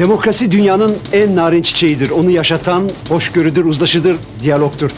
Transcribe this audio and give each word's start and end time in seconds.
Demokrasi 0.00 0.50
dünyanın 0.50 0.98
en 1.12 1.36
narin 1.36 1.62
çiçeğidir. 1.62 2.10
Onu 2.10 2.30
yaşatan 2.30 2.90
hoşgörüdür, 3.08 3.64
uzlaşıdır, 3.64 4.18
diyalogtur. 4.42 4.90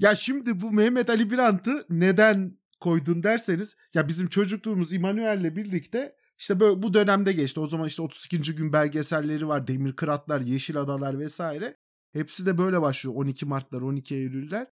Ya 0.00 0.14
şimdi 0.14 0.60
bu 0.60 0.72
Mehmet 0.72 1.10
Ali 1.10 1.30
Birant'ı 1.30 1.86
neden 1.90 2.58
koydun 2.80 3.22
derseniz 3.22 3.76
ya 3.94 4.08
bizim 4.08 4.28
çocukluğumuz 4.28 4.92
İmanuel'le 4.92 5.56
birlikte 5.56 6.16
işte 6.38 6.60
böyle 6.60 6.82
bu 6.82 6.94
dönemde 6.94 7.32
geçti. 7.32 7.60
O 7.60 7.66
zaman 7.66 7.86
işte 7.86 8.02
32. 8.02 8.54
gün 8.54 8.72
belgeselleri 8.72 9.48
var. 9.48 9.66
Demir 9.66 9.92
Kıratlar, 9.92 10.40
Yeşil 10.40 10.76
Adalar 10.76 11.18
vesaire. 11.18 11.76
Hepsi 12.12 12.46
de 12.46 12.58
böyle 12.58 12.82
başlıyor. 12.82 13.16
12 13.16 13.46
Martlar, 13.46 13.82
12 13.82 14.14
Eylül'ler. 14.14 14.66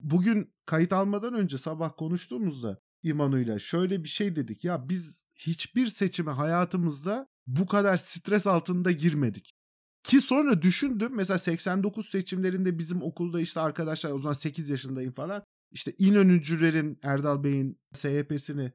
Bugün 0.00 0.54
kayıt 0.66 0.92
almadan 0.92 1.34
önce 1.34 1.58
sabah 1.58 1.96
konuştuğumuzda 1.96 2.78
İmanu'yla 3.02 3.58
şöyle 3.58 4.04
bir 4.04 4.08
şey 4.08 4.36
dedik. 4.36 4.64
Ya 4.64 4.88
biz 4.88 5.26
hiçbir 5.38 5.88
seçime 5.88 6.30
hayatımızda 6.30 7.26
bu 7.56 7.66
kadar 7.66 7.96
stres 7.96 8.46
altında 8.46 8.90
girmedik. 8.90 9.52
Ki 10.02 10.20
sonra 10.20 10.62
düşündüm 10.62 11.12
mesela 11.14 11.38
89 11.38 12.06
seçimlerinde 12.06 12.78
bizim 12.78 13.02
okulda 13.02 13.40
işte 13.40 13.60
arkadaşlar 13.60 14.10
o 14.10 14.18
zaman 14.18 14.34
8 14.34 14.70
yaşındayım 14.70 15.12
falan. 15.12 15.42
İşte 15.70 15.92
İnönücülerin 15.98 16.98
Erdal 17.02 17.44
Bey'in 17.44 17.80
SHP'sini 17.94 18.72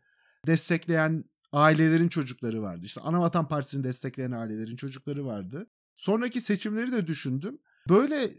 destekleyen 0.47 1.23
ailelerin 1.51 2.07
çocukları 2.07 2.61
vardı. 2.61 2.85
İşte 2.85 3.01
Anavatan 3.01 3.47
Partisi'ni 3.47 3.83
destekleyen 3.83 4.31
ailelerin 4.31 4.75
çocukları 4.75 5.25
vardı. 5.25 5.67
Sonraki 5.95 6.41
seçimleri 6.41 6.91
de 6.91 7.07
düşündüm. 7.07 7.59
Böyle 7.89 8.31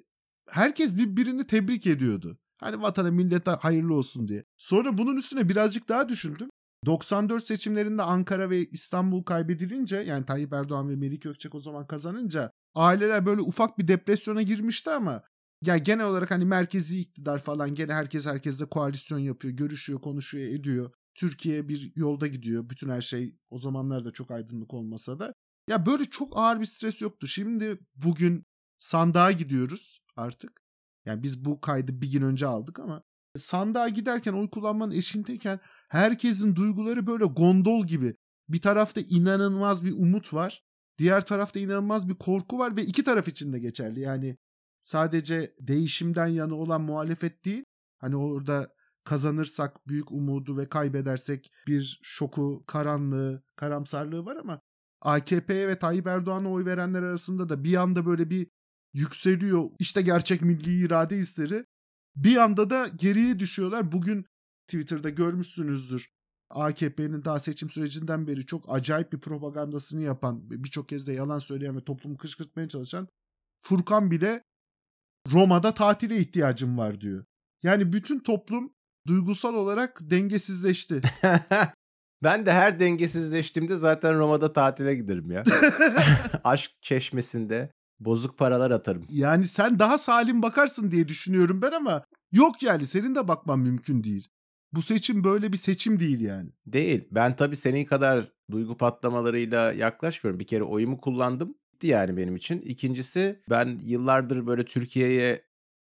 herkes 0.48 0.96
birbirini 0.96 1.46
tebrik 1.46 1.86
ediyordu. 1.86 2.38
Hani 2.60 2.82
vatana 2.82 3.10
millete 3.10 3.50
hayırlı 3.50 3.94
olsun 3.94 4.28
diye. 4.28 4.44
Sonra 4.56 4.98
bunun 4.98 5.16
üstüne 5.16 5.48
birazcık 5.48 5.88
daha 5.88 6.08
düşündüm. 6.08 6.48
94 6.86 7.44
seçimlerinde 7.44 8.02
Ankara 8.02 8.50
ve 8.50 8.64
İstanbul 8.64 9.22
kaybedilince 9.22 9.96
yani 9.96 10.24
Tayyip 10.24 10.52
Erdoğan 10.52 10.88
ve 10.88 10.96
Melik 10.96 11.22
Gökçek 11.22 11.54
o 11.54 11.60
zaman 11.60 11.86
kazanınca 11.86 12.50
aileler 12.74 13.26
böyle 13.26 13.40
ufak 13.40 13.78
bir 13.78 13.88
depresyona 13.88 14.42
girmişti 14.42 14.90
ama 14.90 15.22
ya 15.64 15.76
genel 15.78 16.06
olarak 16.06 16.30
hani 16.30 16.44
merkezi 16.44 17.00
iktidar 17.00 17.38
falan 17.38 17.74
gene 17.74 17.92
herkes 17.92 18.26
herkesle 18.26 18.66
koalisyon 18.66 19.18
yapıyor, 19.18 19.54
görüşüyor, 19.54 20.00
konuşuyor, 20.00 20.48
ediyor. 20.48 20.90
Türkiye 21.14 21.68
bir 21.68 21.92
yolda 21.96 22.26
gidiyor. 22.26 22.70
Bütün 22.70 22.88
her 22.88 23.00
şey 23.00 23.36
o 23.50 23.58
zamanlarda 23.58 24.10
çok 24.10 24.30
aydınlık 24.30 24.74
olmasa 24.74 25.18
da. 25.18 25.32
Ya 25.70 25.86
böyle 25.86 26.04
çok 26.04 26.36
ağır 26.36 26.60
bir 26.60 26.64
stres 26.64 27.02
yoktu. 27.02 27.26
Şimdi 27.26 27.78
bugün 27.94 28.44
sandığa 28.78 29.32
gidiyoruz 29.32 30.00
artık. 30.16 30.50
Yani 31.06 31.22
biz 31.22 31.44
bu 31.44 31.60
kaydı 31.60 32.02
bir 32.02 32.12
gün 32.12 32.22
önce 32.22 32.46
aldık 32.46 32.80
ama 32.80 33.02
sandığa 33.38 33.88
giderken 33.88 34.32
oy 34.32 34.50
kullanmanın 34.50 34.92
eşindeyken 34.92 35.60
herkesin 35.88 36.56
duyguları 36.56 37.06
böyle 37.06 37.24
gondol 37.24 37.86
gibi. 37.86 38.16
Bir 38.48 38.60
tarafta 38.60 39.00
inanılmaz 39.00 39.84
bir 39.84 39.92
umut 39.92 40.34
var. 40.34 40.62
Diğer 40.98 41.24
tarafta 41.24 41.60
inanılmaz 41.60 42.08
bir 42.08 42.14
korku 42.14 42.58
var 42.58 42.76
ve 42.76 42.82
iki 42.82 43.04
taraf 43.04 43.28
için 43.28 43.52
de 43.52 43.58
geçerli. 43.58 44.00
Yani 44.00 44.36
sadece 44.80 45.54
değişimden 45.60 46.26
yana 46.26 46.54
olan 46.54 46.82
muhalefet 46.82 47.44
değil. 47.44 47.64
Hani 47.98 48.16
orada 48.16 48.68
kazanırsak 49.04 49.88
büyük 49.88 50.12
umudu 50.12 50.56
ve 50.56 50.68
kaybedersek 50.68 51.50
bir 51.66 52.00
şoku, 52.02 52.64
karanlığı, 52.66 53.42
karamsarlığı 53.56 54.24
var 54.24 54.36
ama 54.36 54.60
AKP'ye 55.00 55.68
ve 55.68 55.78
Tayyip 55.78 56.06
Erdoğan'a 56.06 56.50
oy 56.50 56.64
verenler 56.64 57.02
arasında 57.02 57.48
da 57.48 57.64
bir 57.64 57.76
anda 57.76 58.06
böyle 58.06 58.30
bir 58.30 58.46
yükseliyor. 58.94 59.70
İşte 59.78 60.02
gerçek 60.02 60.42
milli 60.42 60.86
irade 60.86 61.16
hisleri. 61.16 61.64
Bir 62.16 62.36
anda 62.36 62.70
da 62.70 62.88
geriye 62.96 63.38
düşüyorlar. 63.38 63.92
Bugün 63.92 64.26
Twitter'da 64.68 65.08
görmüşsünüzdür. 65.08 66.10
AKP'nin 66.50 67.24
daha 67.24 67.38
seçim 67.38 67.70
sürecinden 67.70 68.26
beri 68.26 68.46
çok 68.46 68.64
acayip 68.74 69.12
bir 69.12 69.20
propagandasını 69.20 70.02
yapan, 70.02 70.50
birçok 70.50 70.88
kez 70.88 71.08
de 71.08 71.12
yalan 71.12 71.38
söyleyen 71.38 71.76
ve 71.76 71.84
toplumu 71.84 72.16
kışkırtmaya 72.16 72.68
çalışan 72.68 73.08
Furkan 73.58 74.10
bile 74.10 74.42
Roma'da 75.32 75.74
tatile 75.74 76.18
ihtiyacım 76.18 76.78
var 76.78 77.00
diyor. 77.00 77.24
Yani 77.62 77.92
bütün 77.92 78.20
toplum 78.20 78.72
duygusal 79.06 79.54
olarak 79.54 79.98
dengesizleşti. 80.02 81.00
ben 82.22 82.46
de 82.46 82.52
her 82.52 82.80
dengesizleştiğimde 82.80 83.76
zaten 83.76 84.18
Roma'da 84.18 84.52
tatile 84.52 84.94
giderim 84.94 85.30
ya. 85.30 85.44
Aşk 86.44 86.70
çeşmesinde 86.82 87.70
bozuk 88.00 88.38
paralar 88.38 88.70
atarım. 88.70 89.06
Yani 89.08 89.44
sen 89.44 89.78
daha 89.78 89.98
salim 89.98 90.42
bakarsın 90.42 90.90
diye 90.90 91.08
düşünüyorum 91.08 91.62
ben 91.62 91.72
ama 91.72 92.02
yok 92.32 92.62
yani 92.62 92.86
senin 92.86 93.14
de 93.14 93.28
bakman 93.28 93.58
mümkün 93.58 94.04
değil. 94.04 94.28
Bu 94.72 94.82
seçim 94.82 95.24
böyle 95.24 95.52
bir 95.52 95.56
seçim 95.56 96.00
değil 96.00 96.20
yani. 96.20 96.50
Değil. 96.66 97.08
Ben 97.10 97.36
tabii 97.36 97.56
senin 97.56 97.84
kadar 97.84 98.32
duygu 98.50 98.76
patlamalarıyla 98.76 99.72
yaklaşmıyorum. 99.72 100.40
Bir 100.40 100.46
kere 100.46 100.62
oyumu 100.62 101.00
kullandım. 101.00 101.54
Yani 101.82 102.16
benim 102.16 102.36
için. 102.36 102.60
İkincisi 102.60 103.42
ben 103.50 103.80
yıllardır 103.82 104.46
böyle 104.46 104.64
Türkiye'ye 104.64 105.42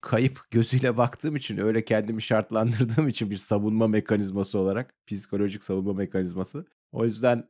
kayıp 0.02 0.40
gözüyle 0.52 0.98
baktığım 0.98 1.36
için 1.36 1.58
öyle 1.58 1.86
kendimi 1.86 2.22
şartlandırdığım 2.22 3.08
için 3.08 3.30
bir 3.30 3.38
savunma 3.38 3.88
mekanizması 3.88 4.60
olarak 4.60 4.94
psikolojik 5.08 5.64
savunma 5.64 5.94
mekanizması. 5.94 6.66
O 6.92 7.06
yüzden 7.06 7.50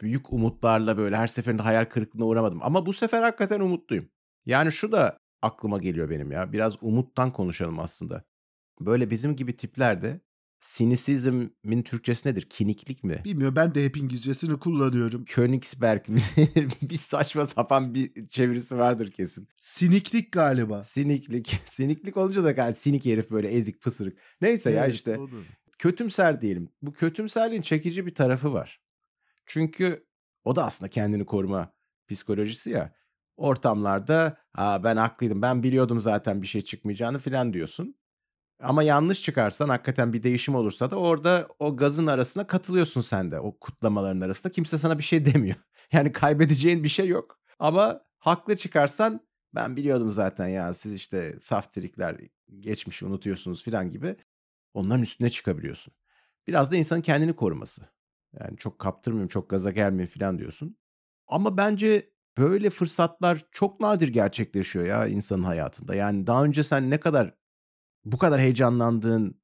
büyük 0.00 0.32
umutlarla 0.32 0.98
böyle 0.98 1.16
her 1.16 1.26
seferinde 1.26 1.62
hayal 1.62 1.84
kırıklığına 1.84 2.24
uğramadım. 2.24 2.58
Ama 2.62 2.86
bu 2.86 2.92
sefer 2.92 3.22
hakikaten 3.22 3.60
umutluyum. 3.60 4.08
Yani 4.46 4.72
şu 4.72 4.92
da 4.92 5.18
aklıma 5.42 5.78
geliyor 5.78 6.10
benim 6.10 6.32
ya. 6.32 6.52
Biraz 6.52 6.76
umuttan 6.82 7.30
konuşalım 7.30 7.78
aslında. 7.78 8.24
Böyle 8.80 9.10
bizim 9.10 9.36
gibi 9.36 9.56
tiplerde 9.56 10.20
sinisizmin 10.60 11.82
Türkçesi 11.82 12.28
nedir? 12.28 12.42
Kiniklik 12.50 13.04
mi? 13.04 13.22
Bilmiyorum 13.24 13.56
ben 13.56 13.74
de 13.74 13.84
hep 13.84 13.96
İngilizcesini 13.96 14.58
kullanıyorum. 14.58 15.24
Königsberg 15.24 16.08
bir 16.82 16.96
saçma 16.96 17.46
sapan 17.46 17.94
bir 17.94 18.26
çevirisi 18.26 18.78
vardır 18.78 19.10
kesin. 19.10 19.48
Siniklik 19.56 20.32
galiba. 20.32 20.84
Siniklik. 20.84 21.60
Siniklik 21.66 22.16
olunca 22.16 22.44
da 22.44 22.52
galiba 22.52 22.72
sinik 22.72 23.06
herif 23.06 23.30
böyle 23.30 23.48
ezik 23.48 23.80
pısırık. 23.80 24.18
Neyse 24.40 24.70
evet, 24.70 24.78
ya 24.78 24.86
işte. 24.86 25.18
Olur. 25.18 25.44
Kötümser 25.78 26.40
diyelim. 26.40 26.68
Bu 26.82 26.92
kötümserliğin 26.92 27.62
çekici 27.62 28.06
bir 28.06 28.14
tarafı 28.14 28.52
var. 28.52 28.80
Çünkü 29.46 30.06
o 30.44 30.56
da 30.56 30.66
aslında 30.66 30.90
kendini 30.90 31.26
koruma 31.26 31.72
psikolojisi 32.08 32.70
ya. 32.70 32.94
Ortamlarda 33.36 34.41
Aa, 34.54 34.84
ben 34.84 34.96
haklıydım 34.96 35.42
ben 35.42 35.62
biliyordum 35.62 36.00
zaten 36.00 36.42
bir 36.42 36.46
şey 36.46 36.62
çıkmayacağını 36.62 37.18
filan 37.18 37.52
diyorsun. 37.52 37.94
Ama 38.62 38.82
yanlış 38.82 39.22
çıkarsan 39.22 39.68
hakikaten 39.68 40.12
bir 40.12 40.22
değişim 40.22 40.54
olursa 40.54 40.90
da 40.90 40.96
orada 40.96 41.48
o 41.58 41.76
gazın 41.76 42.06
arasına 42.06 42.46
katılıyorsun 42.46 43.00
sen 43.00 43.30
de. 43.30 43.40
O 43.40 43.58
kutlamaların 43.58 44.20
arasında 44.20 44.52
kimse 44.52 44.78
sana 44.78 44.98
bir 44.98 45.02
şey 45.02 45.24
demiyor. 45.34 45.56
Yani 45.92 46.12
kaybedeceğin 46.12 46.84
bir 46.84 46.88
şey 46.88 47.08
yok. 47.08 47.40
Ama 47.58 48.00
haklı 48.18 48.56
çıkarsan 48.56 49.20
ben 49.54 49.76
biliyordum 49.76 50.10
zaten 50.10 50.48
ya 50.48 50.74
siz 50.74 50.94
işte 50.94 51.36
saf 51.40 51.72
trikler 51.72 52.16
geçmişi 52.60 53.06
unutuyorsunuz 53.06 53.64
filan 53.64 53.90
gibi 53.90 54.16
onların 54.74 55.02
üstüne 55.02 55.30
çıkabiliyorsun. 55.30 55.94
Biraz 56.46 56.72
da 56.72 56.76
insanın 56.76 57.00
kendini 57.00 57.36
koruması. 57.36 57.88
Yani 58.40 58.56
çok 58.56 58.78
kaptırmayayım, 58.78 59.28
çok 59.28 59.50
gaza 59.50 59.70
gelmeyeyim 59.70 60.10
falan 60.10 60.38
diyorsun. 60.38 60.76
Ama 61.26 61.56
bence 61.56 62.11
böyle 62.38 62.70
fırsatlar 62.70 63.42
çok 63.50 63.80
nadir 63.80 64.08
gerçekleşiyor 64.08 64.86
ya 64.86 65.06
insanın 65.06 65.42
hayatında. 65.42 65.94
Yani 65.94 66.26
daha 66.26 66.44
önce 66.44 66.62
sen 66.62 66.90
ne 66.90 67.00
kadar 67.00 67.34
bu 68.04 68.18
kadar 68.18 68.40
heyecanlandığın, 68.40 69.40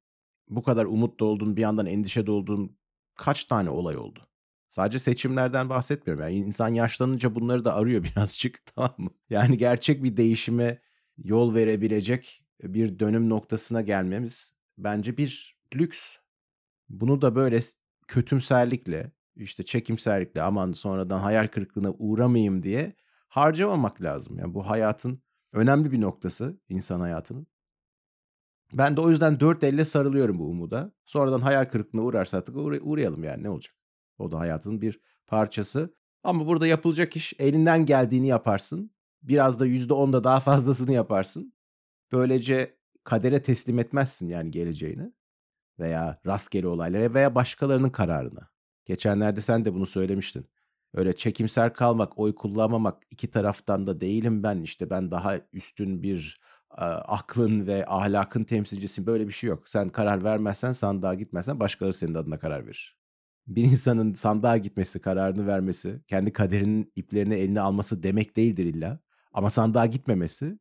bu 0.49 0.63
kadar 0.63 0.85
umutlu 0.85 1.25
olduğun, 1.25 1.55
bir 1.55 1.61
yandan 1.61 1.85
endişede 1.85 2.31
olduğun 2.31 2.77
kaç 3.15 3.45
tane 3.45 3.69
olay 3.69 3.97
oldu? 3.97 4.19
Sadece 4.69 4.99
seçimlerden 4.99 5.69
bahsetmiyorum. 5.69 6.23
Yani 6.23 6.35
insan 6.35 6.73
yaşlanınca 6.73 7.35
bunları 7.35 7.65
da 7.65 7.75
arıyor 7.75 8.03
birazcık 8.15 8.61
tamam 8.65 8.95
mı? 8.97 9.09
Yani 9.29 9.57
gerçek 9.57 10.03
bir 10.03 10.17
değişime 10.17 10.81
yol 11.17 11.55
verebilecek 11.55 12.43
bir 12.63 12.99
dönüm 12.99 13.29
noktasına 13.29 13.81
gelmemiz 13.81 14.53
bence 14.77 15.17
bir 15.17 15.57
lüks. 15.75 16.17
Bunu 16.89 17.21
da 17.21 17.35
böyle 17.35 17.59
kötümserlikle, 18.07 19.11
işte 19.43 19.63
çekimserlikle 19.63 20.41
aman 20.41 20.71
sonradan 20.71 21.19
hayal 21.19 21.47
kırıklığına 21.47 21.91
uğramayayım 21.91 22.63
diye 22.63 22.95
harcamamak 23.27 24.01
lazım. 24.01 24.37
Yani 24.37 24.53
bu 24.53 24.69
hayatın 24.69 25.23
önemli 25.53 25.91
bir 25.91 26.01
noktası 26.01 26.59
insan 26.69 26.99
hayatının. 26.99 27.47
Ben 28.73 28.97
de 28.97 29.01
o 29.01 29.09
yüzden 29.09 29.39
dört 29.39 29.63
elle 29.63 29.85
sarılıyorum 29.85 30.39
bu 30.39 30.49
umuda. 30.49 30.91
Sonradan 31.05 31.41
hayal 31.41 31.65
kırıklığına 31.65 32.03
uğrarsa 32.03 32.37
artık 32.37 32.55
uğray- 32.55 32.79
uğrayalım 32.81 33.23
yani 33.23 33.43
ne 33.43 33.49
olacak? 33.49 33.75
O 34.17 34.31
da 34.31 34.39
hayatın 34.39 34.81
bir 34.81 34.99
parçası. 35.27 35.93
Ama 36.23 36.47
burada 36.47 36.67
yapılacak 36.67 37.15
iş 37.15 37.33
elinden 37.39 37.85
geldiğini 37.85 38.27
yaparsın. 38.27 38.91
Biraz 39.21 39.59
da 39.59 39.65
yüzde 39.65 39.93
onda 39.93 40.23
daha 40.23 40.39
fazlasını 40.39 40.93
yaparsın. 40.93 41.53
Böylece 42.11 42.77
kadere 43.03 43.41
teslim 43.41 43.79
etmezsin 43.79 44.29
yani 44.29 44.51
geleceğini 44.51 45.13
veya 45.79 46.15
rastgele 46.25 46.67
olaylara 46.67 47.13
veya 47.13 47.35
başkalarının 47.35 47.89
kararına. 47.89 48.48
Geçenlerde 48.89 49.41
sen 49.41 49.65
de 49.65 49.73
bunu 49.73 49.85
söylemiştin. 49.85 50.45
Öyle 50.93 51.15
çekimser 51.15 51.73
kalmak, 51.73 52.19
oy 52.19 52.35
kullanmamak 52.35 53.03
iki 53.11 53.31
taraftan 53.31 53.87
da 53.87 54.01
değilim 54.01 54.43
ben 54.43 54.61
işte 54.61 54.89
ben 54.89 55.11
daha 55.11 55.37
üstün 55.53 56.03
bir 56.03 56.41
e, 56.71 56.81
aklın 56.83 57.67
ve 57.67 57.85
ahlakın 57.87 58.43
temsilcisin 58.43 59.05
böyle 59.05 59.27
bir 59.27 59.33
şey 59.33 59.49
yok. 59.49 59.69
Sen 59.69 59.89
karar 59.89 60.23
vermezsen 60.23 60.73
sandığa 60.73 61.13
gitmezsen 61.13 61.59
başkaları 61.59 61.93
senin 61.93 62.13
adına 62.13 62.39
karar 62.39 62.65
verir. 62.65 62.97
bir 63.47 63.63
insanın 63.63 64.13
sandığa 64.13 64.57
gitmesi, 64.57 65.01
kararını 65.01 65.47
vermesi, 65.47 66.01
kendi 66.07 66.33
kaderinin 66.33 66.91
iplerini 66.95 67.35
eline 67.35 67.61
alması 67.61 68.03
demek 68.03 68.35
değildir 68.35 68.65
illa. 68.65 68.99
Ama 69.33 69.49
sandığa 69.49 69.85
gitmemesi 69.85 70.59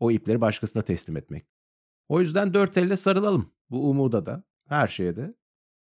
o 0.00 0.10
ipleri 0.10 0.40
başkasına 0.40 0.82
teslim 0.82 1.16
etmek. 1.16 1.46
O 2.08 2.20
yüzden 2.20 2.54
dört 2.54 2.78
elle 2.78 2.96
sarılalım. 2.96 3.52
Bu 3.70 3.90
umuda 3.90 4.26
da, 4.26 4.44
her 4.68 4.88
şeye 4.88 5.16
de. 5.16 5.34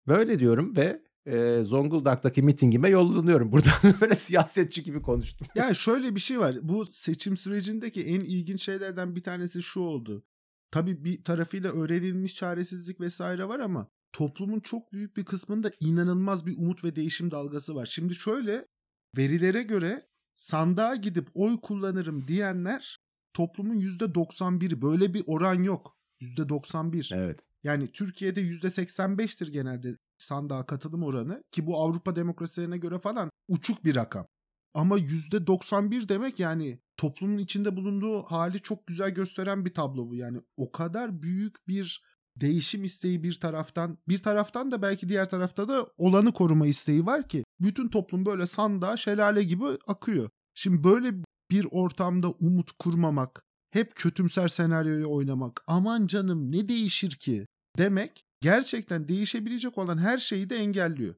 Böyle 0.08 0.38
diyorum 0.38 0.76
ve 0.76 1.05
e, 1.26 1.64
Zonguldak'taki 1.64 2.42
mitingime 2.42 2.88
yollanıyorum. 2.88 3.52
Burada 3.52 3.70
böyle 4.00 4.14
siyasetçi 4.14 4.82
gibi 4.82 5.02
konuştum. 5.02 5.46
Yani 5.54 5.74
şöyle 5.74 6.14
bir 6.14 6.20
şey 6.20 6.40
var. 6.40 6.56
Bu 6.62 6.84
seçim 6.84 7.36
sürecindeki 7.36 8.02
en 8.02 8.20
ilginç 8.20 8.62
şeylerden 8.62 9.16
bir 9.16 9.22
tanesi 9.22 9.62
şu 9.62 9.80
oldu. 9.80 10.24
Tabii 10.70 11.04
bir 11.04 11.24
tarafıyla 11.24 11.70
öğrenilmiş 11.72 12.34
çaresizlik 12.34 13.00
vesaire 13.00 13.48
var 13.48 13.60
ama 13.60 13.88
toplumun 14.12 14.60
çok 14.60 14.92
büyük 14.92 15.16
bir 15.16 15.24
kısmında 15.24 15.70
inanılmaz 15.80 16.46
bir 16.46 16.58
umut 16.58 16.84
ve 16.84 16.96
değişim 16.96 17.30
dalgası 17.30 17.74
var. 17.74 17.86
Şimdi 17.86 18.14
şöyle 18.14 18.68
verilere 19.16 19.62
göre 19.62 20.06
sandığa 20.34 20.94
gidip 20.94 21.28
oy 21.34 21.60
kullanırım 21.60 22.28
diyenler 22.28 22.98
toplumun 23.32 23.80
%91'i. 23.80 24.82
Böyle 24.82 25.14
bir 25.14 25.24
oran 25.26 25.62
yok. 25.62 25.96
%91. 26.20 27.16
Evet. 27.16 27.45
Yani 27.62 27.92
Türkiye'de 27.92 28.42
%85'tir 28.42 29.50
genelde 29.50 29.96
sandığa 30.18 30.66
katılım 30.66 31.02
oranı 31.02 31.42
ki 31.50 31.66
bu 31.66 31.76
Avrupa 31.76 32.16
demokrasilerine 32.16 32.78
göre 32.78 32.98
falan 32.98 33.30
uçuk 33.48 33.84
bir 33.84 33.94
rakam. 33.94 34.26
Ama 34.74 34.98
%91 34.98 36.08
demek 36.08 36.40
yani 36.40 36.80
toplumun 36.96 37.38
içinde 37.38 37.76
bulunduğu 37.76 38.22
hali 38.22 38.60
çok 38.60 38.86
güzel 38.86 39.10
gösteren 39.10 39.64
bir 39.64 39.74
tablo 39.74 40.10
bu. 40.10 40.14
Yani 40.14 40.38
o 40.56 40.72
kadar 40.72 41.22
büyük 41.22 41.68
bir 41.68 42.02
değişim 42.36 42.84
isteği 42.84 43.22
bir 43.22 43.40
taraftan, 43.40 43.98
bir 44.08 44.18
taraftan 44.18 44.70
da 44.70 44.82
belki 44.82 45.08
diğer 45.08 45.28
tarafta 45.28 45.68
da 45.68 45.86
olanı 45.98 46.32
koruma 46.32 46.66
isteği 46.66 47.06
var 47.06 47.28
ki 47.28 47.44
bütün 47.60 47.88
toplum 47.88 48.26
böyle 48.26 48.46
sandığa 48.46 48.96
şelale 48.96 49.42
gibi 49.44 49.64
akıyor. 49.86 50.28
Şimdi 50.54 50.84
böyle 50.84 51.12
bir 51.50 51.66
ortamda 51.70 52.30
umut 52.30 52.72
kurmamak, 52.72 53.42
hep 53.76 53.94
kötümser 53.94 54.48
senaryoyu 54.48 55.06
oynamak, 55.08 55.62
aman 55.66 56.06
canım 56.06 56.52
ne 56.52 56.68
değişir 56.68 57.10
ki 57.10 57.46
demek 57.78 58.22
gerçekten 58.40 59.08
değişebilecek 59.08 59.78
olan 59.78 59.98
her 59.98 60.18
şeyi 60.18 60.50
de 60.50 60.56
engelliyor. 60.56 61.14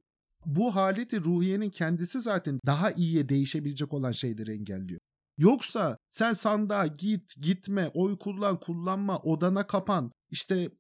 Bu 0.47 0.75
haleti 0.75 1.21
ruhiyenin 1.21 1.71
kendisi 1.71 2.21
zaten 2.21 2.61
daha 2.67 2.91
iyiye 2.91 3.29
değişebilecek 3.29 3.95
olan 3.95 4.13
şeyleri 4.13 4.53
engelliyor. 4.53 5.01
Yoksa 5.39 5.97
sen 6.09 6.33
sandığa 6.33 6.87
git, 6.87 7.35
gitme, 7.41 7.91
oy 7.95 8.19
kullan, 8.19 8.61
kullanma, 8.61 9.19
odana 9.19 9.67
kapan, 9.67 10.13
işte 10.31 10.71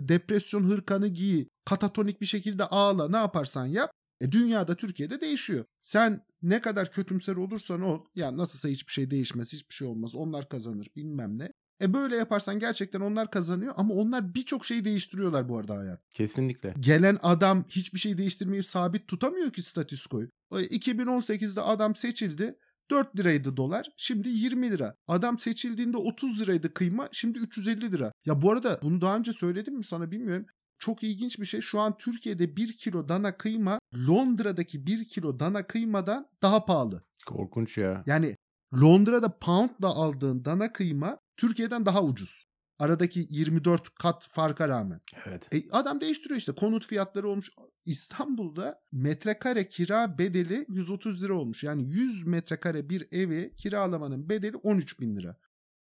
depresyon 0.00 0.64
hırkanı 0.64 1.08
giy, 1.08 1.44
katatonik 1.64 2.20
bir 2.20 2.26
şekilde 2.26 2.64
ağla, 2.64 3.08
ne 3.08 3.16
yaparsan 3.16 3.66
yap. 3.66 3.90
E 4.20 4.32
dünyada, 4.32 4.74
Türkiye'de 4.74 5.20
değişiyor. 5.20 5.64
Sen 5.80 6.24
ne 6.42 6.60
kadar 6.60 6.90
kötümser 6.90 7.36
olursan 7.36 7.82
ol, 7.82 8.00
yani 8.14 8.38
nasılsa 8.38 8.68
hiçbir 8.68 8.92
şey 8.92 9.10
değişmez, 9.10 9.52
hiçbir 9.52 9.74
şey 9.74 9.88
olmaz, 9.88 10.14
onlar 10.14 10.48
kazanır 10.48 10.88
bilmem 10.96 11.38
ne. 11.38 11.52
E 11.82 11.94
böyle 11.94 12.16
yaparsan 12.16 12.58
gerçekten 12.58 13.00
onlar 13.00 13.30
kazanıyor 13.30 13.74
ama 13.76 13.94
onlar 13.94 14.34
birçok 14.34 14.66
şeyi 14.66 14.84
değiştiriyorlar 14.84 15.48
bu 15.48 15.58
arada 15.58 15.76
hayat. 15.76 16.00
Kesinlikle. 16.10 16.74
Gelen 16.80 17.18
adam 17.22 17.64
hiçbir 17.68 17.98
şey 17.98 18.18
değiştirmeyip 18.18 18.66
sabit 18.66 19.08
tutamıyor 19.08 19.52
ki 19.52 19.62
statüskoyu. 19.62 20.28
2018'de 20.52 21.60
adam 21.60 21.96
seçildi. 21.96 22.58
4 22.90 23.18
liraydı 23.18 23.56
dolar. 23.56 23.88
Şimdi 23.96 24.28
20 24.28 24.70
lira. 24.70 24.94
Adam 25.06 25.38
seçildiğinde 25.38 25.96
30 25.96 26.40
liraydı 26.40 26.74
kıyma. 26.74 27.08
Şimdi 27.12 27.38
350 27.38 27.92
lira. 27.92 28.12
Ya 28.26 28.42
bu 28.42 28.52
arada 28.52 28.80
bunu 28.82 29.00
daha 29.00 29.16
önce 29.16 29.32
söyledim 29.32 29.76
mi 29.76 29.84
sana 29.84 30.10
bilmiyorum. 30.10 30.46
Çok 30.78 31.02
ilginç 31.02 31.40
bir 31.40 31.46
şey. 31.46 31.60
Şu 31.60 31.80
an 31.80 31.96
Türkiye'de 31.96 32.56
1 32.56 32.72
kilo 32.72 33.08
dana 33.08 33.36
kıyma 33.36 33.78
Londra'daki 34.08 34.86
1 34.86 35.04
kilo 35.04 35.40
dana 35.40 35.62
kıymadan 35.62 36.28
daha 36.42 36.64
pahalı. 36.64 37.02
Korkunç 37.26 37.78
ya. 37.78 38.02
Yani 38.06 38.36
Londra'da 38.74 39.38
poundla 39.38 39.88
aldığın 39.88 40.44
dana 40.44 40.72
kıyma 40.72 41.18
Türkiye'den 41.36 41.86
daha 41.86 42.02
ucuz. 42.02 42.44
Aradaki 42.78 43.26
24 43.30 43.94
kat 43.94 44.28
farka 44.30 44.68
rağmen. 44.68 45.00
Evet. 45.26 45.54
E, 45.54 45.70
adam 45.72 46.00
değiştiriyor 46.00 46.38
işte. 46.38 46.52
Konut 46.52 46.86
fiyatları 46.86 47.28
olmuş. 47.28 47.50
İstanbul'da 47.84 48.80
metrekare 48.92 49.68
kira 49.68 50.18
bedeli 50.18 50.66
130 50.68 51.22
lira 51.22 51.34
olmuş. 51.34 51.64
Yani 51.64 51.90
100 51.90 52.26
metrekare 52.26 52.90
bir 52.90 53.08
evi 53.12 53.54
kiralamanın 53.56 54.28
bedeli 54.28 54.56
13 54.56 55.00
bin 55.00 55.16
lira. 55.16 55.36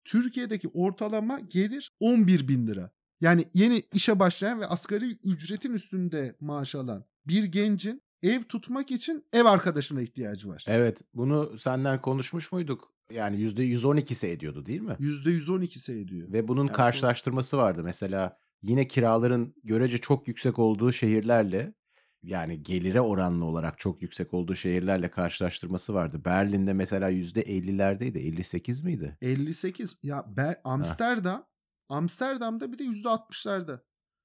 Türkiye'deki 0.04 0.68
ortalama 0.68 1.40
gelir 1.40 1.92
11 2.00 2.48
bin 2.48 2.66
lira. 2.66 2.90
Yani 3.20 3.44
yeni 3.54 3.82
işe 3.94 4.18
başlayan 4.20 4.60
ve 4.60 4.66
asgari 4.66 5.04
ücretin 5.24 5.72
üstünde 5.74 6.36
maaş 6.40 6.74
alan 6.74 7.04
bir 7.28 7.44
gencin 7.44 8.02
ev 8.22 8.40
tutmak 8.40 8.90
için 8.90 9.24
ev 9.32 9.44
arkadaşına 9.44 10.02
ihtiyacı 10.02 10.48
var. 10.48 10.64
Evet 10.68 11.02
bunu 11.14 11.58
senden 11.58 12.00
konuşmuş 12.00 12.52
muyduk? 12.52 12.92
Yani 13.10 13.36
%112'si 13.36 14.26
ediyordu 14.26 14.66
değil 14.66 14.80
mi? 14.80 14.96
%112'si 15.00 16.00
ediyor. 16.02 16.32
Ve 16.32 16.48
bunun 16.48 16.60
Yani 16.62 16.70
bu- 16.70 16.76
karşılaştırması 16.76 17.58
vardı. 17.58 17.82
Mesela 17.84 18.38
yine 18.62 18.86
kiraların 18.88 19.54
görece 19.64 19.98
çok 19.98 20.28
yüksek 20.28 20.58
olduğu 20.58 20.92
şehirlerle 20.92 21.74
yani 22.22 22.62
gelire 22.62 23.00
oranlı 23.00 23.44
olarak 23.44 23.78
çok 23.78 24.02
yüksek 24.02 24.34
olduğu 24.34 24.54
şehirlerle 24.54 25.10
karşılaştırması 25.10 25.94
vardı. 25.94 26.24
Berlin'de 26.24 26.72
mesela 26.72 27.10
%50'lerdeydi. 27.10 28.18
58 28.18 28.84
miydi? 28.84 29.16
58 29.22 30.00
ya 30.02 30.16
Ber- 30.36 30.60
Amsterdam 30.64 31.46
Amsterdam'da 31.88 32.72
bile 32.72 32.82
%60'larda. 32.82 33.78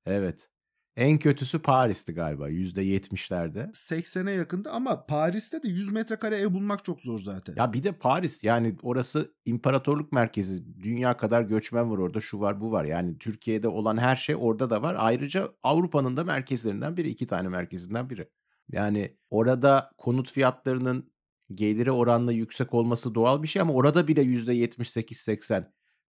Evet. 0.06 0.50
En 0.96 1.18
kötüsü 1.18 1.60
Paris'ti 1.60 2.14
galiba 2.14 2.50
%70'lerde. 2.50 3.72
80'e 3.72 4.32
yakında 4.32 4.72
ama 4.72 5.06
Paris'te 5.06 5.64
de 5.64 5.68
100 5.68 5.92
metrekare 5.92 6.38
ev 6.38 6.54
bulmak 6.54 6.84
çok 6.84 7.02
zor 7.02 7.20
zaten. 7.20 7.54
Ya 7.58 7.74
bir 7.74 7.84
de 7.84 7.92
Paris 7.92 8.44
yani 8.44 8.76
orası 8.82 9.34
imparatorluk 9.46 10.12
merkezi. 10.12 10.82
Dünya 10.84 11.18
kadar 11.18 11.42
göçmen 11.42 11.92
var 11.92 11.98
orada 11.98 12.20
şu 12.20 12.40
var 12.40 12.62
bu 12.62 12.72
var. 12.72 12.86
Yani 12.86 13.18
Türkiye'de 13.18 13.68
olan 13.68 13.98
her 13.98 14.16
şey 14.16 14.36
orada 14.40 14.70
da 14.70 14.82
var. 14.82 14.96
Ayrıca 15.00 15.50
Avrupa'nın 15.64 16.18
da 16.18 16.24
merkezlerinden 16.24 16.98
biri. 16.98 17.10
iki 17.10 17.28
tane 17.28 17.48
merkezinden 17.48 18.10
biri. 18.10 18.30
Yani 18.72 19.18
orada 19.30 19.92
konut 19.98 20.32
fiyatlarının 20.32 21.12
geliri 21.54 21.92
oranla 21.92 22.32
yüksek 22.32 22.74
olması 22.74 23.16
doğal 23.16 23.44
bir 23.44 23.48
şey 23.48 23.62
ama 23.62 23.74
orada 23.74 24.08
bile 24.08 24.22
%78-80 24.22 25.66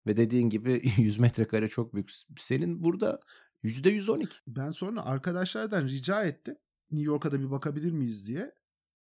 ve 0.07 0.17
dediğin 0.17 0.49
gibi 0.49 0.83
100 0.97 1.19
metrekare 1.19 1.69
çok 1.69 1.95
büyük. 1.95 2.11
Senin 2.37 2.83
burada 2.83 3.21
%112. 3.65 4.29
Ben 4.47 4.71
sonra 4.71 5.05
arkadaşlardan 5.05 5.89
rica 5.89 6.25
ettim. 6.25 6.57
New 6.91 7.07
York'a 7.07 7.33
da 7.33 7.41
bir 7.41 7.51
bakabilir 7.51 7.93
miyiz 7.93 8.29
diye. 8.29 8.55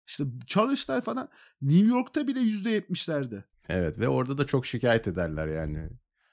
İşte 0.07 0.23
çalıştılar 0.47 1.01
falan. 1.01 1.29
New 1.61 1.87
York'ta 1.87 2.27
bile 2.27 2.39
%70'lerde. 2.39 3.43
Evet 3.69 3.99
ve 3.99 4.07
orada 4.07 4.37
da 4.37 4.45
çok 4.45 4.65
şikayet 4.65 5.07
ederler 5.07 5.47
yani. 5.47 5.89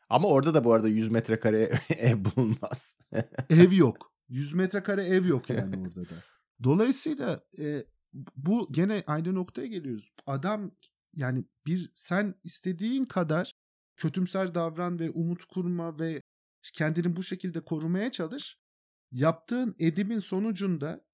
Ama 0.09 0.29
orada 0.29 0.55
da 0.55 0.65
bu 0.65 0.73
arada 0.73 0.89
100 0.89 1.09
metrekare 1.09 1.81
ev 1.89 2.17
bulunmaz. 2.25 2.99
Ev 3.51 3.73
yok. 3.73 4.13
100 4.29 4.55
metrekare 4.55 5.05
ev 5.05 5.27
yok 5.27 5.51
yani 5.51 5.77
orada 5.77 6.01
da. 6.01 6.15
Dolayısıyla 6.63 7.41
e, 7.59 7.83
bu 8.37 8.69
gene 8.71 9.03
aynı 9.07 9.35
noktaya 9.35 9.67
geliyoruz. 9.67 10.11
Adam 10.27 10.71
yani 11.17 11.45
bir 11.67 11.91
sen 11.93 12.35
istediğin 12.45 13.05
kadar 13.05 13.53
kötümser 13.97 14.55
davran 14.55 14.99
ve 14.99 15.11
umut 15.11 15.45
kurma 15.45 15.99
ve 15.99 16.23
kendini 16.73 17.17
bu 17.17 17.23
şekilde 17.23 17.61
korumaya 17.61 18.11
çalış. 18.11 18.57
Yaptığın 19.12 19.75
edimin 19.79 20.19
sonucunda 20.19 21.05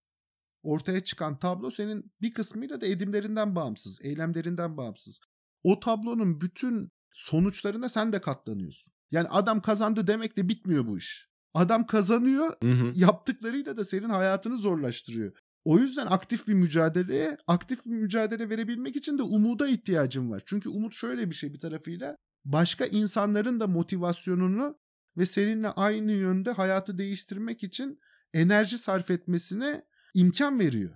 ortaya 0.63 1.05
çıkan 1.05 1.39
tablo 1.39 1.71
senin 1.71 2.13
bir 2.21 2.33
kısmıyla 2.33 2.81
da 2.81 2.87
edimlerinden 2.87 3.57
bağımsız, 3.57 4.05
eylemlerinden 4.05 4.77
bağımsız. 4.77 5.21
O 5.63 5.81
tablonun 5.81 6.41
bütün 6.41 6.89
sonuçlarına 7.13 7.89
sen 7.89 8.13
de 8.13 8.21
katlanıyorsun. 8.21 8.93
Yani 9.11 9.29
adam 9.29 9.63
kazandı 9.63 10.07
demekle 10.07 10.49
bitmiyor 10.49 10.87
bu 10.87 10.99
iş. 10.99 11.29
Adam 11.55 11.87
kazanıyor, 11.87 12.57
Hı 12.63 12.69
hı. 12.69 12.93
yaptıklarıyla 12.95 13.77
da 13.77 13.85
senin 13.85 14.09
hayatını 14.09 14.57
zorlaştırıyor. 14.57 15.33
O 15.65 15.79
yüzden 15.79 16.07
aktif 16.07 16.49
bir 16.49 16.55
mücadeleye, 16.55 17.37
aktif 17.47 17.87
bir 17.87 17.91
mücadele 17.91 18.51
verebilmek 18.51 18.97
için 18.97 19.19
de 19.19 19.23
umuda 19.23 19.69
ihtiyacım 19.69 20.31
var. 20.31 20.43
Çünkü 20.47 20.69
umut 20.69 20.95
şöyle 20.95 21.31
bir 21.31 21.35
şey 21.35 21.53
bir 21.53 21.59
tarafıyla. 21.59 22.17
Başka 22.45 22.85
insanların 22.87 23.61
da 23.61 23.67
motivasyonunu 23.67 24.79
ve 25.17 25.27
seninle 25.27 25.69
aynı 25.69 26.13
yönde 26.13 26.51
hayatı 26.51 26.99
değiştirmek 26.99 27.65
için 27.65 28.01
enerji 28.35 28.79
sarf 28.79 29.11
etmesine 29.11 29.85
imkan 30.15 30.61
veriyor. 30.61 30.95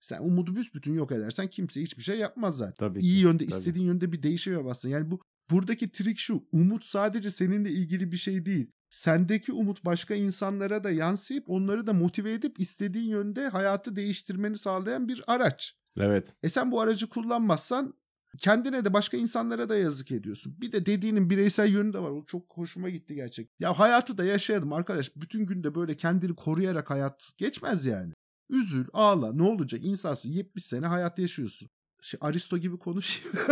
Sen 0.00 0.18
umudu 0.22 0.56
büsbütün 0.56 0.94
yok 0.94 1.12
edersen 1.12 1.46
kimse 1.46 1.82
hiçbir 1.82 2.02
şey 2.02 2.18
yapmaz 2.18 2.56
zaten. 2.56 2.88
Tabii 2.88 3.00
İyi 3.00 3.16
ki, 3.16 3.22
yönde 3.22 3.44
tabii. 3.44 3.54
istediğin 3.54 3.86
yönde 3.86 4.12
bir 4.12 4.22
değişim 4.22 4.52
yapamazsın. 4.52 4.88
Yani 4.88 5.10
bu 5.10 5.20
buradaki 5.50 5.92
trik 5.92 6.18
şu. 6.18 6.42
Umut 6.52 6.84
sadece 6.84 7.30
seninle 7.30 7.70
ilgili 7.70 8.12
bir 8.12 8.16
şey 8.16 8.46
değil. 8.46 8.72
Sendeki 8.90 9.52
umut 9.52 9.84
başka 9.84 10.14
insanlara 10.14 10.84
da 10.84 10.90
yansıyıp 10.90 11.44
onları 11.46 11.86
da 11.86 11.92
motive 11.92 12.32
edip 12.32 12.60
istediğin 12.60 13.08
yönde 13.08 13.48
hayatı 13.48 13.96
değiştirmeni 13.96 14.58
sağlayan 14.58 15.08
bir 15.08 15.22
araç. 15.26 15.76
Evet. 15.96 16.34
E 16.42 16.48
sen 16.48 16.72
bu 16.72 16.80
aracı 16.80 17.08
kullanmazsan 17.08 17.94
kendine 18.38 18.84
de 18.84 18.92
başka 18.92 19.16
insanlara 19.16 19.68
da 19.68 19.76
yazık 19.76 20.10
ediyorsun. 20.10 20.56
Bir 20.60 20.72
de 20.72 20.86
dediğinin 20.86 21.30
bireysel 21.30 21.72
yönü 21.72 21.92
de 21.92 21.98
var. 21.98 22.10
O 22.10 22.24
çok 22.24 22.42
hoşuma 22.56 22.88
gitti 22.88 23.14
gerçek. 23.14 23.50
Ya 23.60 23.78
hayatı 23.78 24.18
da 24.18 24.24
yaşayalım 24.24 24.72
arkadaş. 24.72 25.16
Bütün 25.16 25.46
günde 25.46 25.74
böyle 25.74 25.96
kendini 25.96 26.34
koruyarak 26.34 26.90
hayat 26.90 27.32
geçmez 27.38 27.86
yani. 27.86 28.12
Üzül, 28.50 28.86
ağla. 28.92 29.32
Ne 29.32 29.42
olacak? 29.42 29.84
İnsansın. 29.84 30.30
70 30.30 30.64
sene 30.64 30.86
hayat 30.86 31.18
yaşıyorsun. 31.18 31.68
Şey, 32.02 32.18
Aristo 32.22 32.58
gibi 32.58 32.78
konuşayım. 32.78 33.36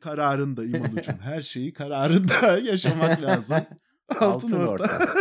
kararında 0.00 0.64
İmanucuğum. 0.64 1.18
Her 1.20 1.42
şeyi 1.42 1.72
kararında 1.72 2.58
yaşamak 2.64 3.22
lazım. 3.22 3.58
Altın, 4.08 4.26
Altın 4.26 4.66
orta. 4.66 4.72
orta. 4.72 5.14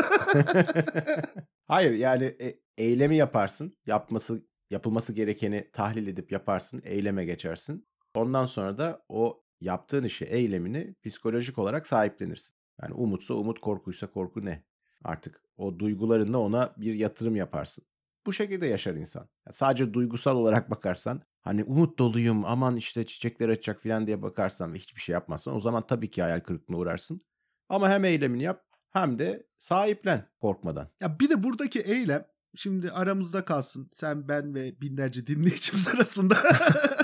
Hayır 1.68 1.92
yani 1.92 2.24
e, 2.42 2.60
eylemi 2.78 3.18
yaparsın. 3.18 3.78
Yapması 3.88 4.42
yapılması 4.70 5.14
gerekeni 5.14 5.70
tahlil 5.74 6.08
edip 6.08 6.32
yaparsın. 6.32 6.82
Eyleme 6.86 7.26
geçersin. 7.26 7.88
Ondan 8.14 8.46
sonra 8.46 8.78
da 8.78 9.06
o 9.10 9.44
yaptığın 9.62 10.04
işi, 10.04 10.26
eylemini 10.26 10.96
psikolojik 11.06 11.58
olarak 11.58 11.88
sahiplenirsin. 11.88 12.56
Yani 12.82 12.94
umutsa 12.94 13.34
umut, 13.34 13.60
korkuysa 13.60 14.08
korku 14.08 14.46
ne? 14.46 14.64
Artık 15.04 15.42
o 15.58 15.80
duygularınla 15.80 16.38
ona 16.38 16.74
bir 16.78 16.94
yatırım 16.94 17.36
yaparsın. 17.36 17.86
Bu 18.26 18.34
şekilde 18.34 18.68
yaşar 18.68 18.96
insan. 18.96 19.22
Yani 19.22 19.54
sadece 19.54 19.94
duygusal 19.94 20.36
olarak 20.36 20.72
bakarsan 20.72 21.22
hani 21.42 21.64
umut 21.64 22.00
doluyum 22.00 22.46
aman 22.46 22.76
işte 22.76 23.06
çiçekler 23.06 23.50
açacak 23.50 23.84
falan 23.84 24.08
diye 24.08 24.22
bakarsan 24.22 24.74
ve 24.74 24.78
hiçbir 24.78 25.02
şey 25.02 25.14
yapmazsan 25.14 25.56
o 25.56 25.60
zaman 25.60 25.88
tabii 25.88 26.12
ki 26.12 26.22
hayal 26.22 26.40
kırıklığına 26.40 26.78
uğrarsın. 26.78 27.22
Ama 27.70 27.90
hem 27.90 28.06
eylemini 28.06 28.44
yap 28.44 28.66
hem 28.92 29.20
de 29.20 29.48
sahiplen 29.60 30.30
korkmadan. 30.42 30.90
Ya 31.02 31.20
bir 31.20 31.30
de 31.30 31.44
buradaki 31.44 31.80
eylem 31.80 32.26
şimdi 32.56 32.92
aramızda 32.92 33.46
kalsın. 33.46 33.90
Sen, 33.92 34.28
ben 34.28 34.56
ve 34.56 34.82
binlerce 34.82 35.28
dinleyicimiz 35.28 35.88
arasında. 35.88 36.36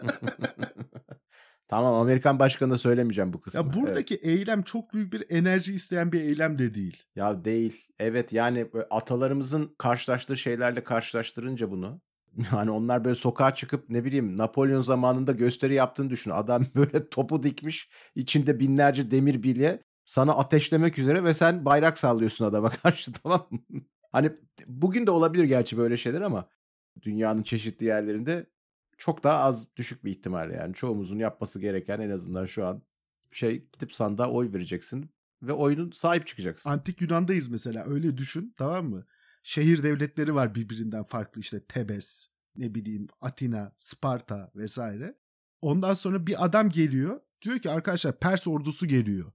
tamam 1.68 1.94
Amerikan 1.94 2.38
başkanına 2.38 2.78
söylemeyeceğim 2.78 3.32
bu 3.32 3.40
kısmı. 3.40 3.60
ya 3.60 3.72
buradaki 3.72 4.14
eylem 4.14 4.62
çok 4.62 4.94
büyük 4.94 5.12
bir 5.12 5.24
enerji 5.28 5.74
isteyen 5.74 6.12
bir 6.12 6.20
eylem 6.20 6.58
de 6.58 6.74
değil. 6.74 7.04
Ya 7.16 7.44
değil. 7.44 7.86
Evet 7.98 8.32
yani 8.32 8.66
atalarımızın 8.90 9.74
karşılaştığı 9.78 10.36
şeylerle 10.36 10.84
karşılaştırınca 10.84 11.70
bunu. 11.70 12.00
Yani 12.52 12.70
onlar 12.70 13.04
böyle 13.04 13.14
sokağa 13.14 13.54
çıkıp 13.54 13.90
ne 13.90 14.04
bileyim 14.04 14.36
Napolyon 14.36 14.80
zamanında 14.80 15.32
gösteri 15.32 15.74
yaptığını 15.74 16.10
düşün. 16.10 16.30
Adam 16.30 16.62
böyle 16.74 17.08
topu 17.08 17.42
dikmiş 17.42 17.90
içinde 18.14 18.60
binlerce 18.60 19.10
demir 19.10 19.42
bilye 19.42 19.82
sana 20.06 20.32
ateşlemek 20.32 20.98
üzere 20.98 21.24
ve 21.24 21.34
sen 21.34 21.64
bayrak 21.64 21.98
sallıyorsun 21.98 22.44
adama 22.44 22.70
karşı 22.70 23.12
tamam 23.12 23.46
mı? 23.50 23.60
Hani 24.12 24.30
bugün 24.66 25.06
de 25.06 25.10
olabilir 25.10 25.44
gerçi 25.44 25.78
böyle 25.78 25.96
şeyler 25.96 26.20
ama 26.20 26.48
dünyanın 27.02 27.42
çeşitli 27.42 27.86
yerlerinde 27.86 28.46
çok 29.00 29.24
daha 29.24 29.38
az 29.38 29.76
düşük 29.76 30.04
bir 30.04 30.10
ihtimal 30.10 30.50
yani. 30.50 30.74
Çoğumuzun 30.74 31.18
yapması 31.18 31.60
gereken 31.60 32.00
en 32.00 32.10
azından 32.10 32.44
şu 32.44 32.66
an 32.66 32.82
şey 33.32 33.68
gidip 33.72 33.94
sandığa 33.94 34.30
oy 34.30 34.52
vereceksin 34.52 35.10
ve 35.42 35.52
oyunun 35.52 35.90
sahip 35.90 36.26
çıkacaksın. 36.26 36.70
Antik 36.70 37.00
Yunan'dayız 37.00 37.50
mesela 37.50 37.84
öyle 37.86 38.16
düşün 38.16 38.54
tamam 38.56 38.88
mı? 38.88 39.04
Şehir 39.42 39.82
devletleri 39.82 40.34
var 40.34 40.54
birbirinden 40.54 41.04
farklı 41.04 41.40
işte 41.40 41.66
Tebes, 41.66 42.32
ne 42.56 42.74
bileyim 42.74 43.06
Atina, 43.20 43.72
Sparta 43.76 44.50
vesaire. 44.56 45.18
Ondan 45.60 45.94
sonra 45.94 46.26
bir 46.26 46.44
adam 46.44 46.68
geliyor 46.68 47.20
diyor 47.42 47.58
ki 47.58 47.70
arkadaşlar 47.70 48.18
Pers 48.18 48.48
ordusu 48.48 48.86
geliyor. 48.86 49.32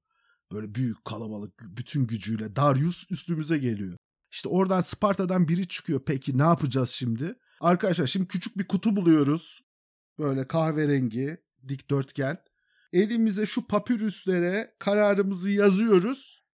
Böyle 0.51 0.75
büyük 0.75 1.05
kalabalık 1.05 1.53
bütün 1.69 2.07
gücüyle 2.07 2.55
Darius 2.55 3.12
üstümüze 3.12 3.57
geliyor. 3.57 3.98
İşte 4.31 4.50
oradan 4.50 4.81
Sparta'dan 4.81 5.48
biri 5.48 5.67
çıkıyor. 5.67 6.01
Peki 6.05 6.38
ne 6.38 6.43
yapacağız 6.43 6.89
şimdi? 6.89 7.36
Arkadaşlar 7.62 8.07
şimdi 8.07 8.27
küçük 8.27 8.57
bir 8.57 8.67
kutu 8.67 8.95
buluyoruz. 8.95 9.62
Böyle 10.19 10.47
kahverengi, 10.47 11.38
dikdörtgen. 11.67 12.38
Elimize 12.93 13.45
şu 13.45 13.67
papürüslere 13.67 14.75
kararımızı 14.79 15.51
yazıyoruz 15.51 16.45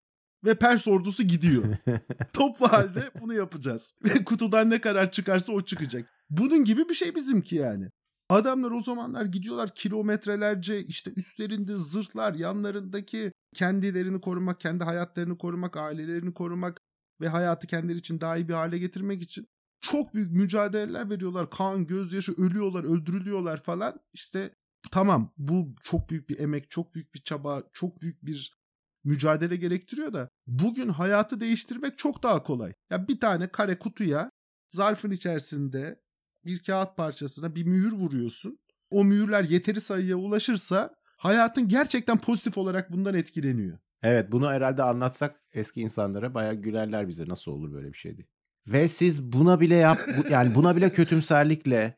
ve 0.45 0.55
Pers 0.55 0.87
ordusu 0.87 1.23
gidiyor. 1.23 1.63
Toplu 2.33 2.67
halde 2.67 3.11
bunu 3.21 3.33
yapacağız. 3.33 3.95
Ve 4.03 4.23
kutudan 4.23 4.69
ne 4.69 4.81
karar 4.81 5.11
çıkarsa 5.11 5.53
o 5.53 5.61
çıkacak. 5.61 6.09
Bunun 6.29 6.63
gibi 6.63 6.89
bir 6.89 6.93
şey 6.93 7.15
bizimki 7.15 7.55
yani. 7.55 7.89
Adamlar 8.29 8.71
o 8.71 8.79
zamanlar 8.79 9.25
gidiyorlar 9.25 9.75
kilometrelerce 9.75 10.83
işte 10.83 11.11
üstlerinde 11.15 11.77
zırhlar, 11.77 12.33
yanlarındaki 12.33 13.31
kendilerini 13.53 14.21
korumak, 14.21 14.59
kendi 14.59 14.83
hayatlarını 14.83 15.37
korumak, 15.37 15.77
ailelerini 15.77 16.33
korumak 16.33 16.77
ve 17.21 17.27
hayatı 17.27 17.67
kendileri 17.67 17.97
için 17.97 18.21
daha 18.21 18.37
iyi 18.37 18.47
bir 18.47 18.53
hale 18.53 18.77
getirmek 18.77 19.21
için 19.21 19.47
çok 19.81 20.13
büyük 20.13 20.31
mücadeleler 20.31 21.09
veriyorlar. 21.09 21.49
Kan, 21.49 21.87
gözyaşı, 21.87 22.33
ölüyorlar, 22.37 22.83
öldürülüyorlar 22.83 23.57
falan. 23.57 23.99
İşte 24.13 24.51
tamam 24.91 25.33
bu 25.37 25.75
çok 25.83 26.09
büyük 26.09 26.29
bir 26.29 26.39
emek, 26.39 26.69
çok 26.69 26.95
büyük 26.95 27.15
bir 27.15 27.19
çaba, 27.19 27.61
çok 27.73 28.01
büyük 28.01 28.25
bir 28.25 28.61
mücadele 29.03 29.55
gerektiriyor 29.55 30.13
da 30.13 30.29
bugün 30.47 30.89
hayatı 30.89 31.39
değiştirmek 31.39 31.97
çok 31.97 32.23
daha 32.23 32.43
kolay. 32.43 32.73
Ya 32.89 33.07
bir 33.07 33.19
tane 33.19 33.47
kare 33.47 33.79
kutuya 33.79 34.31
zarfın 34.67 35.09
içerisinde 35.09 36.01
bir 36.45 36.59
kağıt 36.63 36.97
parçasına 36.97 37.55
bir 37.55 37.63
mühür 37.63 37.91
vuruyorsun. 37.91 38.59
O 38.89 39.03
mühürler 39.03 39.43
yeteri 39.43 39.81
sayıya 39.81 40.15
ulaşırsa 40.15 40.95
hayatın 41.17 41.67
gerçekten 41.67 42.17
pozitif 42.17 42.57
olarak 42.57 42.91
bundan 42.91 43.15
etkileniyor. 43.15 43.77
Evet 44.03 44.31
bunu 44.31 44.49
herhalde 44.49 44.83
anlatsak 44.83 45.41
eski 45.53 45.81
insanlara 45.81 46.33
bayağı 46.33 46.55
gülerler 46.55 47.07
bize 47.07 47.27
nasıl 47.27 47.51
olur 47.51 47.73
böyle 47.73 47.87
bir 47.87 47.97
şeydi. 47.97 48.27
Ve 48.67 48.87
siz 48.87 49.33
buna 49.33 49.59
bile 49.59 49.75
yap 49.75 49.99
yani 50.29 50.55
buna 50.55 50.75
bile 50.75 50.91
kötümserlikle 50.91 51.97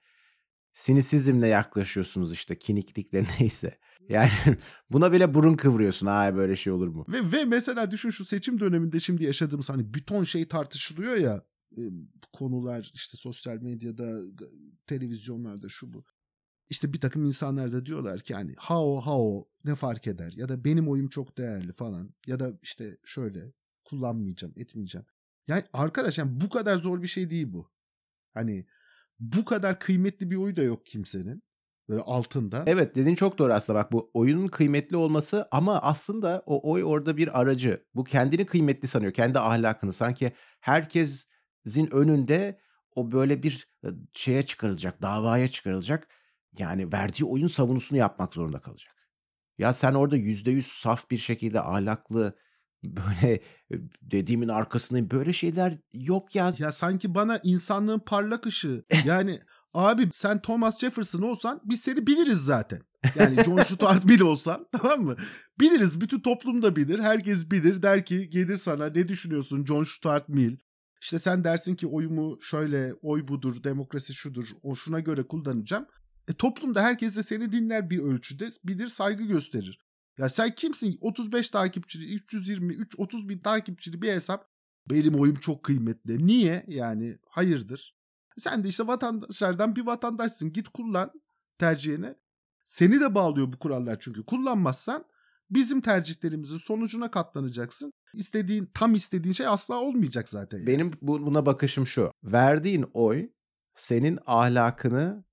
sinisizmle 0.73 1.47
yaklaşıyorsunuz 1.47 2.33
işte 2.33 2.59
kiniklikle 2.59 3.25
neyse. 3.39 3.77
Yani 4.09 4.29
buna 4.91 5.11
bile 5.11 5.33
burun 5.33 5.55
kıvırıyorsun. 5.55 6.07
Ay 6.07 6.35
böyle 6.35 6.55
şey 6.55 6.73
olur 6.73 6.87
mu? 6.87 7.05
Ve, 7.09 7.31
ve 7.31 7.45
mesela 7.45 7.91
düşün 7.91 8.09
şu 8.09 8.25
seçim 8.25 8.59
döneminde 8.59 8.99
şimdi 8.99 9.23
yaşadığımız 9.23 9.69
hani 9.69 9.93
bir 9.93 10.03
ton 10.03 10.23
şey 10.23 10.47
tartışılıyor 10.47 11.15
ya 11.15 11.41
e, 11.77 11.81
konular 12.33 12.91
işte 12.93 13.17
sosyal 13.17 13.57
medyada 13.57 14.21
televizyonlarda 14.87 15.69
şu 15.69 15.93
bu. 15.93 16.03
İşte 16.69 16.93
bir 16.93 16.99
takım 16.99 17.25
insanlar 17.25 17.71
da 17.71 17.85
diyorlar 17.85 18.19
ki 18.19 18.33
hani 18.33 18.53
ha 18.57 18.85
o 18.85 19.01
ha 19.01 19.19
o 19.19 19.47
ne 19.65 19.75
fark 19.75 20.07
eder 20.07 20.33
ya 20.35 20.49
da 20.49 20.65
benim 20.65 20.89
oyum 20.89 21.09
çok 21.09 21.37
değerli 21.37 21.71
falan 21.71 22.13
ya 22.27 22.39
da 22.39 22.59
işte 22.61 22.97
şöyle 23.05 23.53
kullanmayacağım 23.83 24.53
etmeyeceğim. 24.57 25.05
Yani 25.47 25.63
arkadaş 25.73 26.17
yani 26.17 26.41
bu 26.41 26.49
kadar 26.49 26.75
zor 26.75 27.01
bir 27.01 27.07
şey 27.07 27.29
değil 27.29 27.53
bu. 27.53 27.71
Hani 28.33 28.65
bu 29.19 29.45
kadar 29.45 29.79
kıymetli 29.79 30.29
bir 30.29 30.35
oyu 30.35 30.55
da 30.55 30.63
yok 30.63 30.85
kimsenin. 30.85 31.43
Böyle 31.89 32.01
altında. 32.01 32.63
Evet 32.65 32.95
dediğin 32.95 33.15
çok 33.15 33.37
doğru 33.37 33.53
aslında 33.53 33.79
bak 33.79 33.91
bu 33.91 34.09
oyunun 34.13 34.47
kıymetli 34.47 34.97
olması 34.97 35.47
ama 35.51 35.81
aslında 35.81 36.43
o 36.45 36.71
oy 36.71 36.83
orada 36.83 37.17
bir 37.17 37.39
aracı. 37.41 37.85
Bu 37.95 38.03
kendini 38.03 38.45
kıymetli 38.45 38.87
sanıyor. 38.87 39.13
Kendi 39.13 39.39
ahlakını 39.39 39.93
sanki 39.93 40.33
herkesin 40.59 41.89
önünde 41.91 42.59
o 42.95 43.11
böyle 43.11 43.43
bir 43.43 43.67
e, 43.83 43.87
şeye 44.13 44.43
çıkarılacak, 44.43 45.01
davaya 45.01 45.47
çıkarılacak. 45.47 46.07
Yani 46.57 46.93
verdiği 46.93 47.25
oyun 47.25 47.47
savunusunu 47.47 47.99
yapmak 47.99 48.33
zorunda 48.33 48.59
kalacak. 48.59 48.93
Ya 49.57 49.73
sen 49.73 49.93
orada 49.93 50.15
yüzde 50.15 50.51
yüz 50.51 50.67
saf 50.67 51.11
bir 51.11 51.17
şekilde 51.17 51.61
ahlaklı 51.61 52.35
böyle 52.83 53.33
e, 53.33 53.75
dediğimin 54.01 54.47
arkasındayım. 54.47 55.11
Böyle 55.11 55.33
şeyler 55.33 55.77
yok 55.93 56.35
ya. 56.35 56.53
Ya 56.57 56.71
sanki 56.71 57.15
bana 57.15 57.39
insanlığın 57.43 57.99
parlak 57.99 58.45
ışığı. 58.45 58.85
Yani 59.05 59.39
abi 59.73 60.09
sen 60.11 60.41
Thomas 60.41 60.79
Jefferson 60.79 61.21
olsan 61.21 61.61
biz 61.65 61.81
seni 61.81 62.07
biliriz 62.07 62.45
zaten. 62.45 62.81
Yani 63.15 63.43
John 63.43 63.61
Stuart 63.63 64.05
Mill 64.05 64.21
olsan 64.21 64.67
tamam 64.71 65.01
mı? 65.01 65.15
Biliriz. 65.59 66.01
Bütün 66.01 66.19
toplum 66.19 66.61
da 66.61 66.75
bilir. 66.75 66.99
Herkes 66.99 67.51
bilir. 67.51 67.81
Der 67.81 68.05
ki 68.05 68.29
gelir 68.29 68.57
sana 68.57 68.85
ne 68.85 69.07
düşünüyorsun 69.07 69.65
John 69.65 69.83
Stuart 69.83 70.29
Mill? 70.29 70.57
İşte 71.01 71.19
sen 71.19 71.43
dersin 71.43 71.75
ki 71.75 71.87
oyumu 71.87 72.37
şöyle 72.41 72.93
oy 73.01 73.27
budur, 73.27 73.63
demokrasi 73.63 74.13
şudur, 74.13 74.49
o 74.63 74.75
şuna 74.75 74.99
göre 74.99 75.23
kullanacağım. 75.23 75.85
E 76.29 76.33
toplumda 76.33 76.83
herkes 76.83 77.17
de 77.17 77.23
seni 77.23 77.51
dinler 77.51 77.89
bir 77.89 77.99
ölçüde, 77.99 78.49
bilir, 78.63 78.87
saygı 78.87 79.23
gösterir. 79.23 79.79
Ya 80.17 80.29
sen 80.29 80.55
kimsin? 80.55 80.97
35 81.01 81.49
takipçili, 81.49 82.13
320, 82.13 82.73
3, 82.73 82.95
30 82.99 83.29
bin 83.29 83.39
takipçili 83.39 84.01
bir 84.01 84.11
hesap. 84.11 84.49
Benim 84.89 85.15
oyum 85.15 85.35
çok 85.35 85.63
kıymetli. 85.63 86.27
Niye? 86.27 86.65
Yani 86.67 87.17
hayırdır? 87.29 87.95
Sen 88.37 88.63
de 88.63 88.67
işte 88.67 88.87
vatandaşlardan 88.87 89.75
bir 89.75 89.85
vatandaşsın. 89.85 90.51
Git 90.53 90.69
kullan 90.69 91.11
tercihini. 91.57 92.15
Seni 92.63 92.99
de 92.99 93.15
bağlıyor 93.15 93.51
bu 93.51 93.59
kurallar 93.59 93.97
çünkü. 93.99 94.25
Kullanmazsan 94.25 95.05
bizim 95.49 95.81
tercihlerimizin 95.81 96.57
sonucuna 96.57 97.11
katlanacaksın. 97.11 97.93
İstediğin, 98.13 98.69
tam 98.73 98.93
istediğin 98.93 99.33
şey 99.33 99.47
asla 99.47 99.75
olmayacak 99.75 100.29
zaten. 100.29 100.57
Yani. 100.57 100.67
Benim 100.67 100.91
bu- 101.01 101.25
buna 101.25 101.45
bakışım 101.45 101.87
şu. 101.87 102.11
Verdiğin 102.23 102.85
oy 102.93 103.29
senin 103.75 104.19
ahlakını 104.25 105.25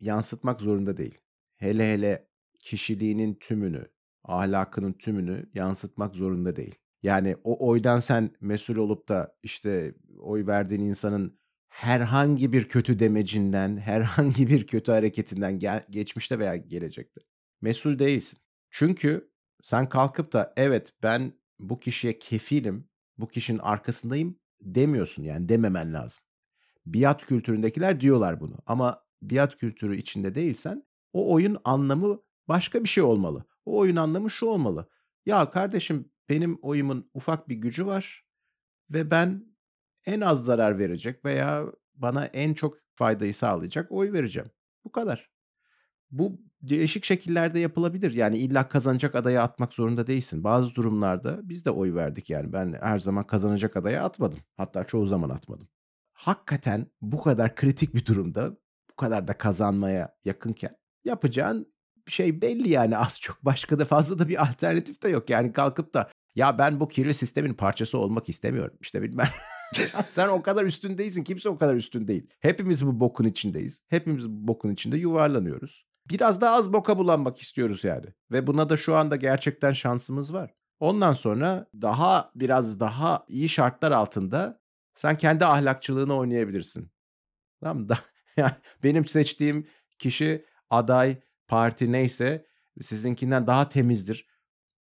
yansıtmak 0.00 0.60
zorunda 0.60 0.96
değil. 0.96 1.18
Hele 1.56 1.92
hele 1.92 2.28
kişiliğinin 2.64 3.34
tümünü, 3.34 3.86
ahlakının 4.24 4.92
tümünü 4.92 5.50
yansıtmak 5.54 6.16
zorunda 6.16 6.56
değil. 6.56 6.74
Yani 7.02 7.36
o 7.44 7.68
oydan 7.68 8.00
sen 8.00 8.30
mesul 8.40 8.76
olup 8.76 9.08
da 9.08 9.36
işte 9.42 9.94
oy 10.18 10.46
verdiğin 10.46 10.80
insanın 10.80 11.38
herhangi 11.68 12.52
bir 12.52 12.68
kötü 12.68 12.98
demecinden, 12.98 13.76
herhangi 13.80 14.48
bir 14.48 14.66
kötü 14.66 14.92
hareketinden 14.92 15.58
gel- 15.58 15.86
geçmişte 15.90 16.38
veya 16.38 16.56
gelecekte 16.56 17.20
mesul 17.60 17.98
değilsin. 17.98 18.38
Çünkü 18.70 19.30
sen 19.62 19.88
kalkıp 19.88 20.32
da 20.32 20.52
evet 20.56 20.92
ben 21.02 21.32
bu 21.58 21.80
kişiye 21.80 22.18
kefilim, 22.18 22.88
bu 23.18 23.28
kişinin 23.28 23.58
arkasındayım 23.58 24.38
demiyorsun 24.60 25.22
yani 25.22 25.48
dememen 25.48 25.94
lazım. 25.94 26.24
biat 26.86 27.26
kültüründekiler 27.26 28.00
diyorlar 28.00 28.40
bunu. 28.40 28.58
Ama 28.66 29.04
biat 29.22 29.56
kültürü 29.56 29.96
içinde 29.96 30.34
değilsen 30.34 30.84
o 31.12 31.32
oyun 31.34 31.58
anlamı 31.64 32.20
başka 32.48 32.84
bir 32.84 32.88
şey 32.88 33.04
olmalı. 33.04 33.44
O 33.64 33.78
oyun 33.78 33.96
anlamı 33.96 34.30
şu 34.30 34.46
olmalı. 34.46 34.88
Ya 35.26 35.50
kardeşim 35.50 36.10
benim 36.28 36.58
oyumun 36.62 37.10
ufak 37.14 37.48
bir 37.48 37.56
gücü 37.56 37.86
var 37.86 38.26
ve 38.92 39.10
ben 39.10 39.44
en 40.06 40.20
az 40.20 40.44
zarar 40.44 40.78
verecek 40.78 41.24
veya 41.24 41.66
bana 41.94 42.24
en 42.24 42.54
çok 42.54 42.74
faydayı 42.94 43.34
sağlayacak 43.34 43.92
oy 43.92 44.12
vereceğim. 44.12 44.50
Bu 44.84 44.92
kadar. 44.92 45.30
Bu 46.10 46.40
değişik 46.62 47.04
şekillerde 47.04 47.58
yapılabilir. 47.58 48.10
Yani 48.10 48.38
illa 48.38 48.68
kazanacak 48.68 49.14
adaya 49.14 49.42
atmak 49.42 49.72
zorunda 49.72 50.06
değilsin. 50.06 50.44
Bazı 50.44 50.74
durumlarda 50.74 51.48
biz 51.48 51.66
de 51.66 51.70
oy 51.70 51.94
verdik 51.94 52.30
yani. 52.30 52.52
Ben 52.52 52.76
her 52.80 52.98
zaman 52.98 53.26
kazanacak 53.26 53.76
adaya 53.76 54.04
atmadım. 54.04 54.38
Hatta 54.56 54.84
çoğu 54.84 55.06
zaman 55.06 55.30
atmadım. 55.30 55.68
Hakikaten 56.12 56.86
bu 57.00 57.22
kadar 57.22 57.54
kritik 57.54 57.94
bir 57.94 58.06
durumda, 58.06 58.56
bu 58.90 58.96
kadar 58.96 59.28
da 59.28 59.38
kazanmaya 59.38 60.16
yakınken 60.24 60.76
yapacağın 61.04 61.73
şey 62.06 62.42
belli 62.42 62.68
yani 62.68 62.98
az 62.98 63.20
çok. 63.20 63.44
Başka 63.44 63.78
da 63.78 63.84
fazla 63.84 64.18
da 64.18 64.28
bir 64.28 64.42
alternatif 64.42 65.02
de 65.02 65.08
yok. 65.08 65.30
Yani 65.30 65.52
kalkıp 65.52 65.94
da 65.94 66.10
ya 66.34 66.58
ben 66.58 66.80
bu 66.80 66.88
kirli 66.88 67.14
sistemin 67.14 67.54
parçası 67.54 67.98
olmak 67.98 68.28
istemiyorum. 68.28 68.76
İşte 68.80 69.02
bilmem. 69.02 69.28
Sen 70.08 70.28
o 70.28 70.42
kadar 70.42 70.64
üstün 70.64 70.98
değilsin. 70.98 71.24
Kimse 71.24 71.48
o 71.48 71.58
kadar 71.58 71.74
üstün 71.74 72.08
değil. 72.08 72.26
Hepimiz 72.40 72.86
bu 72.86 73.00
bokun 73.00 73.24
içindeyiz. 73.24 73.82
Hepimiz 73.88 74.30
bu 74.30 74.48
bokun 74.48 74.70
içinde 74.70 74.96
yuvarlanıyoruz. 74.96 75.86
Biraz 76.10 76.40
daha 76.40 76.56
az 76.56 76.72
boka 76.72 76.98
bulanmak 76.98 77.38
istiyoruz 77.38 77.84
yani. 77.84 78.06
Ve 78.32 78.46
buna 78.46 78.68
da 78.68 78.76
şu 78.76 78.96
anda 78.96 79.16
gerçekten 79.16 79.72
şansımız 79.72 80.34
var. 80.34 80.54
Ondan 80.80 81.12
sonra 81.12 81.66
daha 81.82 82.30
biraz 82.34 82.80
daha 82.80 83.24
iyi 83.28 83.48
şartlar 83.48 83.92
altında 83.92 84.60
sen 84.94 85.18
kendi 85.18 85.44
ahlakçılığını 85.44 86.16
oynayabilirsin. 86.16 86.90
Tamam 87.60 87.86
mı? 87.86 87.96
Benim 88.82 89.04
seçtiğim 89.04 89.66
kişi, 89.98 90.44
aday, 90.70 91.16
parti 91.54 91.92
neyse 91.92 92.46
sizinkinden 92.82 93.46
daha 93.46 93.68
temizdir. 93.68 94.26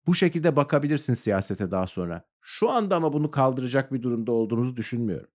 Bu 0.08 0.16
şekilde 0.16 0.56
bakabilirsin 0.56 1.14
siyasete 1.14 1.72
daha 1.72 1.88
sonra. 1.88 2.26
Şu 2.42 2.70
anda 2.70 2.96
ama 2.96 3.14
bunu 3.14 3.32
kaldıracak 3.32 3.94
bir 3.94 4.02
durumda 4.02 4.32
olduğunuzu 4.32 4.76
düşünmüyorum. 4.76 5.30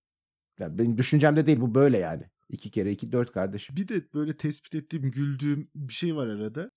Yani 0.58 0.78
benim 0.78 0.98
düşüncemde 0.98 1.46
değil 1.46 1.60
bu 1.60 1.74
böyle 1.74 1.98
yani. 1.98 2.30
İki 2.48 2.70
kere 2.70 2.92
iki 2.92 3.12
dört 3.12 3.32
kardeşim. 3.32 3.76
Bir 3.76 3.88
de 3.88 4.14
böyle 4.14 4.36
tespit 4.36 4.74
ettiğim 4.74 5.10
güldüğüm 5.10 5.70
bir 5.74 5.92
şey 5.92 6.16
var 6.16 6.26
arada. 6.26 6.70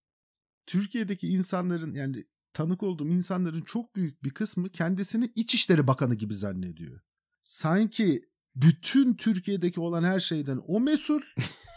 Türkiye'deki 0.66 1.28
insanların 1.28 1.94
yani 1.94 2.24
tanık 2.54 2.84
olduğum 2.84 3.08
insanların 3.08 3.62
çok 3.62 3.96
büyük 3.96 4.24
bir 4.24 4.30
kısmı 4.30 4.70
kendisini 4.70 5.32
İçişleri 5.36 5.88
Bakanı 5.88 6.16
gibi 6.16 6.34
zannediyor. 6.34 7.00
Sanki 7.42 8.22
bütün 8.56 9.14
Türkiye'deki 9.14 9.80
olan 9.80 10.04
her 10.04 10.20
şeyden 10.20 10.62
o 10.68 10.80
mesul. 10.80 11.22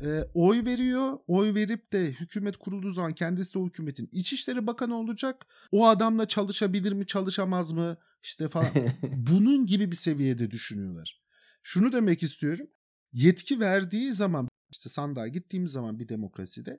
e, 0.00 0.24
oy 0.34 0.64
veriyor. 0.64 1.18
Oy 1.26 1.54
verip 1.54 1.92
de 1.92 2.06
hükümet 2.06 2.56
kurulduğu 2.56 2.90
zaman 2.90 3.14
kendisi 3.14 3.54
de 3.54 3.58
o 3.58 3.66
hükümetin 3.66 4.08
İçişleri 4.12 4.66
Bakanı 4.66 4.96
olacak. 4.96 5.46
O 5.72 5.88
adamla 5.88 6.28
çalışabilir 6.28 6.92
mi 6.92 7.06
çalışamaz 7.06 7.72
mı 7.72 7.96
işte 8.22 8.48
falan. 8.48 8.72
Bunun 9.02 9.66
gibi 9.66 9.90
bir 9.90 9.96
seviyede 9.96 10.50
düşünüyorlar. 10.50 11.22
Şunu 11.62 11.92
demek 11.92 12.22
istiyorum. 12.22 12.66
Yetki 13.12 13.60
verdiği 13.60 14.12
zaman 14.12 14.48
işte 14.70 14.88
sandığa 14.88 15.28
gittiğimiz 15.28 15.72
zaman 15.72 15.98
bir 15.98 16.08
demokraside 16.08 16.78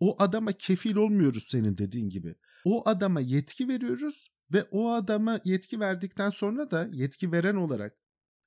o 0.00 0.22
adama 0.22 0.52
kefil 0.52 0.96
olmuyoruz 0.96 1.44
senin 1.48 1.78
dediğin 1.78 2.08
gibi. 2.08 2.34
O 2.64 2.88
adama 2.88 3.20
yetki 3.20 3.68
veriyoruz 3.68 4.28
ve 4.52 4.64
o 4.70 4.90
adama 4.92 5.40
yetki 5.44 5.80
verdikten 5.80 6.30
sonra 6.30 6.70
da 6.70 6.88
yetki 6.92 7.32
veren 7.32 7.54
olarak 7.54 7.94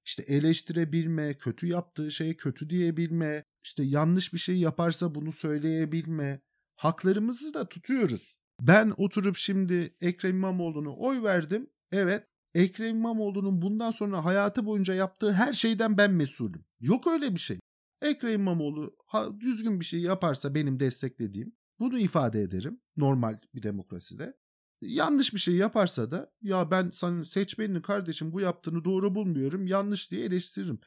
işte 0.06 0.24
eleştirebilme, 0.24 1.34
kötü 1.34 1.68
yaptığı 1.68 2.12
şeye 2.12 2.34
kötü 2.34 2.70
diyebilme, 2.70 3.44
işte 3.68 3.84
yanlış 3.84 4.34
bir 4.34 4.40
şey 4.40 4.58
yaparsa 4.58 5.16
bunu 5.16 5.32
söyleyebilme, 5.32 6.42
haklarımızı 6.76 7.54
da 7.54 7.70
tutuyoruz. 7.70 8.40
Ben 8.62 8.94
oturup 8.98 9.36
şimdi 9.36 9.96
Ekrem 10.02 10.36
İmamoğlu'na 10.36 10.90
oy 10.90 11.24
verdim. 11.24 11.70
Evet, 11.92 12.24
Ekrem 12.56 12.96
İmamoğlu'nun 12.96 13.62
bundan 13.62 13.92
sonra 13.92 14.25
hayatı 14.25 14.66
boyunca 14.66 14.94
yaptığı 14.94 15.34
her 15.34 15.53
şeyden 15.53 15.98
ben 15.98 16.12
mesulüm. 16.12 16.66
Yok 16.80 17.08
öyle 17.08 17.36
bir 17.36 17.40
şey. 17.40 17.60
Ekrem 18.01 18.34
İmamoğlu 18.34 18.92
ha, 19.08 19.40
düzgün 19.40 19.80
bir 19.80 19.86
şey 19.86 20.00
yaparsa 20.00 20.56
benim 20.56 20.80
desteklediğim 20.80 21.56
bunu 21.80 22.00
ifade 22.00 22.42
ederim 22.42 22.82
normal 22.98 23.38
bir 23.56 23.64
demokraside. 23.64 24.38
Yanlış 24.82 25.34
bir 25.34 25.40
şey 25.40 25.56
yaparsa 25.56 26.12
da 26.12 26.32
ya 26.42 26.72
ben 26.72 26.90
senin 26.90 27.24
seçmeninin 27.24 27.82
kardeşim 27.82 28.32
bu 28.32 28.42
yaptığını 28.42 28.86
doğru 28.86 29.16
bulmuyorum 29.16 29.68
yanlış 29.68 30.12
diye 30.12 30.25
eleştiririm. 30.25 30.80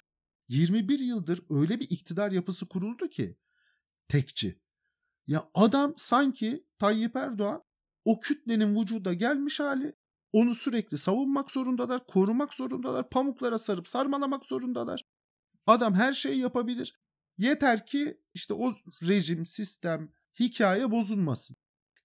21 0.51 0.99
yıldır 0.99 1.41
öyle 1.51 1.81
bir 1.81 1.91
iktidar 1.91 2.33
yapısı 2.33 2.69
kuruldu 2.69 3.09
ki 3.09 3.39
tekçi. 4.09 4.61
Ya 5.27 5.51
adam 5.55 5.95
sanki 5.97 6.67
Tayyip 6.79 7.17
Erdoğan 7.17 7.63
o 8.05 8.21
kütlenin 8.21 8.81
vücuda 8.81 9.15
gelmiş 9.15 9.61
hali 9.61 9.97
onu 10.33 10.55
sürekli 10.55 10.99
savunmak 10.99 11.51
zorundalar, 11.51 12.07
korumak 12.07 12.55
zorundalar, 12.55 13.11
pamuklara 13.11 13.59
sarıp 13.59 13.89
sarmalamak 13.89 14.45
zorundalar. 14.45 15.05
Adam 15.67 15.95
her 15.95 16.13
şeyi 16.13 16.41
yapabilir. 16.41 17.01
Yeter 17.39 17.87
ki 17.87 18.21
işte 18.35 18.55
o 18.55 18.73
rejim, 19.03 19.47
sistem, 19.47 20.13
hikaye 20.41 20.91
bozulmasın. 20.91 21.57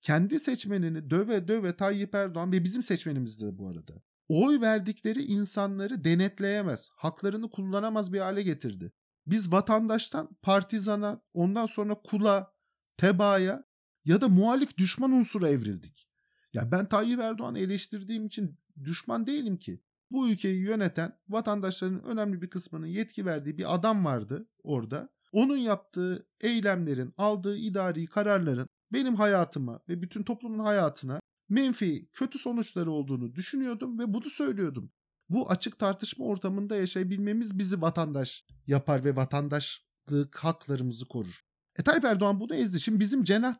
Kendi 0.02 0.40
seçmenini 0.40 1.10
döve 1.10 1.48
döve 1.48 1.76
Tayyip 1.78 2.16
Erdoğan 2.16 2.52
ve 2.52 2.64
bizim 2.64 2.84
seçmenimiz 2.84 3.42
de 3.42 3.58
bu 3.58 3.68
arada. 3.68 3.94
Oy 4.28 4.62
verdikleri 4.62 5.24
insanları 5.24 6.04
denetleyemez, 6.04 6.90
haklarını 6.96 7.50
kullanamaz 7.50 8.14
bir 8.14 8.20
hale 8.20 8.42
getirdi. 8.42 8.94
Biz 9.28 9.52
vatandaştan 9.52 10.30
partizana, 10.42 11.22
ondan 11.34 11.66
sonra 11.66 11.96
kula, 12.04 12.54
tebaaya 12.98 13.64
ya 14.06 14.22
da 14.22 14.30
muhalif 14.30 14.78
düşman 14.78 15.12
unsura 15.12 15.50
evrildik. 15.50 16.10
Ya 16.54 16.72
ben 16.72 16.90
Tayyip 16.90 17.20
Erdoğan'ı 17.20 17.60
eleştirdiğim 17.60 18.26
için 18.26 18.60
düşman 18.84 19.28
değilim 19.28 19.58
ki. 19.58 19.84
Bu 20.12 20.30
ülkeyi 20.30 20.64
yöneten 20.64 21.20
vatandaşların 21.30 22.04
önemli 22.04 22.42
bir 22.42 22.50
kısmının 22.50 22.88
yetki 22.88 23.26
verdiği 23.26 23.58
bir 23.58 23.76
adam 23.76 24.06
vardı 24.06 24.48
orada. 24.64 25.10
Onun 25.32 25.58
yaptığı 25.58 26.28
eylemlerin, 26.42 27.14
aldığı 27.18 27.58
idari 27.58 28.06
kararların 28.06 28.68
benim 28.94 29.16
hayatıma 29.16 29.80
ve 29.90 30.02
bütün 30.02 30.24
toplumun 30.24 30.60
hayatına 30.60 31.20
menfi, 31.50 32.10
kötü 32.14 32.40
sonuçları 32.40 32.92
olduğunu 32.92 33.36
düşünüyordum 33.36 34.00
ve 34.00 34.14
bunu 34.14 34.30
söylüyordum. 34.30 34.92
Bu 35.30 35.50
açık 35.50 35.80
tartışma 35.80 36.26
ortamında 36.26 36.76
yaşayabilmemiz 36.76 37.60
bizi 37.60 37.82
vatandaş 37.82 38.46
yapar 38.68 39.06
ve 39.06 39.16
vatandaşlık 39.16 40.38
haklarımızı 40.38 41.08
korur. 41.08 41.42
E 41.80 41.84
Tayyip 41.84 42.06
Erdoğan 42.06 42.40
bunu 42.40 42.56
ezdi. 42.56 42.80
Şimdi 42.80 43.00
bizim 43.00 43.24
cenah 43.24 43.56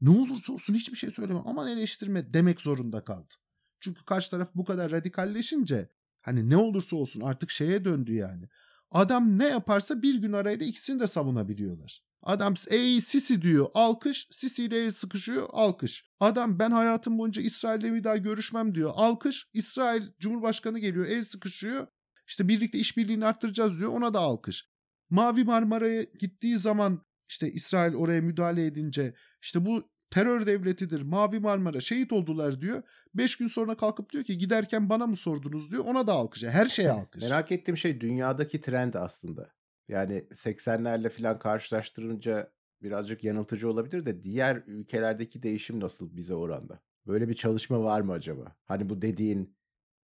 ne 0.00 0.10
olursa 0.10 0.52
olsun 0.52 0.74
hiçbir 0.74 0.96
şey 0.96 1.10
söyleme 1.10 1.40
aman 1.44 1.68
eleştirme 1.68 2.34
demek 2.34 2.60
zorunda 2.60 3.04
kaldı. 3.04 3.34
Çünkü 3.80 4.04
karşı 4.04 4.30
taraf 4.30 4.50
bu 4.54 4.64
kadar 4.64 4.90
radikalleşince 4.90 5.90
hani 6.22 6.50
ne 6.50 6.56
olursa 6.56 6.96
olsun 6.96 7.20
artık 7.20 7.50
şeye 7.50 7.84
döndü 7.84 8.14
yani. 8.14 8.48
Adam 8.90 9.38
ne 9.38 9.44
yaparsa 9.44 10.02
bir 10.02 10.14
gün 10.14 10.32
arayla 10.32 10.66
ikisini 10.66 11.00
de 11.00 11.06
savunabiliyorlar. 11.06 12.04
Adam 12.24 12.54
ey 12.70 13.00
Sisi 13.00 13.42
diyor 13.42 13.66
alkış. 13.74 14.28
Sisi 14.30 14.64
ile 14.64 14.90
sıkışıyor 14.90 15.48
alkış. 15.52 16.04
Adam 16.20 16.58
ben 16.58 16.70
hayatım 16.70 17.18
boyunca 17.18 17.42
İsrail'le 17.42 17.94
bir 17.94 18.04
daha 18.04 18.16
görüşmem 18.16 18.74
diyor. 18.74 18.90
Alkış. 18.94 19.46
İsrail 19.52 20.02
Cumhurbaşkanı 20.18 20.78
geliyor 20.78 21.06
el 21.06 21.24
sıkışıyor. 21.24 21.86
İşte 22.28 22.48
birlikte 22.48 22.78
işbirliğini 22.78 23.26
arttıracağız 23.26 23.80
diyor 23.80 23.92
ona 23.92 24.14
da 24.14 24.20
alkış. 24.20 24.68
Mavi 25.10 25.44
Marmara'ya 25.44 26.02
gittiği 26.02 26.58
zaman 26.58 27.02
işte 27.28 27.52
İsrail 27.52 27.94
oraya 27.94 28.20
müdahale 28.20 28.66
edince 28.66 29.14
işte 29.42 29.66
bu 29.66 29.88
terör 30.10 30.46
devletidir 30.46 31.02
Mavi 31.02 31.40
Marmara 31.40 31.80
şehit 31.80 32.12
oldular 32.12 32.60
diyor. 32.60 32.82
Beş 33.14 33.36
gün 33.36 33.46
sonra 33.46 33.74
kalkıp 33.74 34.12
diyor 34.12 34.24
ki 34.24 34.38
giderken 34.38 34.88
bana 34.88 35.06
mı 35.06 35.16
sordunuz 35.16 35.72
diyor 35.72 35.84
ona 35.84 36.06
da 36.06 36.12
alkış. 36.12 36.42
Her 36.42 36.66
şeye 36.66 36.90
alkış. 36.90 37.22
Merak 37.22 37.52
ettiğim 37.52 37.76
şey 37.76 38.00
dünyadaki 38.00 38.60
trend 38.60 38.94
aslında. 38.94 39.53
Yani 39.88 40.26
80'lerle 40.34 41.08
falan 41.08 41.38
karşılaştırınca 41.38 42.52
birazcık 42.82 43.24
yanıltıcı 43.24 43.70
olabilir 43.70 44.06
de 44.06 44.22
diğer 44.22 44.56
ülkelerdeki 44.66 45.42
değişim 45.42 45.80
nasıl 45.80 46.16
bize 46.16 46.34
oranda? 46.34 46.80
Böyle 47.06 47.28
bir 47.28 47.34
çalışma 47.34 47.84
var 47.84 48.00
mı 48.00 48.12
acaba? 48.12 48.56
Hani 48.64 48.88
bu 48.88 49.02
dediğin 49.02 49.56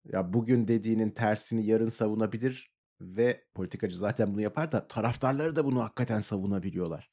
ya 0.05 0.33
bugün 0.33 0.69
dediğinin 0.69 1.11
tersini 1.11 1.67
yarın 1.67 1.89
savunabilir 1.89 2.75
ve 3.01 3.45
politikacı 3.55 3.99
zaten 3.99 4.33
bunu 4.33 4.41
yapar 4.41 4.73
da 4.73 4.89
taraftarları 4.89 5.57
da 5.57 5.65
bunu 5.65 5.83
hakikaten 5.83 6.21
savunabiliyorlar. 6.21 7.11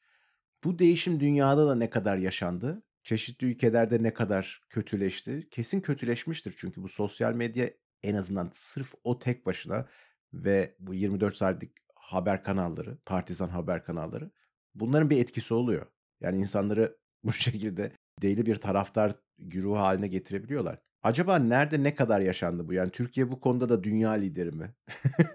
Bu 0.64 0.80
değişim 0.80 1.20
dünyada 1.20 1.68
da 1.68 1.76
ne 1.76 1.90
kadar 1.90 2.18
yaşandı? 2.18 2.84
Çeşitli 3.04 3.48
ülkelerde 3.48 4.04
ne 4.04 4.14
kadar 4.14 4.62
kötüleşti? 4.70 5.48
Kesin 5.52 5.82
kötüleşmiştir 5.82 6.56
çünkü 6.58 6.84
bu 6.84 6.88
sosyal 6.88 7.34
medya 7.34 7.70
en 8.04 8.16
azından 8.16 8.50
sırf 8.54 8.94
o 9.04 9.20
tek 9.20 9.46
başına 9.46 9.88
ve 10.34 10.76
bu 10.80 10.94
24 10.94 11.36
saatlik 11.36 11.87
haber 12.08 12.44
kanalları, 12.44 12.98
partizan 13.06 13.50
haber 13.50 13.84
kanalları 13.84 14.32
bunların 14.76 15.10
bir 15.10 15.18
etkisi 15.18 15.54
oluyor. 15.54 15.86
Yani 16.22 16.38
insanları 16.38 16.98
bu 17.24 17.34
şekilde 17.34 17.92
deli 18.22 18.46
bir 18.46 18.56
taraftar 18.56 19.14
güruhu 19.40 19.78
haline 19.78 20.08
getirebiliyorlar. 20.08 20.80
Acaba 21.04 21.40
nerede 21.40 21.84
ne 21.84 21.96
kadar 21.96 22.20
yaşandı 22.20 22.68
bu? 22.68 22.74
Yani 22.74 22.92
Türkiye 22.92 23.32
bu 23.32 23.40
konuda 23.40 23.70
da 23.70 23.84
dünya 23.84 24.12
lideri 24.12 24.52
mi? 24.52 24.76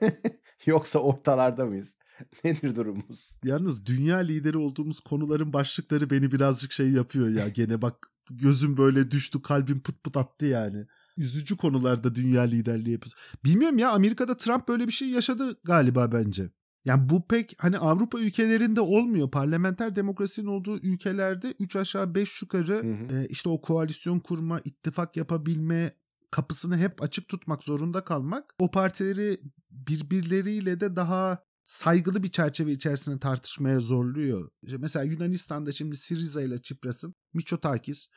Yoksa 0.67 0.99
ortalarda 0.99 1.67
mıyız? 1.67 1.99
Nedir 2.45 2.77
durumumuz? 2.77 3.39
Yalnız 3.45 3.87
dünya 3.87 4.19
lideri 4.19 4.59
olduğumuz 4.59 5.01
konuların 5.01 5.53
başlıkları 5.53 6.11
beni 6.11 6.33
birazcık 6.33 6.73
şey 6.73 6.91
yapıyor 6.91 7.29
ya. 7.29 7.49
Gene 7.49 7.83
bak 7.83 8.07
gözüm 8.31 8.77
böyle 8.77 9.11
düştü 9.11 9.43
kalbim 9.43 9.81
pıt 9.81 10.05
pıt 10.05 10.17
attı 10.17 10.47
yani. 10.47 10.87
Üzücü 11.17 11.57
konularda 11.57 12.15
dünya 12.15 12.43
liderliği 12.43 12.93
yapıyoruz. 12.93 13.15
Bilmiyorum 13.45 13.79
ya 13.79 13.91
Amerika'da 13.91 14.37
Trump 14.37 14.69
böyle 14.69 14.87
bir 14.87 14.93
şey 14.93 15.09
yaşadı 15.09 15.61
galiba 15.65 16.13
bence. 16.13 16.51
Yani 16.85 17.09
bu 17.09 17.29
pek 17.29 17.55
hani 17.59 17.79
Avrupa 17.79 18.21
ülkelerinde 18.21 18.81
olmuyor. 18.81 19.31
Parlamenter 19.31 19.97
demokrasinin 19.97 20.47
olduğu 20.47 20.79
ülkelerde 20.79 21.55
3 21.59 21.77
aşağı 21.77 22.15
5 22.15 22.43
yukarı 22.43 22.75
Hı 22.75 23.15
hı. 23.15 23.19
e, 23.19 23.27
işte 23.29 23.49
o 23.49 23.61
koalisyon 23.61 24.21
kurma, 24.21 24.61
ittifak 24.65 25.17
yapabilme 25.17 25.95
kapısını 26.31 26.79
hep 26.79 27.03
açık 27.03 27.29
tutmak 27.29 27.63
zorunda 27.63 28.05
kalmak 28.05 28.55
o 28.59 28.71
partileri 28.71 29.39
birbirleriyle 29.71 30.81
de 30.81 30.97
daha 30.97 31.39
saygılı 31.65 32.23
bir 32.23 32.29
çerçeve 32.29 32.73
içerisinde 32.73 33.19
tartışmaya 33.19 33.81
zorluyor. 33.81 34.51
İşte 34.63 34.79
mesela 34.79 35.05
Yunanistan'da 35.05 35.73
şimdi 35.73 35.97
Syriza 35.97 36.43
ile 36.43 36.63
Çipras'ın 36.63 37.15
Mitsotakis 37.35 38.09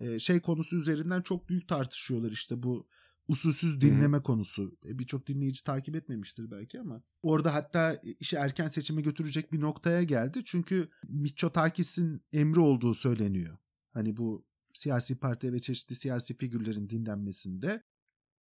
e, 0.00 0.18
şey 0.18 0.40
konusu 0.40 0.76
üzerinden 0.76 1.22
çok 1.22 1.48
büyük 1.48 1.68
tartışıyorlar 1.68 2.30
işte 2.30 2.62
bu 2.62 2.88
usulsüz 3.28 3.80
dinleme 3.80 4.22
konusu. 4.22 4.78
E, 4.88 4.98
Birçok 4.98 5.26
dinleyici 5.26 5.64
takip 5.64 5.96
etmemiştir 5.96 6.50
belki 6.50 6.80
ama 6.80 7.02
orada 7.22 7.54
hatta 7.54 8.00
işi 8.20 8.36
erken 8.36 8.68
seçime 8.68 9.02
götürecek 9.02 9.52
bir 9.52 9.60
noktaya 9.60 10.02
geldi. 10.02 10.44
Çünkü 10.44 10.88
Mitsotakis'in 11.08 12.22
emri 12.32 12.60
olduğu 12.60 12.94
söyleniyor. 12.94 13.58
Hani 13.90 14.16
bu 14.16 14.46
siyasi 14.74 15.18
parti 15.18 15.52
ve 15.52 15.60
çeşitli 15.60 15.94
siyasi 15.94 16.36
figürlerin 16.36 16.88
dinlenmesinde. 16.90 17.82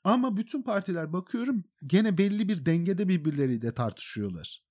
Ama 0.04 0.38
bütün 0.38 0.62
partiler 0.62 1.14
bakıyorum 1.14 1.64
gene 1.86 2.18
belli 2.18 2.50
bir 2.50 2.66
dengede 2.66 3.08
birbirleriyle 3.08 3.74
tartışıyorlar. 3.74 4.66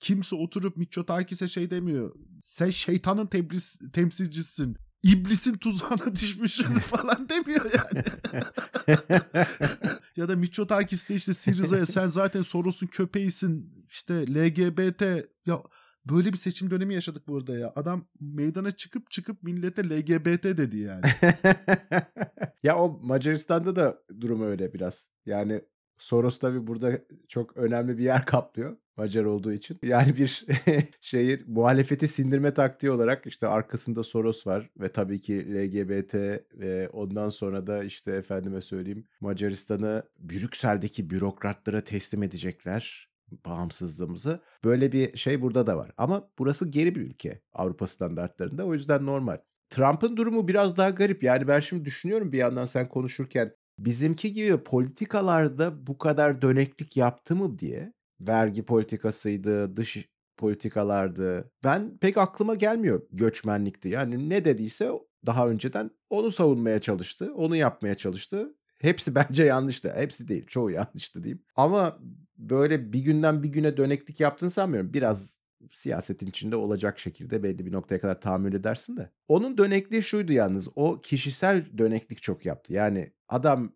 Kimse 0.00 0.36
oturup 0.36 0.76
Mitsotakis'e 0.76 1.48
şey 1.48 1.70
demiyor. 1.70 2.14
Sen 2.40 2.70
şeytanın 2.70 3.26
tebris, 3.26 3.78
temsilcisisin. 3.92 4.76
İblisin 5.06 5.56
tuzağına 5.56 6.14
düşmüşsün 6.14 6.74
falan 6.74 7.28
demiyor 7.28 7.64
yani. 7.64 8.04
ya 10.16 10.28
da 10.28 10.36
Mitsotakis 10.36 11.10
de 11.10 11.14
işte 11.14 11.32
Siriza'ya 11.32 11.86
sen 11.86 12.06
zaten 12.06 12.42
Soros'un 12.42 12.86
köpeğisin. 12.86 13.84
İşte 13.88 14.14
LGBT 14.14 15.02
ya 15.46 15.58
böyle 16.04 16.32
bir 16.32 16.38
seçim 16.38 16.70
dönemi 16.70 16.94
yaşadık 16.94 17.28
burada 17.28 17.58
ya. 17.58 17.72
Adam 17.74 18.08
meydana 18.20 18.70
çıkıp 18.70 19.10
çıkıp 19.10 19.42
millete 19.42 19.84
LGBT 19.84 20.44
dedi 20.44 20.78
yani. 20.78 21.04
ya 22.62 22.76
o 22.76 23.00
Macaristan'da 23.02 23.76
da 23.76 24.02
durum 24.20 24.42
öyle 24.42 24.74
biraz. 24.74 25.10
Yani 25.26 25.60
Soros 25.98 26.38
tabii 26.38 26.66
burada 26.66 26.98
çok 27.28 27.56
önemli 27.56 27.98
bir 27.98 28.04
yer 28.04 28.26
kaplıyor. 28.26 28.76
Macar 28.96 29.24
olduğu 29.24 29.52
için. 29.52 29.78
Yani 29.86 30.16
bir 30.16 30.46
şehir 31.00 31.44
muhalefeti 31.46 32.08
sindirme 32.08 32.54
taktiği 32.54 32.90
olarak 32.90 33.26
işte 33.26 33.46
arkasında 33.46 34.02
Soros 34.02 34.46
var 34.46 34.70
ve 34.80 34.88
tabii 34.88 35.20
ki 35.20 35.54
LGBT 35.54 36.14
ve 36.54 36.88
ondan 36.88 37.28
sonra 37.28 37.66
da 37.66 37.84
işte 37.84 38.12
efendime 38.12 38.60
söyleyeyim 38.60 39.08
Macaristan'ı 39.20 40.02
Brüksel'deki 40.18 41.10
bürokratlara 41.10 41.80
teslim 41.80 42.22
edecekler 42.22 43.08
bağımsızlığımızı. 43.46 44.40
Böyle 44.64 44.92
bir 44.92 45.16
şey 45.16 45.42
burada 45.42 45.66
da 45.66 45.76
var. 45.76 45.90
Ama 45.96 46.28
burası 46.38 46.68
geri 46.68 46.94
bir 46.94 47.00
ülke 47.00 47.40
Avrupa 47.52 47.86
standartlarında. 47.86 48.66
O 48.66 48.74
yüzden 48.74 49.06
normal. 49.06 49.36
Trump'ın 49.70 50.16
durumu 50.16 50.48
biraz 50.48 50.76
daha 50.76 50.90
garip. 50.90 51.22
Yani 51.22 51.48
ben 51.48 51.60
şimdi 51.60 51.84
düşünüyorum 51.84 52.32
bir 52.32 52.38
yandan 52.38 52.64
sen 52.64 52.88
konuşurken 52.88 53.52
bizimki 53.78 54.32
gibi 54.32 54.56
politikalarda 54.56 55.86
bu 55.86 55.98
kadar 55.98 56.42
döneklik 56.42 56.96
yaptı 56.96 57.36
mı 57.36 57.58
diye 57.58 57.92
vergi 58.20 58.64
politikasıydı, 58.64 59.76
dış 59.76 60.08
politikalardı. 60.36 61.50
Ben 61.64 61.98
pek 61.98 62.18
aklıma 62.18 62.54
gelmiyor 62.54 63.02
göçmenlikti. 63.12 63.88
Yani 63.88 64.28
ne 64.28 64.44
dediyse 64.44 64.90
daha 65.26 65.48
önceden 65.48 65.90
onu 66.10 66.30
savunmaya 66.30 66.80
çalıştı, 66.80 67.34
onu 67.34 67.56
yapmaya 67.56 67.94
çalıştı. 67.94 68.54
Hepsi 68.78 69.14
bence 69.14 69.44
yanlıştı. 69.44 69.92
Hepsi 69.96 70.28
değil, 70.28 70.46
çoğu 70.46 70.70
yanlıştı 70.70 71.22
diyeyim. 71.22 71.42
Ama 71.56 71.98
böyle 72.36 72.92
bir 72.92 73.00
günden 73.00 73.42
bir 73.42 73.48
güne 73.48 73.76
döneklik 73.76 74.20
yaptığını 74.20 74.50
sanmıyorum. 74.50 74.94
Biraz 74.94 75.46
siyasetin 75.70 76.26
içinde 76.26 76.56
olacak 76.56 76.98
şekilde 76.98 77.42
belli 77.42 77.66
bir 77.66 77.72
noktaya 77.72 78.00
kadar 78.00 78.20
tahammül 78.20 78.54
edersin 78.54 78.96
de. 78.96 79.10
Onun 79.28 79.58
dönekliği 79.58 80.02
şuydu 80.02 80.32
yalnız. 80.32 80.68
O 80.76 81.00
kişisel 81.00 81.78
döneklik 81.78 82.22
çok 82.22 82.46
yaptı. 82.46 82.72
Yani 82.72 83.12
adam 83.28 83.72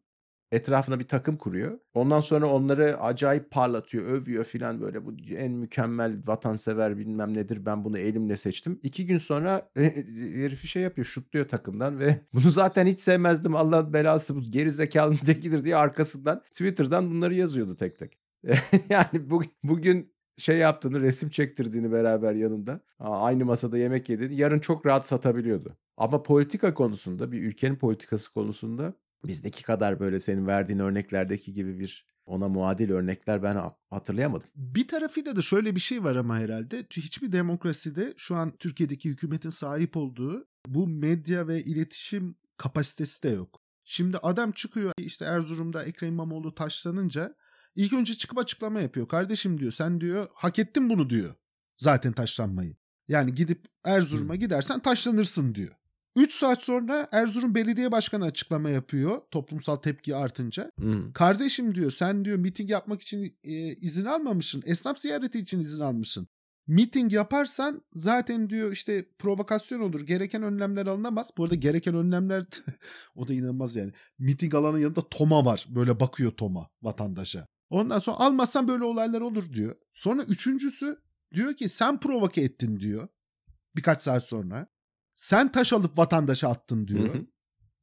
etrafına 0.53 1.01
bir 1.01 1.09
takım 1.09 1.37
kuruyor. 1.37 1.79
Ondan 1.95 2.21
sonra 2.21 2.47
onları 2.47 3.01
acayip 3.01 3.51
parlatıyor, 3.51 4.05
övüyor 4.05 4.45
filan 4.45 4.81
böyle 4.81 5.07
bu 5.07 5.15
en 5.37 5.53
mükemmel 5.53 6.17
vatansever 6.27 6.99
bilmem 6.99 7.35
nedir 7.35 7.67
ben 7.67 7.85
bunu 7.85 7.99
elimle 7.99 8.37
seçtim. 8.37 8.81
İki 8.83 9.07
gün 9.07 9.19
sonra 9.19 9.71
herifi 9.75 10.69
şey 10.69 10.83
yapıyor 10.83 11.05
şutluyor 11.05 11.49
takımdan 11.49 11.99
ve 11.99 12.21
bunu 12.35 12.51
zaten 12.51 12.87
hiç 12.87 13.01
sevmezdim 13.01 13.55
Allah'ın 13.55 13.93
belası 13.93 14.37
bu 14.37 14.41
geri 14.41 14.71
zekalının 14.71 15.17
tekidir 15.17 15.65
diye 15.65 15.77
arkasından 15.77 16.43
Twitter'dan 16.43 17.11
bunları 17.11 17.35
yazıyordu 17.35 17.77
tek 17.77 17.99
tek. 17.99 18.19
yani 18.89 19.31
bu, 19.31 19.43
bugün 19.63 20.13
şey 20.39 20.57
yaptığını, 20.59 21.01
resim 21.01 21.29
çektirdiğini 21.29 21.93
beraber 21.93 22.33
yanında, 22.33 22.81
aynı 22.99 23.45
masada 23.45 23.79
yemek 23.79 24.09
yediğini 24.09 24.35
yarın 24.35 24.59
çok 24.59 24.87
rahat 24.87 25.07
satabiliyordu. 25.07 25.77
Ama 25.97 26.23
politika 26.23 26.75
konusunda, 26.75 27.33
bir 27.33 27.43
ülkenin 27.43 27.77
politikası 27.77 28.33
konusunda 28.33 28.95
bizdeki 29.25 29.63
kadar 29.63 30.01
böyle 30.01 30.21
senin 30.21 30.47
verdiğin 30.47 30.79
örneklerdeki 30.79 31.53
gibi 31.53 31.79
bir 31.79 32.07
ona 32.27 32.49
muadil 32.49 32.91
örnekler 32.91 33.43
ben 33.43 33.71
hatırlayamadım. 33.91 34.47
Bir 34.55 34.89
tarafıyla 34.89 35.37
da 35.37 35.43
şöyle 35.43 35.77
bir 35.77 35.81
şey 35.81 36.05
var 36.05 36.17
ama 36.17 36.39
herhalde 36.39 36.87
hiçbir 36.91 37.33
demokraside 37.33 38.15
şu 38.17 38.37
an 38.37 38.57
Türkiye'deki 38.59 39.11
hükümetin 39.11 39.51
sahip 39.51 39.97
olduğu 39.97 40.47
bu 40.67 40.89
medya 40.89 41.49
ve 41.49 41.63
iletişim 41.63 42.37
kapasitesi 42.57 43.23
de 43.23 43.29
yok. 43.29 43.61
Şimdi 43.85 44.19
adam 44.19 44.53
çıkıyor 44.53 44.93
işte 44.99 45.25
Erzurum'da 45.25 45.85
Ekrem 45.85 46.13
İmamoğlu 46.13 46.55
taşlanınca 46.55 47.35
ilk 47.75 47.93
önce 47.93 48.15
çıkıp 48.15 48.39
açıklama 48.39 48.81
yapıyor. 48.81 49.09
Kardeşim 49.09 49.61
diyor 49.61 49.73
sen 49.73 50.01
diyor 50.01 50.27
hak 50.35 50.59
ettin 50.59 50.91
bunu 50.91 51.11
diyor 51.11 51.35
zaten 51.77 52.13
taşlanmayı. 52.13 52.77
Yani 53.09 53.35
gidip 53.35 53.67
Erzurum'a 53.85 54.37
gidersen 54.37 54.81
taşlanırsın 54.81 55.55
diyor. 55.55 55.80
3 56.17 56.33
saat 56.33 56.63
sonra 56.63 57.09
Erzurum 57.13 57.55
Belediye 57.55 57.93
Başkanı 57.93 58.25
açıklama 58.25 58.71
yapıyor 58.71 59.21
toplumsal 59.31 59.77
tepki 59.77 60.17
artınca. 60.17 60.71
Hmm. 60.79 61.13
Kardeşim 61.13 61.75
diyor 61.75 61.91
sen 61.91 62.25
diyor 62.25 62.39
miting 62.39 62.71
yapmak 62.71 63.03
için 63.03 63.39
e, 63.45 63.75
izin 63.75 64.05
almamışsın. 64.05 64.63
Esnaf 64.67 64.99
ziyareti 64.99 65.39
için 65.39 65.61
izin 65.61 65.83
almışsın. 65.83 66.29
Miting 66.67 67.13
yaparsan 67.13 67.83
zaten 67.93 68.51
diyor 68.51 68.73
işte 68.73 69.05
provokasyon 69.19 69.81
olur. 69.81 70.01
Gereken 70.01 70.43
önlemler 70.43 70.87
alınamaz. 70.87 71.31
Bu 71.39 71.45
arada 71.45 71.55
gereken 71.55 71.95
önlemler 71.95 72.45
o 73.15 73.29
da 73.29 73.35
inanılmaz 73.35 73.77
yani. 73.77 73.93
Miting 74.19 74.55
alanın 74.55 74.79
yanında 74.79 75.09
Toma 75.11 75.45
var. 75.45 75.67
Böyle 75.69 76.01
bakıyor 76.01 76.31
Toma 76.31 76.69
vatandaşa. 76.83 77.47
Ondan 77.71 77.99
sonra 77.99 78.17
almazsan 78.17 78.69
böyle 78.69 78.85
olaylar 78.85 79.21
olur 79.21 79.53
diyor. 79.53 79.77
Sonra 79.91 80.23
üçüncüsü 80.23 80.97
diyor 81.35 81.57
ki 81.57 81.69
sen 81.69 82.01
provoke 82.01 82.41
ettin 82.41 82.81
diyor. 82.81 83.09
Birkaç 83.77 84.01
saat 84.01 84.25
sonra. 84.25 84.67
Sen 85.21 85.53
taş 85.53 85.73
alıp 85.73 85.99
vatandaşa 85.99 86.49
attın 86.49 86.89
diyor. 86.89 87.15
Hı 87.15 87.19
hı. 87.19 87.27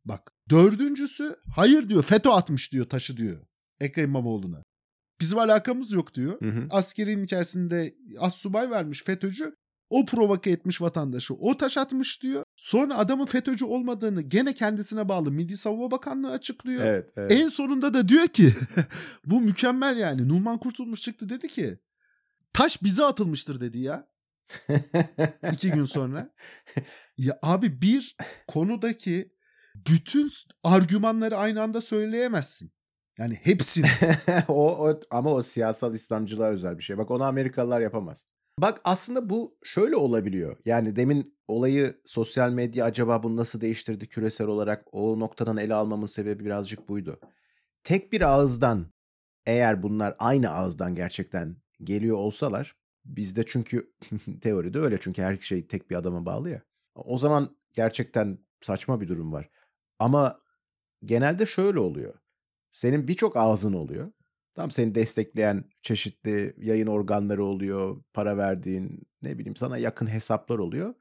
Bak. 0.06 0.32
Dördüncüsü 0.50 1.36
hayır 1.56 1.89
diyor 1.89 2.04
FETÖ 2.04 2.30
atmış 2.30 2.73
diyor 2.73 2.86
taşı 2.86 3.17
diyor. 3.17 3.38
Ekrem 3.80 4.10
İmamoğlu'na. 4.10 4.63
Bizim 5.21 5.39
alakamız 5.39 5.91
yok 5.91 6.13
diyor. 6.13 6.41
Hı 6.41 6.50
hı. 6.50 6.67
Askerin 6.71 7.23
içerisinde 7.23 7.93
as 8.19 8.36
subay 8.36 8.69
vermiş 8.69 9.04
FETÖ'cü. 9.04 9.56
O 9.89 10.06
provoke 10.06 10.50
etmiş 10.52 10.82
vatandaşı. 10.82 11.34
O 11.34 11.58
taş 11.58 11.78
atmış 11.78 12.23
diyor. 12.23 12.43
Sonra 12.56 12.97
adamın 12.97 13.26
FETÖ'cü 13.26 13.65
olmadığını 13.65 14.21
gene 14.21 14.54
kendisine 14.54 15.10
bağlı 15.10 15.32
Milli 15.32 15.58
Savunma 15.58 15.91
Bakanlığı 15.91 16.32
açıklıyor. 16.32 16.86
Evet, 16.86 17.10
evet. 17.17 17.32
En 17.32 17.47
sonunda 17.47 17.93
da 17.93 18.08
diyor 18.08 18.28
ki 18.28 18.54
bu 19.26 19.41
mükemmel 19.41 19.97
yani. 19.97 20.28
Numan 20.28 20.60
Kurtulmuş 20.60 21.02
çıktı 21.02 21.30
dedi 21.30 21.47
ki 21.47 21.80
taş 22.54 22.84
bize 22.84 23.06
atılmıştır 23.06 23.60
dedi 23.60 23.80
ya. 23.80 24.08
İki 25.53 25.71
gün 25.71 25.86
sonra. 25.86 26.33
Ya 27.17 27.39
abi 27.43 27.81
bir 27.81 28.17
konudaki 28.47 29.33
bütün 29.75 30.29
argümanları 30.63 31.38
aynı 31.38 31.62
anda 31.62 31.81
söyleyemezsin. 31.81 32.71
Yani 33.17 33.36
hepsini. 33.43 33.88
o, 34.47 34.88
o 34.88 34.99
ama 35.12 35.33
o 35.33 35.41
siyasal 35.41 35.93
İslamcılığa 35.93 36.49
özel 36.49 36.77
bir 36.77 36.83
şey. 36.83 36.97
Bak 36.97 37.12
onu 37.12 37.23
Amerikalılar 37.23 37.81
yapamaz. 37.81 38.25
Bak 38.62 38.81
aslında 38.83 39.29
bu 39.29 39.57
şöyle 39.63 39.95
olabiliyor. 39.95 40.57
Yani 40.65 40.95
demin 40.95 41.38
olayı 41.47 42.01
sosyal 42.05 42.51
medya 42.51 42.86
acaba 42.86 43.23
bunu 43.23 43.36
nasıl 43.36 43.62
değiştirdi 43.62 44.07
küresel 44.07 44.47
olarak 44.47 44.86
o 44.91 45.19
noktadan 45.19 45.57
ele 45.57 45.73
almamın 45.73 46.05
sebebi 46.05 46.45
birazcık 46.45 46.89
buydu. 46.89 47.19
Tek 47.83 48.13
bir 48.13 48.21
ağızdan 48.21 48.93
eğer 49.45 49.83
bunlar 49.83 50.15
aynı 50.19 50.49
ağızdan 50.49 50.95
gerçekten 50.95 51.57
geliyor 51.83 52.17
olsalar 52.17 52.75
bizde 53.07 53.45
çünkü 53.45 53.93
teoride 54.41 54.79
öyle 54.79 54.97
çünkü 54.99 55.21
her 55.21 55.37
şey 55.37 55.67
tek 55.67 55.89
bir 55.89 55.95
adama 55.95 56.25
bağlı 56.25 56.49
ya. 56.49 56.61
O 56.95 57.17
zaman 57.17 57.57
gerçekten 57.73 58.37
saçma 58.61 59.01
bir 59.01 59.07
durum 59.07 59.33
var. 59.33 59.49
Ama 59.99 60.41
genelde 61.05 61.45
şöyle 61.45 61.79
oluyor. 61.79 62.13
Senin 62.71 63.07
birçok 63.07 63.37
ağzın 63.37 63.73
oluyor. 63.73 64.11
Tam 64.55 64.71
seni 64.71 64.95
destekleyen 64.95 65.63
çeşitli 65.81 66.55
yayın 66.57 66.87
organları 66.87 67.43
oluyor. 67.43 68.03
Para 68.13 68.37
verdiğin 68.37 69.07
ne 69.21 69.37
bileyim 69.37 69.55
sana 69.55 69.77
yakın 69.77 70.07
hesaplar 70.07 70.59
oluyor. 70.59 70.93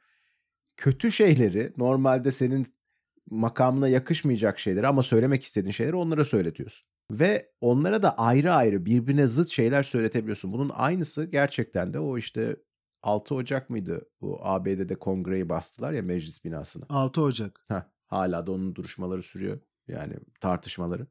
Kötü 0.76 1.12
şeyleri 1.12 1.72
normalde 1.76 2.30
senin 2.30 2.66
makamına 3.30 3.88
yakışmayacak 3.88 4.58
şeyleri 4.58 4.86
ama 4.86 5.02
söylemek 5.02 5.44
istediğin 5.44 5.72
şeyleri 5.72 5.96
onlara 5.96 6.24
söyletiyorsun. 6.24 6.88
Ve 7.10 7.52
onlara 7.60 8.02
da 8.02 8.18
ayrı 8.18 8.52
ayrı 8.54 8.86
birbirine 8.86 9.26
zıt 9.26 9.48
şeyler 9.48 9.82
söyletebiliyorsun. 9.82 10.52
Bunun 10.52 10.70
aynısı 10.74 11.24
gerçekten 11.24 11.94
de 11.94 11.98
o 11.98 12.18
işte 12.18 12.56
6 13.02 13.34
Ocak 13.34 13.70
mıydı 13.70 14.08
bu 14.20 14.38
ABD'de 14.42 14.94
kongreyi 14.94 15.48
bastılar 15.48 15.92
ya 15.92 16.02
meclis 16.02 16.44
binasına. 16.44 16.86
6 16.88 17.22
Ocak. 17.22 17.60
Heh, 17.68 17.82
hala 18.06 18.46
da 18.46 18.52
onun 18.52 18.74
duruşmaları 18.74 19.22
sürüyor. 19.22 19.60
Yani 19.88 20.14
tartışmaları. 20.40 21.06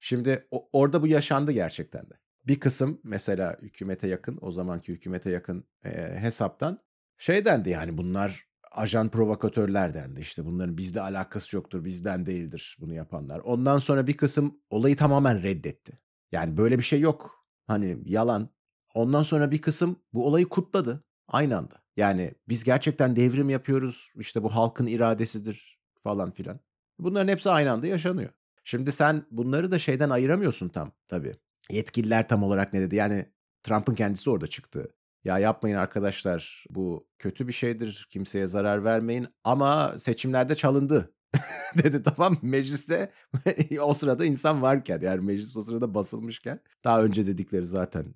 Şimdi 0.00 0.46
o, 0.50 0.68
orada 0.72 1.02
bu 1.02 1.06
yaşandı 1.06 1.52
gerçekten 1.52 2.02
de. 2.02 2.14
Bir 2.46 2.60
kısım 2.60 3.00
mesela 3.04 3.56
hükümete 3.62 4.08
yakın, 4.08 4.38
o 4.40 4.50
zamanki 4.50 4.92
hükümete 4.92 5.30
yakın 5.30 5.64
e, 5.84 6.20
hesaptan 6.20 6.78
şey 7.16 7.44
dendi 7.44 7.70
yani 7.70 7.98
bunlar 7.98 8.48
ajan 8.70 9.08
provokatörler 9.08 9.94
dendi. 9.94 10.20
İşte 10.20 10.44
bunların 10.44 10.78
bizle 10.78 11.00
alakası 11.00 11.56
yoktur, 11.56 11.84
bizden 11.84 12.26
değildir 12.26 12.76
bunu 12.80 12.94
yapanlar. 12.94 13.38
Ondan 13.38 13.78
sonra 13.78 14.06
bir 14.06 14.16
kısım 14.16 14.60
olayı 14.70 14.96
tamamen 14.96 15.42
reddetti. 15.42 15.98
Yani 16.32 16.56
böyle 16.56 16.78
bir 16.78 16.82
şey 16.82 17.00
yok. 17.00 17.46
Hani 17.66 17.98
yalan. 18.04 18.48
Ondan 18.94 19.22
sonra 19.22 19.50
bir 19.50 19.62
kısım 19.62 19.96
bu 20.12 20.26
olayı 20.26 20.48
kutladı 20.48 21.04
aynı 21.28 21.56
anda. 21.56 21.82
Yani 21.96 22.34
biz 22.48 22.64
gerçekten 22.64 23.16
devrim 23.16 23.50
yapıyoruz. 23.50 24.12
İşte 24.16 24.42
bu 24.42 24.54
halkın 24.54 24.86
iradesidir 24.86 25.78
falan 26.02 26.32
filan. 26.32 26.60
Bunların 26.98 27.28
hepsi 27.28 27.50
aynı 27.50 27.72
anda 27.72 27.86
yaşanıyor. 27.86 28.30
Şimdi 28.64 28.92
sen 28.92 29.26
bunları 29.30 29.70
da 29.70 29.78
şeyden 29.78 30.10
ayıramıyorsun 30.10 30.68
tam 30.68 30.92
tabii. 31.08 31.36
Yetkililer 31.70 32.28
tam 32.28 32.42
olarak 32.42 32.72
ne 32.72 32.80
dedi? 32.80 32.96
Yani 32.96 33.26
Trump'ın 33.62 33.94
kendisi 33.94 34.30
orada 34.30 34.46
çıktı. 34.46 34.88
Ya 35.24 35.38
yapmayın 35.38 35.76
arkadaşlar 35.76 36.64
bu 36.70 37.08
kötü 37.18 37.48
bir 37.48 37.52
şeydir 37.52 38.06
kimseye 38.10 38.46
zarar 38.46 38.84
vermeyin 38.84 39.28
ama 39.44 39.98
seçimlerde 39.98 40.54
çalındı 40.54 41.14
dedi 41.84 42.02
tamam 42.02 42.36
mecliste 42.42 43.12
o 43.82 43.94
sırada 43.94 44.24
insan 44.24 44.62
varken 44.62 45.00
yani 45.00 45.20
meclis 45.20 45.56
o 45.56 45.62
sırada 45.62 45.94
basılmışken 45.94 46.60
daha 46.84 47.04
önce 47.04 47.26
dedikleri 47.26 47.66
zaten 47.66 48.14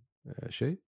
şey 0.51 0.81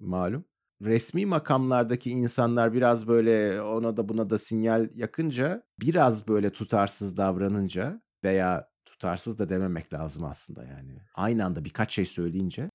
malum. 0.00 0.44
Resmi 0.84 1.26
makamlardaki 1.26 2.10
insanlar 2.10 2.72
biraz 2.72 3.08
böyle 3.08 3.62
ona 3.62 3.96
da 3.96 4.08
buna 4.08 4.30
da 4.30 4.38
sinyal 4.38 4.88
yakınca 4.94 5.62
biraz 5.80 6.28
böyle 6.28 6.50
tutarsız 6.50 7.16
davranınca 7.16 8.02
veya 8.24 8.68
tutarsız 8.84 9.38
da 9.38 9.48
dememek 9.48 9.92
lazım 9.92 10.24
aslında 10.24 10.64
yani. 10.64 10.98
Aynı 11.14 11.44
anda 11.44 11.64
birkaç 11.64 11.92
şey 11.92 12.06
söyleyince 12.06 12.70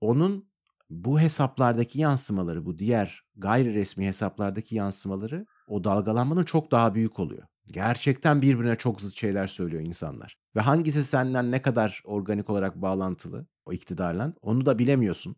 onun 0.00 0.47
bu 0.90 1.20
hesaplardaki 1.20 2.00
yansımaları, 2.00 2.66
bu 2.66 2.78
diğer 2.78 3.24
gayri 3.36 3.74
resmi 3.74 4.06
hesaplardaki 4.06 4.76
yansımaları 4.76 5.46
o 5.68 5.84
dalgalanmanın 5.84 6.44
çok 6.44 6.70
daha 6.70 6.94
büyük 6.94 7.18
oluyor. 7.18 7.42
Gerçekten 7.66 8.42
birbirine 8.42 8.76
çok 8.76 9.00
zıt 9.00 9.14
şeyler 9.14 9.46
söylüyor 9.46 9.82
insanlar. 9.82 10.36
Ve 10.56 10.60
hangisi 10.60 11.04
senden 11.04 11.52
ne 11.52 11.62
kadar 11.62 12.02
organik 12.04 12.50
olarak 12.50 12.76
bağlantılı 12.76 13.46
o 13.66 13.72
iktidarla 13.72 14.34
onu 14.42 14.66
da 14.66 14.78
bilemiyorsun. 14.78 15.36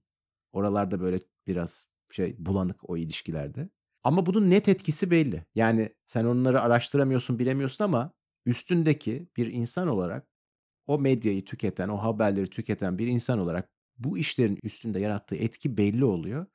Oralarda 0.52 1.00
böyle 1.00 1.18
biraz 1.46 1.86
şey 2.12 2.36
bulanık 2.38 2.90
o 2.90 2.96
ilişkilerde. 2.96 3.70
Ama 4.02 4.26
bunun 4.26 4.50
net 4.50 4.68
etkisi 4.68 5.10
belli. 5.10 5.44
Yani 5.54 5.94
sen 6.06 6.24
onları 6.24 6.60
araştıramıyorsun, 6.60 7.38
bilemiyorsun 7.38 7.84
ama 7.84 8.12
üstündeki 8.46 9.28
bir 9.36 9.52
insan 9.52 9.88
olarak 9.88 10.26
o 10.86 10.98
medyayı 10.98 11.44
tüketen, 11.44 11.88
o 11.88 11.96
haberleri 11.96 12.50
tüketen 12.50 12.98
bir 12.98 13.06
insan 13.06 13.38
olarak 13.38 13.70
bu 14.00 14.18
işlerin 14.18 14.58
üstünde 14.62 15.00
yarattığı 15.00 15.36
etki 15.36 15.76
belli 15.76 16.04
oluyor. 16.04 16.46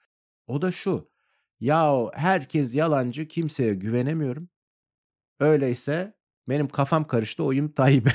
O 0.47 0.61
da 0.61 0.71
şu. 0.71 1.11
Ya 1.59 2.09
herkes 2.13 2.75
yalancı, 2.75 3.27
kimseye 3.27 3.73
güvenemiyorum. 3.73 4.49
Öyleyse 5.39 6.13
benim 6.49 6.67
kafam 6.67 7.03
karıştı 7.03 7.43
oyum 7.43 7.71
Tayyip'e. 7.71 8.11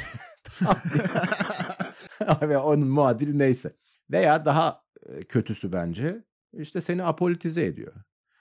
Ve 2.49 2.59
onun 2.59 2.89
muadili 2.89 3.39
neyse. 3.39 3.77
Veya 4.11 4.45
daha 4.45 4.85
kötüsü 5.29 5.73
bence 5.73 6.25
işte 6.53 6.81
seni 6.81 7.03
apolitize 7.03 7.65
ediyor. 7.65 7.93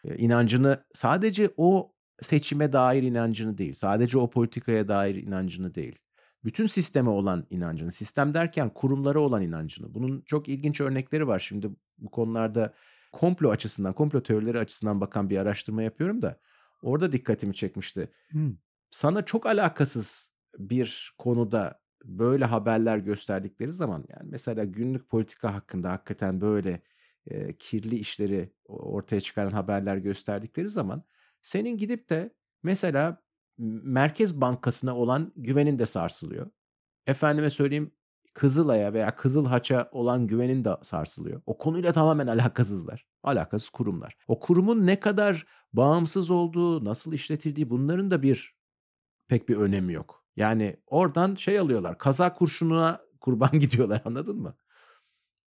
İnancını 0.04 0.86
sadece 0.94 1.50
o 1.58 1.94
seçime 2.22 2.74
dair 2.74 3.04
inancını 3.04 3.58
değil, 3.58 3.74
sadece 3.74 4.18
o 4.18 4.30
politikaya 4.30 4.88
dair 4.88 5.16
inancını 5.16 5.74
değil. 5.74 6.00
Bütün 6.44 6.66
sisteme 6.66 7.10
olan 7.10 7.48
inancını, 7.50 7.92
sistem 7.92 8.34
derken 8.34 8.70
kurumlara 8.70 9.20
olan 9.20 9.42
inancını. 9.42 9.96
Bunun 9.96 10.22
çok 10.22 10.50
ilginç 10.50 10.82
örnekleri 10.82 11.28
var. 11.28 11.40
Şimdi 11.40 11.70
bu 11.98 12.12
konularda 12.12 12.74
komplo 13.12 13.50
açısından, 13.50 13.94
komplo 13.94 14.24
teorileri 14.24 14.60
açısından 14.60 15.02
bakan 15.02 15.30
bir 15.30 15.38
araştırma 15.38 15.84
yapıyorum 15.84 16.22
da 16.22 16.40
orada 16.82 17.12
dikkatimi 17.12 17.54
çekmişti. 17.54 18.12
Hmm. 18.30 18.54
Sana 18.90 19.26
çok 19.26 19.46
alakasız 19.46 20.36
bir 20.58 21.14
konuda 21.18 21.82
böyle 22.04 22.46
haberler 22.46 22.98
gösterdikleri 22.98 23.72
zaman 23.72 24.06
yani 24.10 24.30
mesela 24.30 24.64
günlük 24.64 25.10
politika 25.10 25.54
hakkında 25.54 25.92
hakikaten 25.92 26.42
böyle 26.42 26.82
e, 27.28 27.58
kirli 27.58 27.96
işleri 27.96 28.54
ortaya 28.66 29.22
çıkaran 29.22 29.52
haberler 29.52 29.98
gösterdikleri 29.98 30.70
zaman 30.70 31.04
senin 31.42 31.78
gidip 31.78 32.10
de 32.10 32.34
mesela 32.64 33.22
Merkez 33.84 34.42
Bankası'na 34.42 34.96
olan 34.96 35.34
güvenin 35.36 35.78
de 35.78 35.86
sarsılıyor. 35.86 36.52
Efendime 37.08 37.50
söyleyeyim 37.50 37.92
Kızılay'a 38.34 38.94
veya 38.94 39.16
Kızıl 39.16 39.46
Haç'a 39.46 39.90
olan 39.92 40.28
güvenin 40.28 40.64
de 40.64 40.78
sarsılıyor. 40.82 41.42
O 41.46 41.58
konuyla 41.58 41.92
tamamen 41.92 42.28
alakasızlar. 42.38 43.06
Alakasız 43.24 43.70
kurumlar. 43.70 44.18
O 44.28 44.40
kurumun 44.40 44.88
ne 44.88 45.00
kadar 45.00 45.46
bağımsız 45.74 46.32
olduğu, 46.32 46.86
nasıl 46.86 47.14
işletildiği 47.14 47.70
bunların 47.70 48.12
da 48.12 48.24
bir 48.24 48.56
pek 49.28 49.50
bir 49.50 49.56
önemi 49.56 49.94
yok. 49.94 50.26
Yani 50.36 50.78
oradan 50.88 51.36
şey 51.36 51.60
alıyorlar. 51.60 51.98
Kaza 51.98 52.34
kurşununa 52.34 53.02
kurban 53.20 53.60
gidiyorlar 53.60 54.02
anladın 54.06 54.38
mı? 54.38 54.56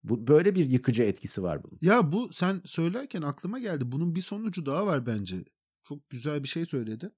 Bu 0.04 0.28
böyle 0.28 0.56
bir 0.56 0.66
yıkıcı 0.66 1.04
etkisi 1.04 1.44
var 1.44 1.64
bunun. 1.64 1.78
Ya 1.82 2.12
bu 2.12 2.30
sen 2.32 2.62
söylerken 2.66 3.22
aklıma 3.22 3.60
geldi. 3.60 3.92
Bunun 3.92 4.16
bir 4.16 4.22
sonucu 4.22 4.66
daha 4.66 4.88
var 4.88 5.06
bence. 5.06 5.36
Çok 5.84 6.10
güzel 6.10 6.44
bir 6.44 6.48
şey 6.48 6.66
söyledin. 6.66 7.12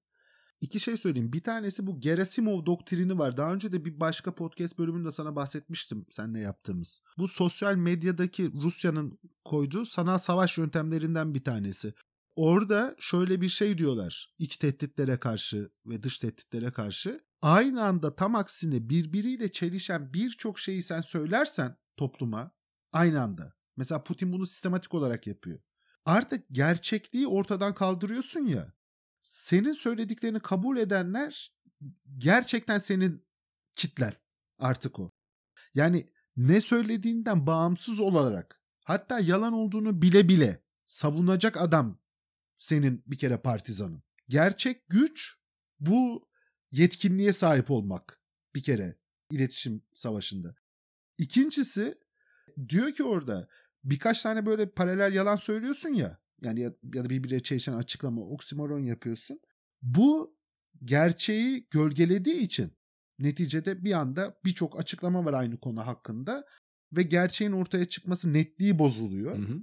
İki 0.62 0.80
şey 0.80 0.96
söyleyeyim. 0.96 1.32
Bir 1.32 1.42
tanesi 1.42 1.86
bu 1.86 2.00
Gerasimov 2.00 2.66
doktrini 2.66 3.18
var. 3.18 3.36
Daha 3.36 3.52
önce 3.54 3.72
de 3.72 3.84
bir 3.84 4.00
başka 4.00 4.34
podcast 4.34 4.78
bölümünde 4.78 5.12
sana 5.12 5.36
bahsetmiştim 5.36 6.06
seninle 6.10 6.40
yaptığımız. 6.40 7.04
Bu 7.18 7.28
sosyal 7.28 7.74
medyadaki 7.74 8.52
Rusya'nın 8.52 9.18
koyduğu 9.44 9.84
sanal 9.84 10.18
savaş 10.18 10.58
yöntemlerinden 10.58 11.34
bir 11.34 11.44
tanesi. 11.44 11.94
Orada 12.36 12.96
şöyle 12.98 13.40
bir 13.40 13.48
şey 13.48 13.78
diyorlar. 13.78 14.34
İç 14.38 14.56
tehditlere 14.56 15.16
karşı 15.16 15.70
ve 15.86 16.02
dış 16.02 16.18
tehditlere 16.18 16.70
karşı. 16.70 17.20
Aynı 17.42 17.84
anda 17.84 18.16
tam 18.16 18.34
aksine 18.34 18.90
birbiriyle 18.90 19.52
çelişen 19.52 20.14
birçok 20.14 20.58
şeyi 20.58 20.82
sen 20.82 21.00
söylersen 21.00 21.76
topluma 21.96 22.50
aynı 22.92 23.22
anda. 23.22 23.54
Mesela 23.76 24.04
Putin 24.04 24.32
bunu 24.32 24.46
sistematik 24.46 24.94
olarak 24.94 25.26
yapıyor. 25.26 25.58
Artık 26.04 26.44
gerçekliği 26.50 27.26
ortadan 27.26 27.74
kaldırıyorsun 27.74 28.40
ya 28.40 28.72
senin 29.22 29.72
söylediklerini 29.72 30.40
kabul 30.40 30.76
edenler 30.76 31.52
gerçekten 32.18 32.78
senin 32.78 33.26
kitlen 33.74 34.12
artık 34.58 35.00
o. 35.00 35.10
Yani 35.74 36.06
ne 36.36 36.60
söylediğinden 36.60 37.46
bağımsız 37.46 38.00
olarak 38.00 38.62
hatta 38.84 39.20
yalan 39.20 39.52
olduğunu 39.52 40.02
bile 40.02 40.28
bile 40.28 40.62
savunacak 40.86 41.56
adam 41.56 41.98
senin 42.56 43.02
bir 43.06 43.18
kere 43.18 43.36
partizanın. 43.36 44.02
Gerçek 44.28 44.88
güç 44.88 45.38
bu 45.80 46.28
yetkinliğe 46.70 47.32
sahip 47.32 47.70
olmak 47.70 48.20
bir 48.54 48.62
kere 48.62 48.96
iletişim 49.30 49.82
savaşında. 49.94 50.54
İkincisi 51.18 51.98
diyor 52.68 52.92
ki 52.92 53.04
orada 53.04 53.48
birkaç 53.84 54.22
tane 54.22 54.46
böyle 54.46 54.70
paralel 54.70 55.14
yalan 55.14 55.36
söylüyorsun 55.36 55.88
ya 55.88 56.21
yani 56.42 56.60
ya, 56.60 56.72
ya 56.94 57.04
da 57.04 57.10
birbirine 57.10 57.40
çelişen 57.40 57.72
açıklama, 57.72 58.20
oksimoron 58.22 58.78
yapıyorsun. 58.78 59.40
Bu 59.82 60.36
gerçeği 60.84 61.66
gölgelediği 61.70 62.40
için 62.40 62.72
neticede 63.18 63.84
bir 63.84 63.92
anda 63.92 64.38
birçok 64.44 64.80
açıklama 64.80 65.24
var 65.24 65.32
aynı 65.32 65.60
konu 65.60 65.86
hakkında 65.86 66.44
ve 66.96 67.02
gerçeğin 67.02 67.52
ortaya 67.52 67.84
çıkması 67.84 68.32
netliği 68.32 68.78
bozuluyor. 68.78 69.38
Hı 69.38 69.42
hı. 69.42 69.60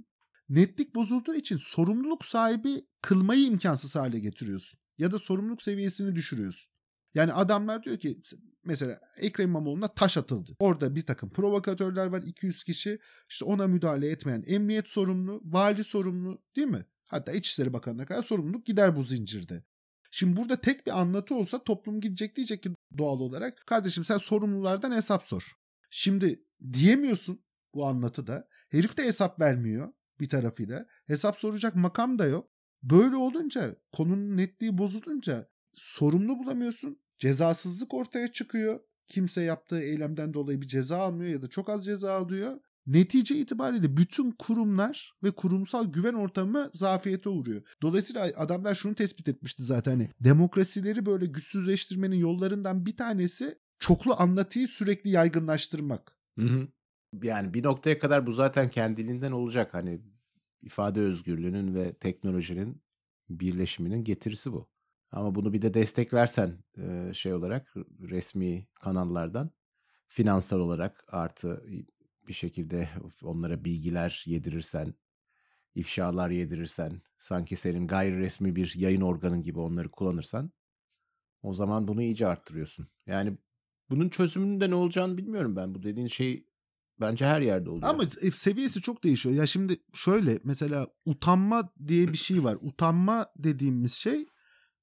Netlik 0.48 0.94
bozulduğu 0.94 1.34
için 1.34 1.56
sorumluluk 1.56 2.24
sahibi 2.24 2.86
kılmayı 3.02 3.46
imkansız 3.46 3.96
hale 3.96 4.18
getiriyorsun. 4.18 4.80
Ya 4.98 5.12
da 5.12 5.18
sorumluluk 5.18 5.62
seviyesini 5.62 6.16
düşürüyorsun. 6.16 6.72
Yani 7.14 7.32
adamlar 7.32 7.82
diyor 7.82 7.98
ki 7.98 8.20
mesela 8.64 9.00
Ekrem 9.16 9.48
İmamoğlu'na 9.48 9.88
taş 9.88 10.16
atıldı. 10.16 10.50
Orada 10.58 10.96
bir 10.96 11.02
takım 11.02 11.30
provokatörler 11.30 12.06
var 12.06 12.22
200 12.22 12.64
kişi. 12.64 12.98
İşte 13.28 13.44
ona 13.44 13.66
müdahale 13.66 14.10
etmeyen 14.10 14.44
emniyet 14.46 14.88
sorumlu, 14.88 15.40
vali 15.44 15.84
sorumlu 15.84 16.42
değil 16.56 16.68
mi? 16.68 16.86
Hatta 17.08 17.32
İçişleri 17.32 17.72
Bakanı'na 17.72 18.06
kadar 18.06 18.22
sorumluluk 18.22 18.66
gider 18.66 18.96
bu 18.96 19.02
zincirde. 19.02 19.64
Şimdi 20.10 20.36
burada 20.36 20.60
tek 20.60 20.86
bir 20.86 21.00
anlatı 21.00 21.34
olsa 21.34 21.64
toplum 21.64 22.00
gidecek 22.00 22.36
diyecek 22.36 22.62
ki 22.62 22.74
doğal 22.98 23.20
olarak 23.20 23.66
kardeşim 23.66 24.04
sen 24.04 24.16
sorumlulardan 24.16 24.92
hesap 24.92 25.28
sor. 25.28 25.52
Şimdi 25.90 26.36
diyemiyorsun 26.72 27.44
bu 27.74 27.86
anlatıda. 27.86 28.48
Herif 28.70 28.96
de 28.96 29.04
hesap 29.04 29.40
vermiyor 29.40 29.92
bir 30.20 30.28
tarafıyla. 30.28 30.86
Hesap 31.06 31.38
soracak 31.38 31.76
makam 31.76 32.18
da 32.18 32.26
yok. 32.26 32.50
Böyle 32.82 33.16
olunca 33.16 33.74
konunun 33.92 34.36
netliği 34.36 34.78
bozulunca 34.78 35.48
sorumlu 35.72 36.38
bulamıyorsun. 36.38 37.02
Cezasızlık 37.20 37.94
ortaya 37.94 38.28
çıkıyor. 38.28 38.80
Kimse 39.06 39.42
yaptığı 39.42 39.80
eylemden 39.80 40.34
dolayı 40.34 40.62
bir 40.62 40.66
ceza 40.66 40.98
almıyor 40.98 41.30
ya 41.30 41.42
da 41.42 41.48
çok 41.48 41.68
az 41.68 41.84
ceza 41.84 42.14
alıyor. 42.14 42.60
Netice 42.86 43.36
itibariyle 43.36 43.96
bütün 43.96 44.30
kurumlar 44.30 45.14
ve 45.24 45.30
kurumsal 45.30 45.92
güven 45.92 46.14
ortamı 46.14 46.70
zafiyete 46.72 47.28
uğruyor. 47.28 47.62
Dolayısıyla 47.82 48.30
adamlar 48.36 48.74
şunu 48.74 48.94
tespit 48.94 49.28
etmişti 49.28 49.62
zaten. 49.62 49.90
Hani 49.90 50.08
demokrasileri 50.20 51.06
böyle 51.06 51.26
güçsüzleştirmenin 51.26 52.16
yollarından 52.16 52.86
bir 52.86 52.96
tanesi 52.96 53.58
çoklu 53.78 54.14
anlatıyı 54.18 54.68
sürekli 54.68 55.10
yaygınlaştırmak. 55.10 56.16
Hı 56.38 56.44
hı. 56.44 56.68
Yani 57.22 57.54
bir 57.54 57.62
noktaya 57.62 57.98
kadar 57.98 58.26
bu 58.26 58.32
zaten 58.32 58.70
kendiliğinden 58.70 59.32
olacak. 59.32 59.74
Hani 59.74 60.00
ifade 60.62 61.00
özgürlüğünün 61.00 61.74
ve 61.74 61.92
teknolojinin 61.92 62.82
birleşiminin 63.30 64.04
getirisi 64.04 64.52
bu. 64.52 64.68
Ama 65.12 65.34
bunu 65.34 65.52
bir 65.52 65.62
de 65.62 65.74
desteklersen 65.74 66.64
şey 67.12 67.34
olarak 67.34 67.74
resmi 68.00 68.66
kanallardan 68.74 69.50
finansal 70.08 70.60
olarak 70.60 71.04
artı 71.08 71.64
bir 72.28 72.32
şekilde 72.32 72.88
onlara 73.22 73.64
bilgiler 73.64 74.24
yedirirsen, 74.26 74.94
ifşalar 75.74 76.30
yedirirsen, 76.30 77.02
sanki 77.18 77.56
senin 77.56 77.86
gayri 77.86 78.18
resmi 78.18 78.56
bir 78.56 78.74
yayın 78.76 79.00
organın 79.00 79.42
gibi 79.42 79.58
onları 79.58 79.90
kullanırsan 79.90 80.50
o 81.42 81.54
zaman 81.54 81.88
bunu 81.88 82.02
iyice 82.02 82.26
arttırıyorsun. 82.26 82.88
Yani 83.06 83.38
bunun 83.90 84.08
çözümünün 84.08 84.60
de 84.60 84.70
ne 84.70 84.74
olacağını 84.74 85.18
bilmiyorum 85.18 85.56
ben. 85.56 85.74
Bu 85.74 85.82
dediğin 85.82 86.06
şey 86.06 86.46
bence 87.00 87.26
her 87.26 87.40
yerde 87.40 87.70
oluyor. 87.70 87.88
Ama 87.88 88.06
seviyesi 88.32 88.80
çok 88.80 89.04
değişiyor. 89.04 89.34
Ya 89.34 89.46
şimdi 89.46 89.76
şöyle 89.94 90.38
mesela 90.44 90.86
utanma 91.04 91.72
diye 91.86 92.08
bir 92.08 92.18
şey 92.18 92.44
var. 92.44 92.58
Utanma 92.60 93.26
dediğimiz 93.36 93.92
şey 93.92 94.26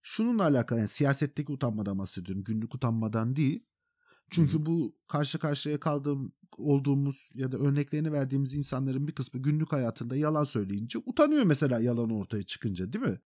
şununla 0.02 0.44
alakalı. 0.44 0.80
Yani 0.80 0.90
siyasetteki 0.90 1.52
utanmadan 1.52 2.00
bahsediyorum. 2.00 2.44
Günlük 2.44 2.76
utanmadan 2.76 3.36
değil. 3.36 3.66
Çünkü 4.30 4.54
Hı-hı. 4.54 4.66
bu 4.66 4.94
karşı 5.08 5.40
karşıya 5.40 5.80
kaldığım 5.80 6.32
olduğumuz 6.58 7.32
ya 7.36 7.52
da 7.52 7.58
örneklerini 7.58 8.12
verdiğimiz 8.12 8.54
insanların 8.54 9.08
bir 9.08 9.16
kısmı 9.16 9.42
günlük 9.42 9.72
hayatında 9.72 10.16
yalan 10.16 10.44
söyleyince 10.44 11.00
utanıyor 11.06 11.44
mesela 11.44 11.80
yalan 11.80 12.10
ortaya 12.10 12.44
çıkınca 12.44 12.94
değil 12.94 13.06
mi? 13.06 13.20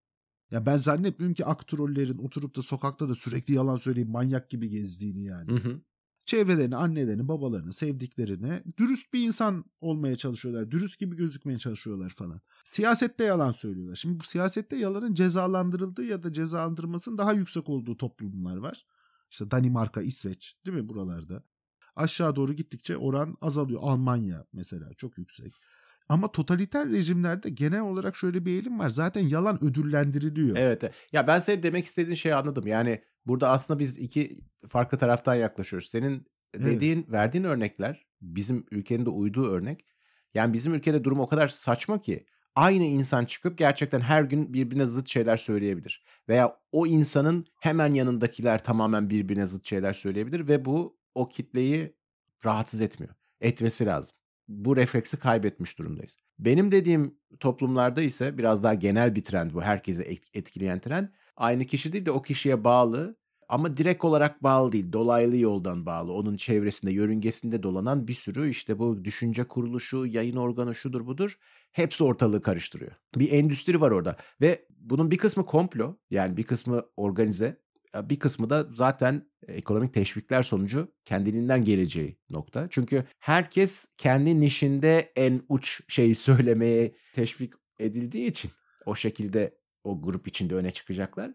Ya 0.52 0.66
ben 0.66 0.78
zannetmiyorum 0.78 1.34
ki 1.34 1.46
aktörlerin 1.46 2.18
oturup 2.18 2.56
da 2.56 2.62
sokakta 2.62 3.10
da 3.10 3.16
sürekli 3.16 3.54
yalan 3.54 3.76
söyleyip 3.76 4.10
manyak 4.10 4.50
gibi 4.50 4.70
gezdiğini 4.70 5.24
yani. 5.24 5.52
Hı 5.52 5.70
hı. 5.70 5.82
Çevrelerini, 6.30 6.76
annelerini, 6.76 7.28
babalarını, 7.28 7.74
sevdiklerini 7.74 8.64
dürüst 8.78 9.14
bir 9.14 9.26
insan 9.26 9.66
olmaya 9.82 10.16
çalışıyorlar. 10.16 10.72
Dürüst 10.72 11.00
gibi 11.00 11.16
gözükmeye 11.16 11.58
çalışıyorlar 11.58 12.10
falan. 12.10 12.42
Siyasette 12.64 13.24
yalan 13.24 13.52
söylüyorlar. 13.52 13.96
Şimdi 13.96 14.20
bu 14.20 14.24
siyasette 14.24 14.76
yalanın 14.76 15.14
cezalandırıldığı 15.14 16.04
ya 16.04 16.24
da 16.24 16.34
cezalandırmasının 16.34 17.18
daha 17.18 17.34
yüksek 17.34 17.70
olduğu 17.70 17.98
toplumlar 17.98 18.58
var. 18.58 18.86
İşte 19.32 19.52
Danimarka, 19.52 20.02
İsveç 20.02 20.56
değil 20.66 20.78
mi 20.78 20.90
buralarda? 20.90 21.44
Aşağı 21.96 22.36
doğru 22.36 22.54
gittikçe 22.54 22.98
oran 22.98 23.38
azalıyor. 23.42 23.80
Almanya 23.84 24.46
mesela 24.54 24.94
çok 24.94 25.18
yüksek. 25.18 25.54
Ama 26.10 26.32
totaliter 26.32 26.90
rejimlerde 26.90 27.50
genel 27.50 27.82
olarak 27.82 28.16
şöyle 28.16 28.46
bir 28.46 28.52
eğilim 28.52 28.80
var. 28.80 28.90
Zaten 28.90 29.28
yalan 29.28 29.64
ödüllendiriliyor. 29.64 30.58
Evet. 30.58 30.92
Ya 31.14 31.28
ben 31.28 31.40
senin 31.40 31.64
demek 31.64 31.86
istediğin 31.86 32.16
şeyi 32.16 32.36
anladım. 32.36 32.68
Yani 32.68 33.02
burada 33.26 33.50
aslında 33.50 33.80
biz 33.80 33.98
iki 33.98 34.42
farklı 34.68 34.98
taraftan 34.98 35.36
yaklaşıyoruz. 35.36 35.90
Senin 35.90 36.26
dediğin, 36.56 36.98
evet. 36.98 37.12
verdiğin 37.12 37.44
örnekler 37.44 38.06
bizim 38.22 38.66
ülkenin 38.72 39.06
de 39.06 39.10
uyduğu 39.10 39.52
örnek. 39.52 39.86
Yani 40.34 40.54
bizim 40.54 40.74
ülkede 40.74 41.04
durum 41.04 41.20
o 41.20 41.28
kadar 41.28 41.48
saçma 41.48 42.02
ki 42.02 42.26
aynı 42.56 42.84
insan 42.84 43.26
çıkıp 43.26 43.58
gerçekten 43.58 44.02
her 44.02 44.24
gün 44.24 44.54
birbirine 44.54 44.86
zıt 44.86 45.08
şeyler 45.08 45.38
söyleyebilir. 45.38 46.04
Veya 46.30 46.60
o 46.72 46.88
insanın 46.88 47.46
hemen 47.60 47.94
yanındakiler 47.94 48.64
tamamen 48.64 49.10
birbirine 49.10 49.46
zıt 49.46 49.66
şeyler 49.66 49.94
söyleyebilir 49.94 50.48
ve 50.48 50.66
bu 50.66 50.98
o 51.16 51.30
kitleyi 51.30 51.96
rahatsız 52.46 52.82
etmiyor. 52.82 53.14
Etmesi 53.42 53.86
lazım. 53.86 54.16
Bu 54.48 54.78
refleksi 54.78 55.18
kaybetmiş 55.18 55.80
durumdayız. 55.80 56.18
Benim 56.40 56.72
dediğim 56.72 57.20
toplumlarda 57.40 58.02
ise 58.02 58.38
biraz 58.38 58.64
daha 58.64 58.74
genel 58.74 59.16
bir 59.16 59.24
trend 59.24 59.54
bu. 59.54 59.62
Herkese 59.62 60.04
etkileyen 60.34 60.80
trend. 60.80 61.08
Aynı 61.40 61.66
kişi 61.66 61.94
değil 61.94 62.06
de 62.06 62.12
o 62.12 62.22
kişiye 62.22 62.64
bağlı 62.64 63.16
ama 63.50 63.78
direkt 63.78 64.06
olarak 64.06 64.44
bağlı 64.44 64.72
değil. 64.72 64.94
Dolaylı 64.94 65.38
yoldan 65.38 65.86
bağlı. 65.86 66.14
Onun 66.14 66.36
çevresinde, 66.36 66.92
yörüngesinde 66.92 67.64
dolanan 67.64 68.08
bir 68.08 68.14
sürü 68.14 68.50
işte 68.50 68.80
bu 68.80 69.06
düşünce 69.06 69.44
kuruluşu, 69.44 70.06
yayın 70.06 70.36
organı 70.36 70.76
şudur 70.76 71.06
budur. 71.06 71.38
Hepsi 71.72 72.04
ortalığı 72.04 72.42
karıştırıyor. 72.42 72.92
Bir 73.16 73.32
endüstri 73.32 73.82
var 73.82 73.92
orada 73.92 74.18
ve 74.42 74.66
bunun 74.80 75.12
bir 75.12 75.18
kısmı 75.18 75.46
komplo 75.46 75.98
yani 76.10 76.38
bir 76.38 76.44
kısmı 76.44 76.84
organize 76.98 77.62
bir 78.04 78.20
kısmı 78.20 78.50
da 78.50 78.66
zaten 78.70 79.30
ekonomik 79.48 79.94
teşvikler 79.94 80.44
sonucu 80.44 80.92
kendiliğinden 81.06 81.64
geleceği 81.64 82.18
nokta. 82.30 82.68
Çünkü 82.70 83.06
herkes 83.20 83.88
kendi 83.98 84.40
nişinde 84.40 85.12
en 85.16 85.42
uç 85.50 85.82
şeyi 85.88 86.16
söylemeye 86.16 86.96
teşvik 87.14 87.54
edildiği 87.80 88.28
için 88.28 88.52
o 88.86 88.96
şekilde 88.96 89.59
o 89.90 90.02
grup 90.02 90.28
içinde 90.28 90.56
öne 90.56 90.72
çıkacaklar. 90.72 91.32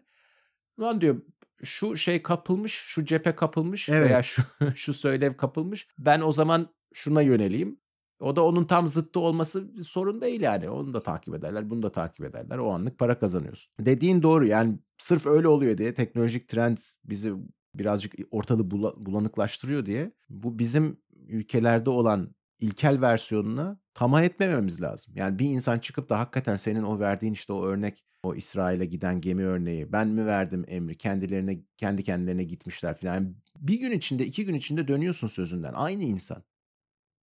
Lan 0.79 1.01
diyor 1.01 1.21
şu 1.63 1.97
şey 1.97 2.21
kapılmış, 2.21 2.73
şu 2.73 3.05
cephe 3.05 3.35
kapılmış 3.35 3.89
evet. 3.89 4.09
veya 4.09 4.23
şu 4.23 4.41
şu 4.75 4.93
söylev 4.93 5.33
kapılmış. 5.33 5.87
Ben 5.97 6.21
o 6.21 6.31
zaman 6.31 6.67
şuna 6.93 7.21
yöneleyim. 7.21 7.79
O 8.19 8.35
da 8.35 8.45
onun 8.45 8.65
tam 8.65 8.87
zıttı 8.87 9.19
olması 9.19 9.83
sorun 9.83 10.21
değil 10.21 10.41
yani. 10.41 10.69
Onu 10.69 10.93
da 10.93 11.03
takip 11.03 11.35
ederler, 11.35 11.69
bunu 11.69 11.83
da 11.83 11.91
takip 11.91 12.25
ederler. 12.25 12.57
O 12.57 12.71
anlık 12.71 12.99
para 12.99 13.19
kazanıyorsun. 13.19 13.73
Dediğin 13.79 14.23
doğru 14.23 14.45
yani 14.45 14.79
sırf 14.97 15.25
öyle 15.25 15.47
oluyor 15.47 15.77
diye 15.77 15.93
teknolojik 15.93 16.47
trend 16.47 16.77
bizi 17.03 17.33
birazcık 17.75 18.13
ortalığı 18.31 18.71
bulanıklaştırıyor 19.05 19.85
diye 19.85 20.11
bu 20.29 20.59
bizim 20.59 20.97
ülkelerde 21.27 21.89
olan 21.89 22.35
ilkel 22.59 23.01
versiyonuna 23.01 23.79
tamah 23.95 24.23
etmememiz 24.23 24.81
lazım. 24.81 25.13
Yani 25.17 25.39
bir 25.39 25.45
insan 25.45 25.79
çıkıp 25.79 26.09
da 26.09 26.19
hakikaten 26.19 26.55
senin 26.55 26.83
o 26.83 26.99
verdiğin 26.99 27.33
işte 27.33 27.53
o 27.53 27.65
örnek 27.65 28.05
o 28.23 28.35
İsrail'e 28.35 28.85
giden 28.85 29.21
gemi 29.21 29.45
örneği 29.45 29.91
ben 29.91 30.07
mi 30.07 30.25
verdim 30.25 30.65
emri 30.67 30.97
kendilerine 30.97 31.59
kendi 31.77 32.03
kendilerine 32.03 32.43
gitmişler 32.43 32.97
falan. 32.97 33.13
Yani 33.13 33.35
bir 33.59 33.79
gün 33.79 33.91
içinde 33.91 34.25
iki 34.25 34.45
gün 34.45 34.53
içinde 34.53 34.87
dönüyorsun 34.87 35.27
sözünden 35.27 35.73
aynı 35.73 36.03
insan. 36.03 36.43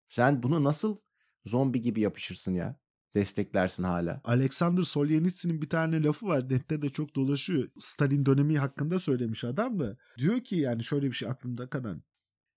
Sen 0.08 0.42
bunu 0.42 0.64
nasıl 0.64 0.96
zombi 1.44 1.80
gibi 1.80 2.00
yapışırsın 2.00 2.54
ya? 2.54 2.76
Desteklersin 3.14 3.82
hala. 3.82 4.20
Alexander 4.24 4.82
Solzhenitsyn'in 4.82 5.62
bir 5.62 5.68
tane 5.68 6.02
lafı 6.02 6.26
var. 6.26 6.44
Nette 6.50 6.82
de 6.82 6.88
çok 6.88 7.14
dolaşıyor. 7.14 7.68
Stalin 7.78 8.26
dönemi 8.26 8.58
hakkında 8.58 8.98
söylemiş 8.98 9.44
adam 9.44 9.80
da. 9.80 9.96
Diyor 10.18 10.40
ki 10.40 10.56
yani 10.56 10.82
şöyle 10.82 11.06
bir 11.06 11.12
şey 11.12 11.28
aklımda 11.28 11.66
kalan. 11.66 12.02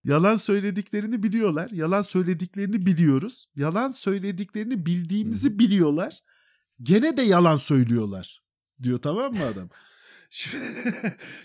Yalan 0.05 0.35
söylediklerini 0.35 1.23
biliyorlar. 1.23 1.69
Yalan 1.71 2.01
söylediklerini 2.01 2.85
biliyoruz. 2.85 3.51
Yalan 3.55 3.87
söylediklerini 3.87 4.85
bildiğimizi 4.85 5.59
biliyorlar. 5.59 6.19
Gene 6.81 7.17
de 7.17 7.21
yalan 7.21 7.55
söylüyorlar. 7.55 8.43
Diyor 8.83 8.99
tamam 9.01 9.33
mı 9.33 9.45
adam? 9.45 9.69
Şimdi, 10.29 10.63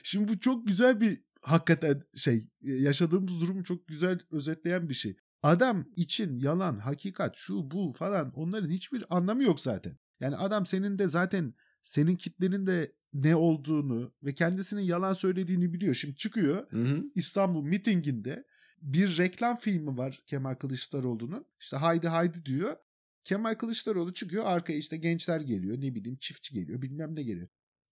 şimdi 0.03 0.33
bu 0.33 0.39
çok 0.39 0.67
güzel 0.67 1.01
bir 1.01 1.19
hakikaten 1.43 2.03
şey 2.17 2.51
yaşadığımız 2.63 3.41
durumu 3.41 3.65
çok 3.65 3.89
güzel 3.89 4.19
özetleyen 4.31 4.89
bir 4.89 4.95
şey. 4.95 5.17
Adam 5.43 5.87
için 5.97 6.37
yalan, 6.37 6.77
hakikat, 6.77 7.37
şu 7.37 7.71
bu 7.71 7.93
falan 7.97 8.33
onların 8.35 8.69
hiçbir 8.69 9.05
anlamı 9.11 9.43
yok 9.43 9.61
zaten. 9.61 9.93
Yani 10.21 10.37
adam 10.37 10.67
senin 10.67 10.99
de 10.99 11.09
zaten 11.09 11.55
senin 11.83 12.17
kitlenin 12.17 12.67
de 12.67 12.93
ne 13.13 13.37
olduğunu 13.37 14.13
ve 14.23 14.35
kendisinin 14.35 14.83
yalan 14.83 15.13
söylediğini 15.13 15.73
biliyor. 15.73 15.95
Şimdi 15.95 16.17
çıkıyor 16.17 16.71
hı 16.71 16.85
hı. 16.85 17.03
İstanbul 17.15 17.65
mitinginde 17.65 18.45
bir 18.83 19.19
reklam 19.19 19.57
filmi 19.57 19.99
var 19.99 20.23
Kemal 20.27 20.55
Kılıçdaroğlu'nun. 20.55 21.47
İşte 21.61 21.77
haydi 21.77 22.09
haydi 22.09 22.45
diyor. 22.45 22.77
Kemal 23.25 23.55
Kılıçdaroğlu 23.55 24.13
çıkıyor 24.15 24.45
arkaya 24.47 24.79
işte 24.79 24.97
gençler 24.97 25.41
geliyor 25.41 25.77
ne 25.81 25.95
bileyim 25.95 26.19
çiftçi 26.19 26.55
geliyor 26.55 26.83
bilmem 26.83 27.17
ne 27.17 27.23
geliyor. 27.23 27.49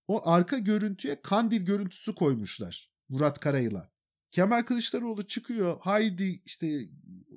O 0.08 0.28
arka 0.28 0.58
görüntüye 0.58 1.22
kandil 1.22 1.60
görüntüsü 1.60 2.14
koymuşlar 2.14 2.92
Murat 3.08 3.40
Karayılan. 3.40 3.88
Kemal 4.30 4.62
Kılıçdaroğlu 4.62 5.26
çıkıyor 5.26 5.78
haydi 5.80 6.42
işte 6.44 6.80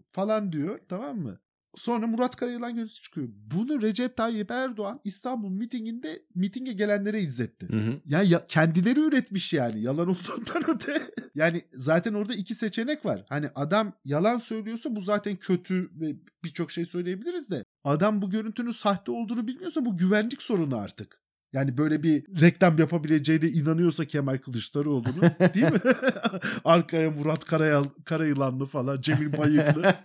falan 0.06 0.52
diyor 0.52 0.80
tamam 0.88 1.18
mı? 1.18 1.40
Sonra 1.76 2.08
Murat 2.08 2.36
Karayılan 2.36 2.76
görüntüsü 2.76 3.02
çıkıyor. 3.02 3.28
Bunu 3.56 3.82
Recep 3.82 4.18
Tayyip 4.18 4.52
Erdoğan 4.52 5.00
İstanbul 5.04 5.50
mitinginde 5.50 6.20
mitinge 6.36 6.74
gelenlere 6.74 7.20
izletti. 7.20 7.68
Hı 7.70 7.78
hı. 7.78 8.02
Yani 8.06 8.30
ya, 8.30 8.48
kendileri 8.48 9.00
üretmiş 9.00 9.54
yani 9.54 9.82
yalan 9.82 10.08
olduğundan 10.08 10.64
öte. 10.76 11.02
yani 11.36 11.62
zaten 11.72 12.14
orada 12.14 12.34
iki 12.34 12.56
seçenek 12.56 13.06
var. 13.06 13.26
Hani 13.30 13.50
adam 13.56 13.94
yalan 14.06 14.38
söylüyorsa 14.38 14.96
bu 14.96 15.02
zaten 15.02 15.36
kötü 15.36 15.92
ve 16.00 16.16
birçok 16.44 16.72
şey 16.72 16.86
söyleyebiliriz 16.86 17.52
de. 17.52 17.64
Adam 17.84 18.22
bu 18.22 18.30
görüntünün 18.30 18.72
sahte 18.72 19.12
olduğunu 19.12 19.48
bilmiyorsa 19.48 19.86
bu 19.86 19.98
güvenlik 19.98 20.42
sorunu 20.42 20.78
artık. 20.78 21.21
Yani 21.54 21.78
böyle 21.78 22.04
bir 22.04 22.42
reklam 22.42 22.78
yapabileceğine 22.78 23.48
inanıyorsa 23.48 24.06
Kemal 24.06 24.38
Kılıçdaroğlu'nun 24.38 25.22
değil 25.54 25.72
mi? 25.72 25.80
Arkaya 26.66 27.12
Murat 27.12 27.46
Karayal, 27.46 27.84
Karayılanlı 28.06 28.66
falan, 28.66 29.02
Cemil 29.02 29.38
Bayıklı. 29.38 29.82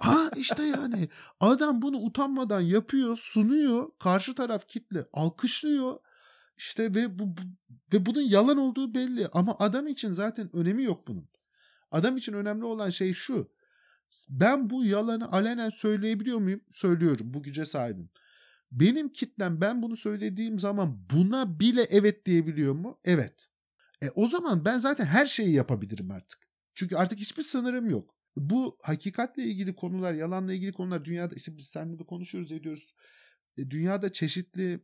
ha 0.00 0.30
işte 0.36 0.62
yani 0.62 1.08
adam 1.40 1.82
bunu 1.82 1.96
utanmadan 1.96 2.60
yapıyor, 2.60 3.16
sunuyor. 3.16 3.88
Karşı 3.98 4.34
taraf 4.34 4.68
kitle 4.68 5.04
alkışlıyor. 5.12 5.94
İşte 6.56 6.94
ve 6.94 7.18
bu, 7.18 7.36
bu 7.36 7.40
ve 7.92 8.06
bunun 8.06 8.20
yalan 8.22 8.56
olduğu 8.56 8.94
belli 8.94 9.28
ama 9.32 9.56
adam 9.58 9.86
için 9.86 10.12
zaten 10.12 10.56
önemi 10.56 10.82
yok 10.82 11.08
bunun. 11.08 11.28
Adam 11.90 12.16
için 12.16 12.32
önemli 12.32 12.64
olan 12.64 12.90
şey 12.90 13.12
şu. 13.12 13.48
Ben 14.30 14.70
bu 14.70 14.84
yalanı 14.84 15.32
alenen 15.32 15.68
söyleyebiliyor 15.68 16.38
muyum? 16.38 16.60
Söylüyorum. 16.70 17.34
Bu 17.34 17.42
güce 17.42 17.64
sahibim. 17.64 18.10
Benim 18.74 19.08
kitlem 19.08 19.60
ben 19.60 19.82
bunu 19.82 19.96
söylediğim 19.96 20.58
zaman 20.58 21.06
buna 21.10 21.60
bile 21.60 21.82
evet 21.82 22.26
diyebiliyor 22.26 22.74
mu? 22.74 23.00
Evet. 23.04 23.48
E 24.02 24.10
o 24.10 24.26
zaman 24.26 24.64
ben 24.64 24.78
zaten 24.78 25.04
her 25.04 25.26
şeyi 25.26 25.54
yapabilirim 25.54 26.10
artık. 26.10 26.38
Çünkü 26.74 26.96
artık 26.96 27.18
hiçbir 27.18 27.42
sınırım 27.42 27.90
yok. 27.90 28.10
Bu 28.36 28.76
hakikatle 28.82 29.42
ilgili 29.44 29.74
konular, 29.74 30.14
yalanla 30.14 30.52
ilgili 30.54 30.72
konular 30.72 31.04
dünyada 31.04 31.34
işte 31.34 31.56
biz 31.56 31.66
seninle 31.66 31.98
de 31.98 32.04
konuşuyoruz 32.04 32.52
ediyoruz. 32.52 32.94
E, 33.58 33.70
dünyada 33.70 34.12
çeşitli 34.12 34.80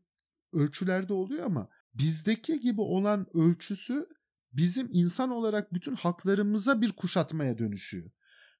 ölçülerde 0.52 1.12
oluyor 1.12 1.46
ama 1.46 1.68
bizdeki 1.94 2.60
gibi 2.60 2.80
olan 2.80 3.26
ölçüsü 3.36 4.06
bizim 4.52 4.88
insan 4.92 5.30
olarak 5.30 5.74
bütün 5.74 5.94
haklarımıza 5.94 6.80
bir 6.80 6.92
kuşatmaya 6.92 7.58
dönüşüyor. 7.58 8.10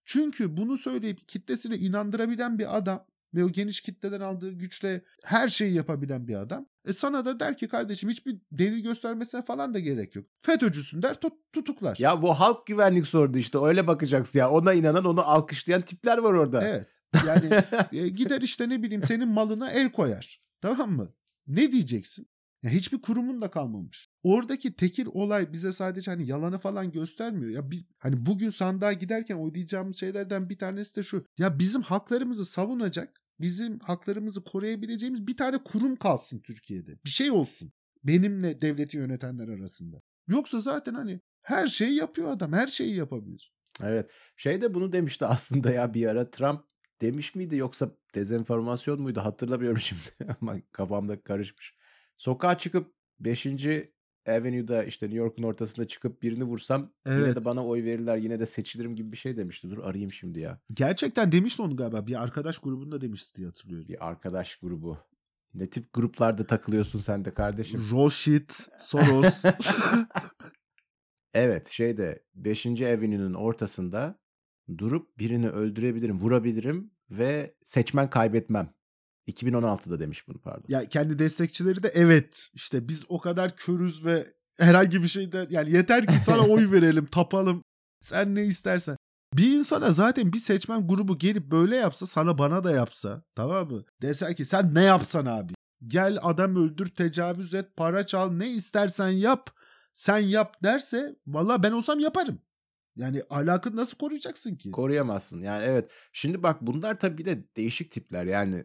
Çünkü 0.05 0.57
bunu 0.57 0.77
söyleyip 0.77 1.29
kitlesini 1.29 1.77
inandırabilen 1.77 2.59
bir 2.59 2.77
adam 2.77 3.07
ve 3.35 3.45
o 3.45 3.49
geniş 3.49 3.81
kitleden 3.81 4.21
aldığı 4.21 4.53
güçle 4.53 5.01
her 5.25 5.49
şeyi 5.49 5.75
yapabilen 5.75 6.29
bir 6.29 6.35
adam. 6.35 6.67
E 6.87 6.93
sana 6.93 7.25
da 7.25 7.41
der 7.41 7.57
ki 7.57 7.69
kardeşim 7.69 8.11
hiçbir 8.11 8.39
delil 8.53 8.83
göstermesine 8.83 9.43
falan 9.43 9.75
da 9.75 9.79
gerek 9.79 10.17
yok. 10.17 10.27
FETÖ'cüsün 10.41 11.03
der 11.03 11.15
tut, 11.15 11.33
tutuklar. 11.53 11.97
Ya 11.99 12.23
bu 12.23 12.35
halk 12.41 12.67
güvenlik 12.67 13.07
sordu 13.07 13.39
işte 13.39 13.59
öyle 13.63 13.87
bakacaksın 13.87 14.39
ya. 14.39 14.51
Ona 14.51 14.73
inanan 14.73 15.05
onu 15.05 15.23
alkışlayan 15.29 15.83
tipler 15.83 16.19
var 16.19 16.33
orada. 16.33 16.69
Evet. 16.69 16.87
Yani 17.27 17.63
e, 17.93 18.09
gider 18.09 18.41
işte 18.41 18.69
ne 18.69 18.83
bileyim 18.83 19.03
senin 19.03 19.29
malına 19.29 19.71
el 19.71 19.93
koyar. 19.93 20.41
Tamam 20.61 20.91
mı? 20.93 21.09
Ne 21.47 21.73
diyeceksin? 21.73 22.29
Ya 22.63 22.71
hiçbir 22.71 23.01
kurumun 23.01 23.43
da 23.43 23.51
kalmamış. 23.51 24.09
Oradaki 24.23 24.77
tekil 24.77 25.07
olay 25.07 25.53
bize 25.53 25.73
sadece 25.73 26.11
hani 26.11 26.27
yalanı 26.27 26.59
falan 26.59 26.93
göstermiyor. 26.93 27.51
Ya 27.51 27.71
biz 27.71 27.85
hani 27.99 28.27
bugün 28.27 28.51
sandığa 28.51 28.93
giderken 28.93 29.37
oylayacağımız 29.37 29.97
şeylerden 29.97 30.51
bir 30.51 30.59
tanesi 30.59 30.97
de 30.97 31.03
şu. 31.03 31.25
Ya 31.39 31.59
bizim 31.59 31.83
haklarımızı 31.83 32.45
savunacak, 32.45 33.23
bizim 33.41 33.79
haklarımızı 33.79 34.45
koruyabileceğimiz 34.45 35.27
bir 35.27 35.37
tane 35.37 35.59
kurum 35.59 35.97
kalsın 35.97 36.41
Türkiye'de. 36.41 36.99
Bir 37.05 37.11
şey 37.11 37.31
olsun. 37.31 37.73
Benimle 38.05 38.63
devleti 38.63 38.97
yönetenler 38.97 39.49
arasında. 39.49 40.01
Yoksa 40.29 40.59
zaten 40.59 40.95
hani 40.95 41.21
her 41.43 41.67
şeyi 41.67 41.95
yapıyor 41.95 42.31
adam. 42.31 42.53
Her 42.53 42.67
şeyi 42.67 42.97
yapabilir. 42.97 43.55
Evet. 43.83 44.11
Şey 44.37 44.61
de 44.61 44.75
bunu 44.75 44.93
demişti 44.93 45.27
aslında 45.27 45.71
ya 45.71 45.95
bir 45.95 46.07
ara 46.07 46.31
Trump 46.31 46.65
demiş 47.01 47.35
miydi 47.35 47.57
yoksa 47.57 47.91
dezenformasyon 48.15 49.01
muydu 49.03 49.21
hatırlamıyorum 49.21 49.79
şimdi 49.81 50.37
ama 50.41 50.57
kafamda 50.73 51.23
karışmış. 51.23 51.75
Sokağa 52.21 52.59
çıkıp 52.59 52.95
5. 53.21 53.47
Avenue'da 54.29 54.85
işte 54.85 55.07
New 55.07 55.19
York'un 55.19 55.43
ortasında 55.43 55.87
çıkıp 55.87 56.23
birini 56.23 56.45
vursam 56.45 56.93
yine 57.07 57.17
Evet. 57.19 57.37
de 57.37 57.45
bana 57.45 57.67
oy 57.67 57.85
verirler 57.85 58.17
yine 58.17 58.39
de 58.39 58.47
seçilirim 58.47 58.97
gibi 58.97 59.13
bir 59.13 59.17
şey 59.17 59.37
demişti. 59.37 59.71
Dur 59.71 59.79
arayayım 59.79 60.13
şimdi 60.13 60.41
ya. 60.41 60.61
Gerçekten 60.73 61.33
demişti 61.33 61.63
onu 61.63 61.77
galiba. 61.77 62.07
Bir 62.07 62.23
arkadaş 62.23 62.59
grubunda 62.59 63.01
demişti 63.01 63.35
diye 63.35 63.47
hatırlıyorum. 63.47 63.89
Bir 63.89 64.09
arkadaş 64.09 64.57
grubu. 64.57 64.99
Ne 65.55 65.67
tip 65.71 65.93
gruplarda 65.93 66.47
takılıyorsun 66.47 67.01
sen 67.01 67.25
de 67.25 67.35
kardeşim? 67.35 67.81
Roşit, 67.93 68.69
Soros. 68.79 69.45
Evet 71.35 71.69
şeyde 71.69 72.25
5. 72.35 72.67
Avenue'nun 72.67 73.35
ortasında 73.35 74.19
durup 74.79 75.19
birini 75.19 75.49
öldürebilirim, 75.49 76.19
vurabilirim 76.19 76.91
ve 77.11 77.55
seçmen 77.65 78.11
kaybetmem. 78.11 78.75
2016'da 79.31 80.01
demiş 80.01 80.29
bunu 80.29 80.39
pardon. 80.39 80.65
ya 80.69 80.85
kendi 80.85 81.19
destekçileri 81.19 81.83
de 81.83 81.89
evet 81.95 82.49
işte 82.55 82.89
biz 82.89 83.05
o 83.09 83.21
kadar 83.21 83.57
körüz 83.57 84.07
ve 84.07 84.27
herhangi 84.59 85.03
bir 85.03 85.09
şeyden 85.09 85.47
yani 85.51 85.71
yeter 85.71 86.07
ki 86.07 86.19
sana 86.19 86.47
oy 86.47 86.71
verelim, 86.73 87.07
tapalım. 87.07 87.63
Sen 88.01 88.35
ne 88.35 88.45
istersen. 88.45 88.97
Bir 89.35 89.53
insana 89.53 89.91
zaten 89.91 90.33
bir 90.33 90.39
seçmen 90.39 90.89
grubu 90.89 91.19
gelip 91.19 91.51
böyle 91.51 91.77
yapsa 91.77 92.07
sana 92.07 92.39
bana 92.39 92.65
da 92.65 92.71
yapsa 92.71 93.23
tamam 93.35 93.71
mı? 93.71 93.85
Dese 94.03 94.35
ki 94.35 94.45
sen 94.45 94.75
ne 94.75 94.83
yapsan 94.83 95.27
abi? 95.27 95.53
Gel 95.87 96.19
adam 96.23 96.57
öldür, 96.57 96.87
tecavüz 96.87 97.55
et, 97.55 97.77
para 97.77 98.07
çal, 98.07 98.33
ne 98.33 98.51
istersen 98.51 99.09
yap. 99.09 99.51
Sen 99.93 100.19
yap 100.19 100.63
derse 100.63 101.17
valla 101.27 101.63
ben 101.63 101.73
olsam 101.73 101.99
yaparım. 101.99 102.41
Yani 102.97 103.23
ahlakını 103.31 103.77
nasıl 103.77 103.99
koruyacaksın 103.99 104.55
ki? 104.55 104.71
Koruyamazsın. 104.71 105.43
Yani 105.43 105.65
evet. 105.65 105.91
Şimdi 106.13 106.43
bak 106.43 106.59
bunlar 106.61 106.95
tabii 106.95 107.19
bir 107.19 107.25
de 107.25 107.45
değişik 107.57 107.91
tipler. 107.91 108.25
Yani 108.25 108.65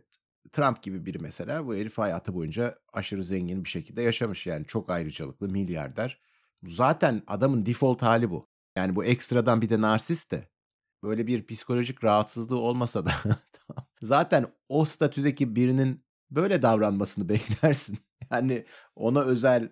Trump 0.56 0.82
gibi 0.82 1.06
biri 1.06 1.20
mesela 1.20 1.68
bu 1.68 1.76
herif 1.76 1.98
hayatı 1.98 2.34
boyunca 2.34 2.80
aşırı 2.94 3.24
zengin 3.24 3.64
bir 3.64 3.70
şekilde 3.70 4.02
yaşamış. 4.02 4.48
Yani 4.48 4.66
çok 4.66 4.90
ayrıcalıklı 4.90 5.50
milyarder. 5.50 6.20
Zaten 6.64 7.24
adamın 7.28 7.66
default 7.66 8.02
hali 8.02 8.30
bu. 8.30 8.50
Yani 8.76 8.96
bu 8.96 9.06
ekstradan 9.06 9.62
bir 9.62 9.70
de 9.70 9.82
narsist 9.82 10.32
de. 10.32 10.50
Böyle 11.04 11.28
bir 11.28 11.46
psikolojik 11.46 12.04
rahatsızlığı 12.04 12.60
olmasa 12.60 13.06
da 13.06 13.12
zaten 14.02 14.46
o 14.70 14.86
statüdeki 14.86 15.56
birinin 15.56 16.06
böyle 16.32 16.62
davranmasını 16.62 17.30
beklersin. 17.30 18.00
Yani 18.32 18.66
ona 18.96 19.22
özel 19.22 19.70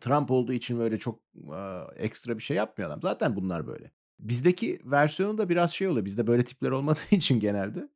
Trump 0.00 0.30
olduğu 0.30 0.52
için 0.52 0.78
böyle 0.78 0.98
çok 0.98 1.20
e, 1.36 1.80
ekstra 1.96 2.38
bir 2.38 2.42
şey 2.42 2.56
yapmıyor 2.56 2.90
adam. 2.90 3.02
Zaten 3.02 3.36
bunlar 3.36 3.66
böyle. 3.66 3.90
Bizdeki 4.20 4.80
versiyonu 4.84 5.38
da 5.38 5.48
biraz 5.48 5.70
şey 5.72 5.88
oluyor. 5.88 6.04
Bizde 6.04 6.26
böyle 6.26 6.42
tipler 6.42 6.70
olmadığı 6.70 7.00
için 7.10 7.40
genelde 7.40 7.88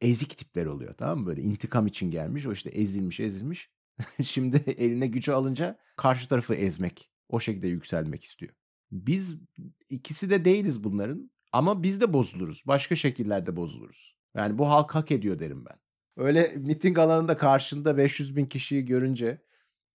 ezik 0.00 0.38
tipler 0.38 0.66
oluyor 0.66 0.92
tamam 0.92 1.18
mı? 1.18 1.26
Böyle 1.26 1.42
intikam 1.42 1.86
için 1.86 2.10
gelmiş. 2.10 2.46
O 2.46 2.52
işte 2.52 2.70
ezilmiş 2.70 3.20
ezilmiş. 3.20 3.70
Şimdi 4.22 4.56
eline 4.56 5.06
gücü 5.06 5.32
alınca 5.32 5.78
karşı 5.96 6.28
tarafı 6.28 6.54
ezmek. 6.54 7.10
O 7.28 7.40
şekilde 7.40 7.68
yükselmek 7.68 8.24
istiyor. 8.24 8.52
Biz 8.92 9.42
ikisi 9.88 10.30
de 10.30 10.44
değiliz 10.44 10.84
bunların. 10.84 11.30
Ama 11.52 11.82
biz 11.82 12.00
de 12.00 12.12
bozuluruz. 12.12 12.62
Başka 12.66 12.96
şekillerde 12.96 13.56
bozuluruz. 13.56 14.16
Yani 14.34 14.58
bu 14.58 14.68
halk 14.68 14.94
hak 14.94 15.10
ediyor 15.10 15.38
derim 15.38 15.64
ben. 15.64 15.76
Öyle 16.16 16.52
miting 16.56 16.98
alanında 16.98 17.36
karşında 17.36 17.96
500 17.96 18.36
bin 18.36 18.46
kişiyi 18.46 18.84
görünce 18.84 19.42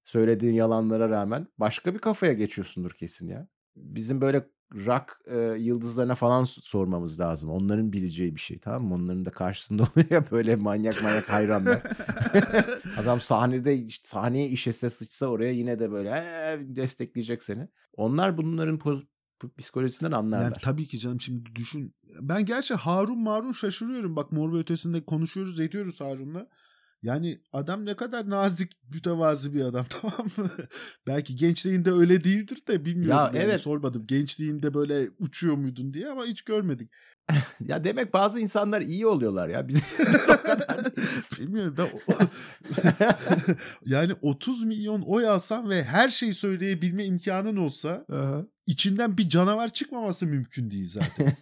söylediğin 0.03 0.53
yalanlara 0.53 1.09
rağmen 1.09 1.47
başka 1.57 1.93
bir 1.93 1.99
kafaya 1.99 2.33
geçiyorsundur 2.33 2.91
kesin 2.91 3.27
ya. 3.27 3.47
Bizim 3.75 4.21
böyle 4.21 4.49
rock 4.73 5.21
e, 5.25 5.37
yıldızlarına 5.37 6.15
falan 6.15 6.43
sormamız 6.43 7.19
lazım. 7.19 7.49
Onların 7.49 7.93
bileceği 7.93 8.35
bir 8.35 8.39
şey 8.39 8.59
tamam 8.59 8.83
mı? 8.87 8.95
Onların 8.95 9.25
da 9.25 9.31
karşısında 9.31 9.83
oluyor 9.95 10.11
ya 10.11 10.31
böyle 10.31 10.55
manyak 10.55 11.03
manyak 11.03 11.29
hayranlar. 11.29 11.81
Adam 12.97 13.19
sahnede 13.21 13.77
işte 13.77 14.07
sahneye 14.07 14.49
işese 14.49 14.89
sıçsa 14.89 15.27
oraya 15.27 15.51
yine 15.51 15.79
de 15.79 15.91
böyle 15.91 16.09
"Ee," 16.09 16.75
destekleyecek 16.75 17.43
seni. 17.43 17.67
Onlar 17.93 18.37
bunların 18.37 18.77
po- 18.77 19.05
psikolojisinden 19.57 20.11
anlarlar. 20.11 20.43
Yani 20.45 20.55
tabii 20.61 20.85
ki 20.85 20.99
canım 20.99 21.19
şimdi 21.21 21.55
düşün. 21.55 21.95
Ben 22.21 22.45
gerçi 22.45 22.73
Harun 22.73 23.19
Marun 23.23 23.51
şaşırıyorum. 23.51 24.15
Bak 24.15 24.31
Mor 24.31 24.53
ve 24.53 24.57
Ötesi'nde 24.57 25.05
konuşuyoruz 25.05 25.59
ediyoruz 25.59 26.01
Harun'la. 26.01 26.47
Yani 27.05 27.41
adam 27.53 27.85
ne 27.85 27.95
kadar 27.95 28.29
nazik, 28.29 28.71
mütevazi 28.93 29.53
bir 29.53 29.61
adam 29.61 29.85
tamam 29.89 30.27
mı? 30.37 30.49
Belki 31.07 31.35
gençliğinde 31.35 31.91
öyle 31.91 32.23
değildir 32.23 32.57
de 32.67 32.85
bilmiyorum. 32.85 33.17
Ya 33.17 33.31
yani, 33.33 33.37
evet. 33.37 33.61
Sormadım. 33.61 34.07
Gençliğinde 34.07 34.73
böyle 34.73 35.07
uçuyor 35.19 35.55
muydun 35.55 35.93
diye 35.93 36.09
ama 36.09 36.25
hiç 36.25 36.41
görmedik. 36.41 36.91
Ya 37.65 37.83
demek 37.83 38.13
bazı 38.13 38.39
insanlar 38.39 38.81
iyi 38.81 39.07
oluyorlar 39.07 39.49
ya. 39.49 39.67
Biz 39.67 39.81
Bilmiyorum 41.39 41.75
ben 41.77 41.87
yani 43.85 44.13
30 44.21 44.63
milyon 44.63 45.01
oy 45.01 45.27
alsam 45.27 45.69
ve 45.69 45.83
her 45.83 46.09
şeyi 46.09 46.33
söyleyebilme 46.33 47.05
imkanın 47.05 47.57
olsa 47.57 48.05
içinden 48.65 49.17
bir 49.17 49.29
canavar 49.29 49.69
çıkmaması 49.69 50.25
mümkün 50.25 50.71
değil 50.71 50.87
zaten. 50.87 51.37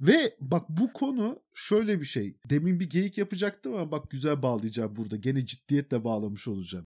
Ve 0.00 0.36
bak 0.40 0.68
bu 0.68 0.92
konu 0.92 1.38
şöyle 1.54 2.00
bir 2.00 2.04
şey. 2.06 2.36
Demin 2.50 2.80
bir 2.80 2.90
geyik 2.90 3.18
yapacaktım 3.18 3.74
ama 3.74 3.92
bak 3.92 4.10
güzel 4.10 4.42
bağlayacağım 4.42 4.96
burada. 4.96 5.16
Gene 5.16 5.46
ciddiyetle 5.46 6.04
bağlamış 6.04 6.48
olacağım. 6.48 6.86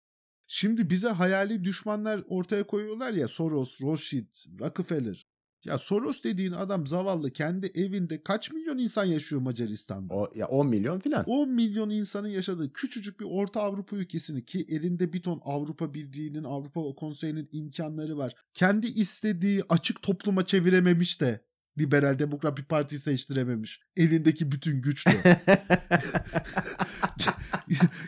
Şimdi 0.48 0.90
bize 0.90 1.10
hayali 1.10 1.64
düşmanlar 1.64 2.24
ortaya 2.28 2.64
koyuyorlar 2.64 3.12
ya 3.14 3.28
Soros, 3.28 3.82
Rothschild, 3.82 4.60
Rockefeller. 4.60 5.26
Ya 5.66 5.78
Soros 5.78 6.24
dediğin 6.24 6.52
adam 6.52 6.88
zavallı 6.88 7.32
kendi 7.32 7.72
evinde 7.76 8.24
kaç 8.24 8.52
milyon 8.52 8.78
insan 8.78 9.06
yaşıyor 9.06 9.42
Macaristan'da? 9.42 10.14
o, 10.14 10.32
ya 10.36 10.48
10 10.48 10.68
milyon 10.68 11.00
filan. 11.00 11.24
10 11.28 11.50
milyon 11.50 11.90
insanın 11.90 12.28
yaşadığı 12.28 12.74
küçücük 12.74 13.20
bir 13.20 13.26
Orta 13.30 13.62
Avrupa 13.62 13.96
ülkesini 13.96 14.46
ki 14.46 14.66
elinde 14.70 15.14
bir 15.14 15.22
ton 15.22 15.42
Avrupa 15.44 15.94
Birliği'nin, 15.94 16.44
Avrupa 16.44 16.82
Konseyi'nin 16.96 17.50
imkanları 17.52 18.18
var. 18.18 18.36
Kendi 18.54 18.88
istediği 18.88 19.64
açık 19.70 20.02
topluma 20.02 20.46
çevirememiş 20.46 21.22
de 21.22 21.48
liberal 21.80 22.20
demokrat 22.20 22.58
bir 22.58 22.64
parti 22.64 22.98
seçtirememiş. 22.98 23.80
Elindeki 23.98 24.52
bütün 24.52 24.82
güçle. 24.82 25.42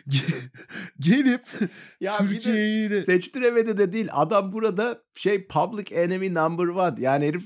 gelip 1.00 1.42
Ya 2.00 2.18
Türkiye'yi 2.18 2.90
de 2.90 3.00
seçtiremedi 3.00 3.78
de 3.78 3.92
değil. 3.92 4.08
Adam 4.12 4.52
burada 4.52 5.02
şey 5.14 5.46
public 5.46 5.94
enemy 5.94 6.34
number 6.34 6.66
one. 6.66 6.94
Yani 6.98 7.26
herif 7.26 7.44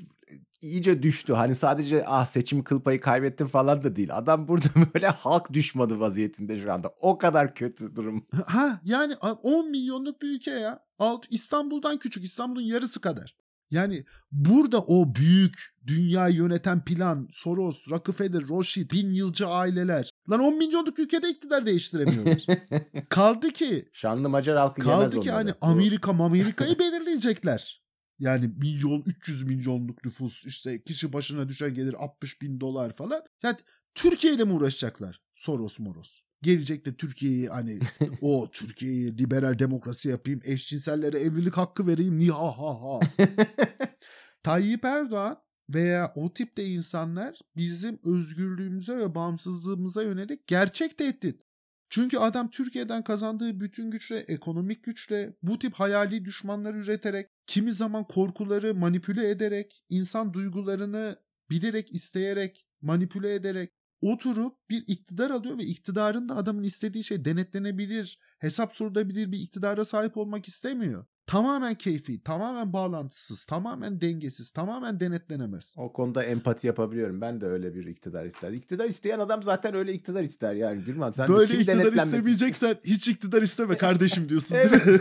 iyice 0.61 1.03
düştü. 1.03 1.33
Hani 1.33 1.55
sadece 1.55 2.05
ah 2.07 2.27
seçim 2.27 2.65
kıl 2.65 2.81
payı 2.81 3.01
kaybettim 3.01 3.47
falan 3.47 3.83
da 3.83 3.97
değil. 3.97 4.17
Adam 4.17 4.49
burada 4.49 4.67
böyle 4.95 5.07
halk 5.09 5.53
düşmanı 5.53 6.01
vaziyetinde 6.01 6.57
şu 6.57 6.73
anda. 6.73 6.95
O 7.01 7.19
kadar 7.19 7.55
kötü 7.55 7.97
durum. 7.97 8.27
ha 8.47 8.81
yani 8.85 9.15
10 9.43 9.71
milyonluk 9.71 10.23
bir 10.23 10.37
ülke 10.37 10.51
ya. 10.51 10.85
Alt 10.99 11.27
İstanbul'dan 11.31 11.99
küçük. 11.99 12.25
İstanbul'un 12.25 12.65
yarısı 12.65 13.01
kadar. 13.01 13.37
Yani 13.75 14.05
burada 14.33 14.81
o 14.81 15.15
büyük 15.15 15.75
dünyayı 15.87 16.35
yöneten 16.35 16.85
plan, 16.85 17.29
Soros, 17.31 17.91
Rockefeller, 17.91 18.49
Rothschild, 18.49 18.91
bin 18.91 19.11
yılcı 19.11 19.47
aileler. 19.47 20.11
Lan 20.31 20.41
10 20.41 20.59
milyonluk 20.59 20.99
ülkede 20.99 21.31
iktidar 21.31 21.67
değiştiremiyorlar. 21.67 22.47
kaldı 23.09 23.51
ki 23.51 23.89
Şanlı 23.93 24.29
Macar 24.29 24.57
halkı 24.57 24.83
kaldı 24.83 25.21
ki 25.21 25.31
hani 25.31 25.51
Amerika 25.61 26.11
Amerika'yı 26.11 26.79
belirleyecekler. 26.79 27.85
Yani 28.19 28.51
milyon 28.57 29.03
300 29.07 29.43
milyonluk 29.43 30.05
nüfus 30.05 30.47
işte 30.47 30.83
kişi 30.83 31.13
başına 31.13 31.49
düşen 31.49 31.75
gelir 31.75 31.95
60 31.99 32.43
bin 32.43 32.61
dolar 32.61 32.93
falan. 32.93 33.23
Yani 33.43 33.57
Türkiye 33.95 34.35
ile 34.35 34.45
mi 34.45 34.53
uğraşacaklar? 34.53 35.21
Soros 35.33 35.81
moros. 35.81 36.23
Gelecek 36.45 36.87
de 36.87 36.97
Türkiye'yi 36.97 37.49
hani 37.49 37.79
o 38.21 38.51
Türkiye'yi 38.53 39.19
liberal 39.19 39.59
demokrasi 39.59 40.09
yapayım, 40.09 40.41
eşcinsellere 40.45 41.19
evlilik 41.19 41.57
hakkı 41.57 41.87
vereyim, 41.87 42.19
ni 42.19 42.29
ha 42.29 42.59
ha 42.59 42.83
ha. 42.83 43.01
Tayyip 44.43 44.85
Erdoğan 44.85 45.37
veya 45.75 46.13
o 46.17 46.33
tipte 46.33 46.65
insanlar 46.65 47.39
bizim 47.57 47.99
özgürlüğümüze 48.05 48.97
ve 48.97 49.15
bağımsızlığımıza 49.15 50.03
yönelik 50.03 50.47
gerçek 50.47 50.99
tehdit. 50.99 51.41
Çünkü 51.89 52.19
adam 52.19 52.51
Türkiye'den 52.51 53.05
kazandığı 53.05 53.61
bütün 53.61 53.91
güçle, 53.91 54.19
ekonomik 54.19 54.85
güçle, 54.85 55.37
bu 55.43 55.59
tip 55.59 55.75
hayali 55.75 56.25
düşmanlar 56.25 56.75
üreterek, 56.75 57.27
kimi 57.47 57.73
zaman 57.73 58.05
korkuları 58.05 58.75
manipüle 58.75 59.31
ederek, 59.31 59.85
insan 59.89 60.35
duygularını 60.35 61.17
bilerek, 61.51 61.95
isteyerek, 61.95 62.67
manipüle 62.83 63.35
ederek 63.35 63.71
oturup 64.05 64.71
bir 64.71 64.85
iktidar 64.87 65.31
alıyor 65.31 65.59
ve 65.59 65.63
iktidarın 65.63 66.29
da 66.29 66.37
adamın 66.37 66.63
istediği 66.63 67.05
şey 67.05 67.25
denetlenebilir, 67.25 68.19
hesap 68.39 68.75
sorulabilir 68.75 69.33
bir 69.33 69.39
iktidara 69.39 69.85
sahip 69.85 70.17
olmak 70.17 70.49
istemiyor. 70.49 71.05
Tamamen 71.27 71.75
keyfi, 71.75 72.23
tamamen 72.23 72.73
bağlantısız, 72.73 73.45
tamamen 73.45 74.01
dengesiz, 74.01 74.51
tamamen 74.51 75.01
denetlenemez. 75.01 75.75
O 75.79 75.93
konuda 75.93 76.25
empati 76.25 76.67
yapabiliyorum. 76.67 77.21
Ben 77.21 77.41
de 77.41 77.47
öyle 77.47 77.75
bir 77.75 77.87
iktidar 77.87 78.25
ister. 78.25 78.51
İktidar 78.51 78.85
isteyen 78.85 79.19
adam 79.19 79.43
zaten 79.43 79.75
öyle 79.75 79.93
iktidar 79.93 80.23
ister 80.23 80.55
yani. 80.55 80.83
Gülman 80.83 81.11
sen 81.11 81.29
Böyle 81.29 81.55
iktidar 81.55 81.93
istemeyeceksen 81.93 82.77
hiç 82.85 83.09
iktidar 83.09 83.43
isteme 83.43 83.77
kardeşim 83.77 84.29
diyorsun 84.29 84.59
değil 84.59 84.71
mi? 84.73 85.01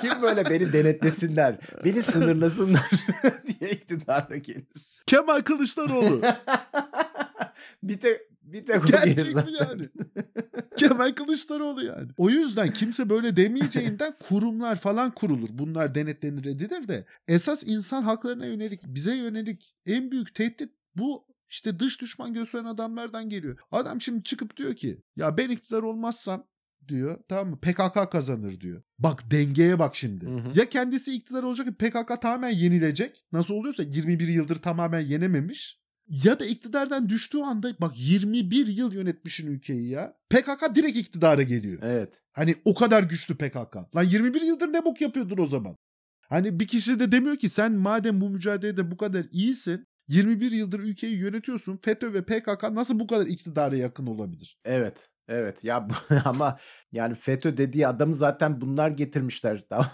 Kim 0.00 0.22
böyle 0.22 0.50
beni 0.50 0.72
denetlesinler, 0.72 1.58
beni 1.84 2.02
sınırlasınlar 2.02 2.90
diye 3.60 3.70
iktidara 3.70 4.36
gelir. 4.36 5.04
Kemal 5.06 5.40
Kılıçdaroğlu. 5.40 6.20
bir 7.82 8.00
tek 8.00 8.20
bir 8.42 8.66
tek 8.66 8.84
o 8.84 8.86
Gerçek 8.86 9.32
zaten. 9.32 9.52
yani? 9.60 9.88
Kemal 10.76 11.12
Kılıçdaroğlu 11.12 11.84
yani. 11.84 12.10
O 12.16 12.30
yüzden 12.30 12.72
kimse 12.72 13.10
böyle 13.10 13.36
demeyeceğinden 13.36 14.14
kurumlar 14.28 14.76
falan 14.76 15.10
kurulur. 15.10 15.48
Bunlar 15.52 15.94
denetlenir 15.94 16.44
edilir 16.44 16.88
de. 16.88 17.04
Esas 17.28 17.64
insan 17.66 18.02
haklarına 18.02 18.46
yönelik, 18.46 18.80
bize 18.86 19.16
yönelik 19.16 19.74
en 19.86 20.10
büyük 20.10 20.34
tehdit 20.34 20.70
bu 20.96 21.26
işte 21.48 21.78
dış 21.78 22.00
düşman 22.00 22.32
gösteren 22.32 22.64
adamlardan 22.64 23.28
geliyor. 23.28 23.58
Adam 23.72 24.00
şimdi 24.00 24.22
çıkıp 24.22 24.56
diyor 24.56 24.74
ki 24.74 25.02
ya 25.16 25.36
ben 25.36 25.50
iktidar 25.50 25.82
olmazsam 25.82 26.46
diyor 26.88 27.18
tamam 27.28 27.48
mı 27.48 27.60
PKK 27.60 28.12
kazanır 28.12 28.60
diyor. 28.60 28.82
Bak 28.98 29.30
dengeye 29.30 29.78
bak 29.78 29.96
şimdi. 29.96 30.26
Hı 30.26 30.36
hı. 30.36 30.58
Ya 30.58 30.68
kendisi 30.68 31.14
iktidar 31.14 31.42
olacak 31.42 31.78
PKK 31.78 32.20
tamamen 32.20 32.50
yenilecek. 32.50 33.24
Nasıl 33.32 33.54
oluyorsa 33.54 33.82
21 33.82 34.28
yıldır 34.28 34.56
tamamen 34.56 35.00
yenememiş. 35.00 35.83
Ya 36.08 36.40
da 36.40 36.46
iktidardan 36.46 37.08
düştüğü 37.08 37.38
anda 37.38 37.68
bak 37.80 37.92
21 37.96 38.66
yıl 38.66 38.92
yönetmişin 38.92 39.46
ülkeyi 39.46 39.88
ya. 39.88 40.16
PKK 40.30 40.74
direkt 40.74 40.96
iktidara 40.96 41.42
geliyor. 41.42 41.78
Evet. 41.82 42.22
Hani 42.32 42.54
o 42.64 42.74
kadar 42.74 43.02
güçlü 43.02 43.34
PKK. 43.34 43.96
Lan 43.96 44.02
21 44.02 44.40
yıldır 44.40 44.72
ne 44.72 44.84
bok 44.84 45.00
yapıyordun 45.00 45.42
o 45.42 45.46
zaman? 45.46 45.76
Hani 46.28 46.60
bir 46.60 46.66
kişi 46.66 47.00
de 47.00 47.12
demiyor 47.12 47.36
ki 47.36 47.48
sen 47.48 47.72
madem 47.72 48.20
bu 48.20 48.30
mücadelede 48.30 48.90
bu 48.90 48.96
kadar 48.96 49.26
iyisin 49.30 49.86
21 50.08 50.50
yıldır 50.50 50.80
ülkeyi 50.80 51.16
yönetiyorsun. 51.16 51.78
FETÖ 51.82 52.14
ve 52.14 52.22
PKK 52.22 52.62
nasıl 52.72 53.00
bu 53.00 53.06
kadar 53.06 53.26
iktidara 53.26 53.76
yakın 53.76 54.06
olabilir? 54.06 54.58
Evet. 54.64 55.08
Evet. 55.28 55.64
Ya 55.64 55.88
ama 56.24 56.58
yani 56.92 57.14
FETÖ 57.14 57.56
dediği 57.56 57.88
adamı 57.88 58.14
zaten 58.14 58.60
bunlar 58.60 58.90
getirmişler. 58.90 59.62
Tamam. 59.68 59.86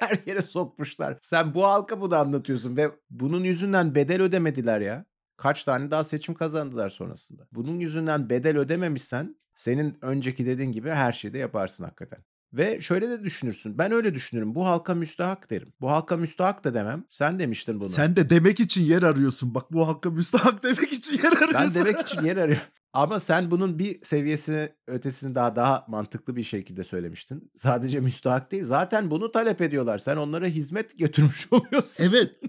Her 0.00 0.18
yere 0.26 0.42
sokmuşlar. 0.42 1.18
Sen 1.22 1.54
bu 1.54 1.64
halka 1.64 2.00
bunu 2.00 2.16
anlatıyorsun 2.16 2.76
ve 2.76 2.90
bunun 3.10 3.44
yüzünden 3.44 3.94
bedel 3.94 4.22
ödemediler 4.22 4.80
ya. 4.80 5.04
Kaç 5.36 5.64
tane 5.64 5.90
daha 5.90 6.04
seçim 6.04 6.34
kazandılar 6.34 6.90
sonrasında. 6.90 7.48
Bunun 7.52 7.80
yüzünden 7.80 8.30
bedel 8.30 8.58
ödememişsen 8.58 9.36
senin 9.54 9.98
önceki 10.02 10.46
dediğin 10.46 10.72
gibi 10.72 10.90
her 10.90 11.12
şeyi 11.12 11.34
de 11.34 11.38
yaparsın 11.38 11.84
hakikaten. 11.84 12.24
Ve 12.52 12.80
şöyle 12.80 13.10
de 13.10 13.22
düşünürsün. 13.22 13.78
Ben 13.78 13.92
öyle 13.92 14.14
düşünürüm. 14.14 14.54
Bu 14.54 14.66
halka 14.66 14.94
müstahak 14.94 15.50
derim. 15.50 15.72
Bu 15.80 15.90
halka 15.90 16.16
müstahak 16.16 16.64
da 16.64 16.74
demem. 16.74 17.04
Sen 17.10 17.38
demiştin 17.38 17.80
bunu. 17.80 17.88
Sen 17.88 18.16
de 18.16 18.30
demek 18.30 18.60
için 18.60 18.82
yer 18.82 19.02
arıyorsun. 19.02 19.54
Bak 19.54 19.72
bu 19.72 19.88
hakka 19.88 20.10
müstahak 20.10 20.62
demek 20.62 20.92
için 20.92 21.14
yer 21.14 21.32
arıyorsun. 21.32 21.54
Ben 21.54 21.74
demek 21.74 22.00
için 22.00 22.24
yer 22.24 22.36
arıyorum. 22.36 22.62
Ama 22.92 23.20
sen 23.20 23.50
bunun 23.50 23.78
bir 23.78 23.98
seviyesini 24.02 24.72
ötesini 24.86 25.34
daha 25.34 25.56
daha 25.56 25.84
mantıklı 25.88 26.36
bir 26.36 26.42
şekilde 26.42 26.84
söylemiştin. 26.84 27.50
Sadece 27.54 28.00
müstahak 28.00 28.52
değil. 28.52 28.64
Zaten 28.64 29.10
bunu 29.10 29.30
talep 29.30 29.60
ediyorlar. 29.60 29.98
Sen 29.98 30.16
onlara 30.16 30.46
hizmet 30.46 30.98
götürmüş 30.98 31.48
oluyorsun. 31.52 32.04
Evet. 32.04 32.42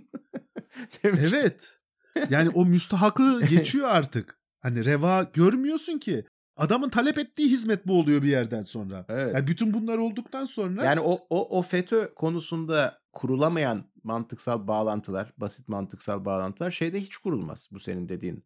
Evet. 1.04 1.80
Yani 2.30 2.50
o 2.50 2.66
müstahakı 2.66 3.42
geçiyor 3.50 3.88
artık. 3.90 4.40
Hani 4.60 4.86
reva 4.86 5.24
görmüyorsun 5.34 5.98
ki. 5.98 6.26
Adamın 6.58 6.90
talep 6.90 7.18
ettiği 7.18 7.50
hizmet 7.50 7.88
bu 7.88 8.00
oluyor 8.00 8.24
bir 8.24 8.28
yerden 8.28 8.62
sonra. 8.62 9.06
Evet. 9.10 9.36
Yani 9.36 9.48
bütün 9.48 9.74
bunlar 9.74 9.98
olduktan 9.98 10.46
sonra 10.46 10.86
Yani 10.86 11.00
o, 11.00 11.20
o, 11.30 11.58
o 11.60 11.62
FETÖ 11.62 12.14
konusunda 12.16 13.00
kurulamayan 13.14 13.84
mantıksal 14.04 14.68
bağlantılar, 14.68 15.34
basit 15.38 15.70
mantıksal 15.70 16.26
bağlantılar 16.26 16.72
şeyde 16.72 17.02
hiç 17.02 17.18
kurulmaz. 17.18 17.70
Bu 17.72 17.80
senin 17.80 18.10
dediğin. 18.10 18.44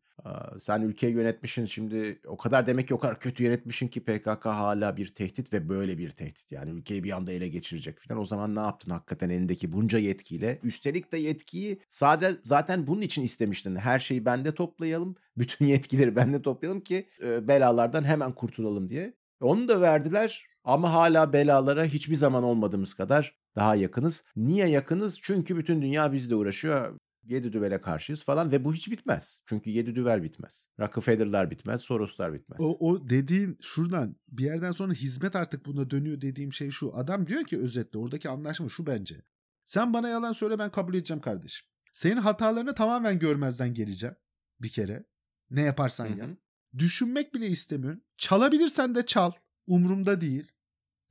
Sen 0.57 0.81
ülkeyi 0.81 1.13
yönetmişsin 1.13 1.65
şimdi 1.65 2.19
o 2.27 2.37
kadar 2.37 2.65
demek 2.65 2.87
ki 2.87 2.93
o 2.93 2.99
kadar 2.99 3.19
kötü 3.19 3.43
yönetmişsin 3.43 3.87
ki 3.87 4.03
PKK 4.03 4.45
hala 4.45 4.97
bir 4.97 5.07
tehdit 5.07 5.53
ve 5.53 5.69
böyle 5.69 5.97
bir 5.97 6.09
tehdit. 6.09 6.51
Yani 6.51 6.71
ülkeyi 6.71 7.03
bir 7.03 7.11
anda 7.11 7.31
ele 7.31 7.47
geçirecek 7.47 7.99
falan. 7.99 8.19
O 8.19 8.25
zaman 8.25 8.55
ne 8.55 8.59
yaptın 8.59 8.91
hakikaten 8.91 9.29
elindeki 9.29 9.71
bunca 9.71 9.99
yetkiyle? 9.99 10.59
Üstelik 10.63 11.11
de 11.11 11.17
yetkiyi 11.17 11.81
sade 11.89 12.35
zaten 12.43 12.87
bunun 12.87 13.01
için 13.01 13.21
istemiştin. 13.21 13.75
Her 13.75 13.99
şeyi 13.99 14.25
bende 14.25 14.53
toplayalım. 14.55 15.15
Bütün 15.37 15.65
yetkileri 15.65 16.15
bende 16.15 16.41
toplayalım 16.41 16.81
ki 16.81 17.07
e, 17.23 17.47
belalardan 17.47 18.03
hemen 18.03 18.31
kurtulalım 18.31 18.89
diye. 18.89 19.13
Onu 19.41 19.67
da 19.67 19.81
verdiler 19.81 20.43
ama 20.63 20.93
hala 20.93 21.33
belalara 21.33 21.85
hiçbir 21.85 22.15
zaman 22.15 22.43
olmadığımız 22.43 22.93
kadar 22.93 23.35
daha 23.55 23.75
yakınız. 23.75 24.23
Niye 24.35 24.67
yakınız? 24.67 25.19
Çünkü 25.21 25.57
bütün 25.57 25.81
dünya 25.81 26.13
bizle 26.13 26.35
uğraşıyor. 26.35 26.97
Yedi 27.23 27.53
düvele 27.53 27.81
karşıyız 27.81 28.23
falan 28.23 28.51
ve 28.51 28.65
bu 28.65 28.73
hiç 28.73 28.91
bitmez. 28.91 29.41
Çünkü 29.45 29.69
yedi 29.69 29.95
düvel 29.95 30.23
bitmez. 30.23 30.67
Rockefeller'lar 30.79 31.51
bitmez, 31.51 31.81
Soros'lar 31.81 32.33
bitmez. 32.33 32.57
o, 32.61 32.89
o 32.89 33.09
dediğin 33.09 33.57
şuradan 33.61 34.15
bir 34.27 34.43
yerden 34.43 34.71
sonra 34.71 34.93
hizmet 34.93 35.35
artık 35.35 35.65
buna 35.65 35.89
dönüyor 35.89 36.21
dediğim 36.21 36.53
şey 36.53 36.69
şu. 36.69 36.95
Adam 36.95 37.27
diyor 37.27 37.43
ki 37.43 37.57
özetle 37.57 37.99
oradaki 37.99 38.29
anlaşma 38.29 38.69
şu 38.69 38.85
bence. 38.87 39.15
Sen 39.65 39.93
bana 39.93 40.09
yalan 40.09 40.31
söyle 40.31 40.59
ben 40.59 40.71
kabul 40.71 40.93
edeceğim 40.93 41.21
kardeşim. 41.21 41.67
Senin 41.91 42.17
hatalarını 42.21 42.75
tamamen 42.75 43.19
görmezden 43.19 43.73
geleceğim 43.73 44.15
bir 44.61 44.69
kere. 44.69 45.05
Ne 45.49 45.61
yaparsan 45.61 46.07
yap. 46.07 46.29
Düşünmek 46.77 47.33
bile 47.33 47.47
istemiyorum. 47.47 48.01
Çalabilirsen 48.17 48.95
de 48.95 49.05
çal. 49.05 49.31
Umurumda 49.67 50.21
değil. 50.21 50.51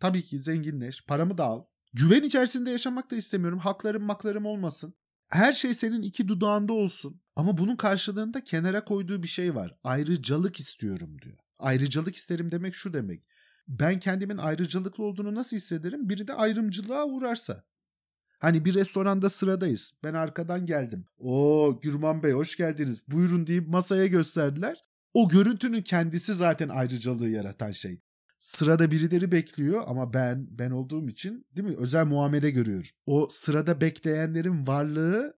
Tabii 0.01 0.23
ki 0.23 0.39
zenginleş. 0.39 1.07
Paramı 1.07 1.39
da 1.39 1.45
al. 1.45 1.65
Güven 1.93 2.23
içerisinde 2.23 2.71
yaşamak 2.71 3.11
da 3.11 3.17
istemiyorum. 3.17 3.59
Haklarım 3.59 4.03
maklarım 4.03 4.47
olmasın. 4.47 4.95
Her 5.31 5.53
şey 5.53 5.75
senin 5.75 6.03
iki 6.03 6.29
dudağında 6.29 6.73
olsun. 6.73 7.21
Ama 7.37 7.59
bunun 7.59 7.77
karşılığında 7.77 8.45
kenara 8.45 8.85
koyduğu 8.85 9.23
bir 9.23 9.29
şey 9.29 9.55
var. 9.55 9.73
Ayrıcalık 9.85 10.61
istiyorum 10.61 11.17
diyor. 11.23 11.37
Ayrıcalık 11.59 12.17
isterim 12.17 12.51
demek 12.51 12.75
şu 12.75 12.93
demek. 12.93 13.23
Ben 13.69 13.99
kendimin 13.99 14.37
ayrıcalıklı 14.37 15.05
olduğunu 15.05 15.35
nasıl 15.35 15.57
hissederim? 15.57 16.09
Biri 16.09 16.29
de 16.29 16.35
ayrımcılığa 16.35 17.05
uğrarsa. 17.07 17.65
Hani 18.39 18.65
bir 18.65 18.75
restoranda 18.75 19.31
sıradayız. 19.31 19.93
Ben 20.05 20.15
arkadan 20.15 20.67
geldim. 20.67 21.05
Oo 21.19 21.81
Gürman 21.81 22.23
Bey 22.23 22.33
hoş 22.33 22.57
geldiniz. 22.57 23.05
Buyurun 23.09 23.47
deyip 23.47 23.69
masaya 23.69 24.07
gösterdiler. 24.07 24.85
O 25.15 25.29
görüntünün 25.29 25.83
kendisi 25.83 26.35
zaten 26.35 26.69
ayrıcalığı 26.69 27.29
yaratan 27.29 27.73
şey. 27.73 28.01
Sırada 28.41 28.91
birileri 28.91 29.33
bekliyor 29.33 29.83
ama 29.87 30.13
ben 30.13 30.47
ben 30.51 30.71
olduğum 30.71 31.09
için 31.09 31.47
değil 31.57 31.69
mi 31.69 31.77
özel 31.79 32.07
muamele 32.07 32.51
görüyorum. 32.51 32.91
O 33.07 33.29
sırada 33.31 33.81
bekleyenlerin 33.81 34.67
varlığı 34.67 35.35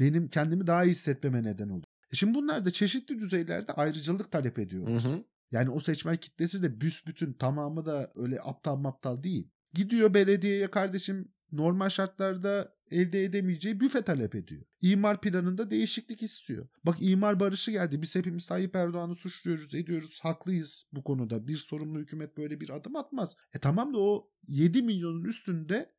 benim 0.00 0.28
kendimi 0.28 0.66
daha 0.66 0.84
iyi 0.84 0.90
hissetmeme 0.90 1.42
neden 1.42 1.68
oluyor. 1.68 1.84
E 2.12 2.16
şimdi 2.16 2.34
bunlar 2.34 2.64
da 2.64 2.70
çeşitli 2.70 3.18
düzeylerde 3.18 3.72
ayrıcalık 3.72 4.32
talep 4.32 4.58
ediyorlar. 4.58 5.04
Hı 5.04 5.08
hı. 5.08 5.24
Yani 5.50 5.70
o 5.70 5.80
seçmen 5.80 6.16
kitlesi 6.16 6.62
de 6.62 6.80
büsbütün 6.80 7.32
tamamı 7.32 7.86
da 7.86 8.12
öyle 8.16 8.38
aptal 8.40 8.76
maptal 8.76 9.22
değil. 9.22 9.50
Gidiyor 9.72 10.14
belediyeye 10.14 10.70
kardeşim 10.70 11.33
normal 11.56 11.88
şartlarda 11.88 12.70
elde 12.90 13.24
edemeyeceği 13.24 13.80
büfe 13.80 14.02
talep 14.02 14.34
ediyor. 14.34 14.62
İmar 14.80 15.20
planında 15.20 15.70
değişiklik 15.70 16.22
istiyor. 16.22 16.68
Bak 16.84 16.96
imar 17.00 17.40
barışı 17.40 17.70
geldi. 17.70 18.02
Biz 18.02 18.16
hepimiz 18.16 18.46
Tayyip 18.46 18.76
Erdoğan'ı 18.76 19.14
suçluyoruz, 19.14 19.74
ediyoruz. 19.74 20.20
Haklıyız 20.22 20.86
bu 20.92 21.04
konuda. 21.04 21.48
Bir 21.48 21.56
sorumlu 21.56 21.98
hükümet 21.98 22.36
böyle 22.36 22.60
bir 22.60 22.70
adım 22.70 22.96
atmaz. 22.96 23.36
E 23.54 23.58
tamam 23.58 23.94
da 23.94 23.98
o 23.98 24.30
7 24.48 24.82
milyonun 24.82 25.24
üstünde 25.24 25.92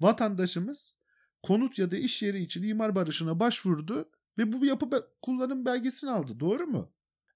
vatandaşımız 0.00 0.98
konut 1.42 1.78
ya 1.78 1.90
da 1.90 1.96
iş 1.96 2.22
yeri 2.22 2.38
için 2.38 2.62
imar 2.62 2.94
barışına 2.94 3.40
başvurdu 3.40 4.10
ve 4.38 4.52
bu 4.52 4.66
yapı 4.66 4.90
kullanım 5.22 5.64
belgesini 5.64 6.10
aldı. 6.10 6.40
Doğru 6.40 6.66
mu? 6.66 6.92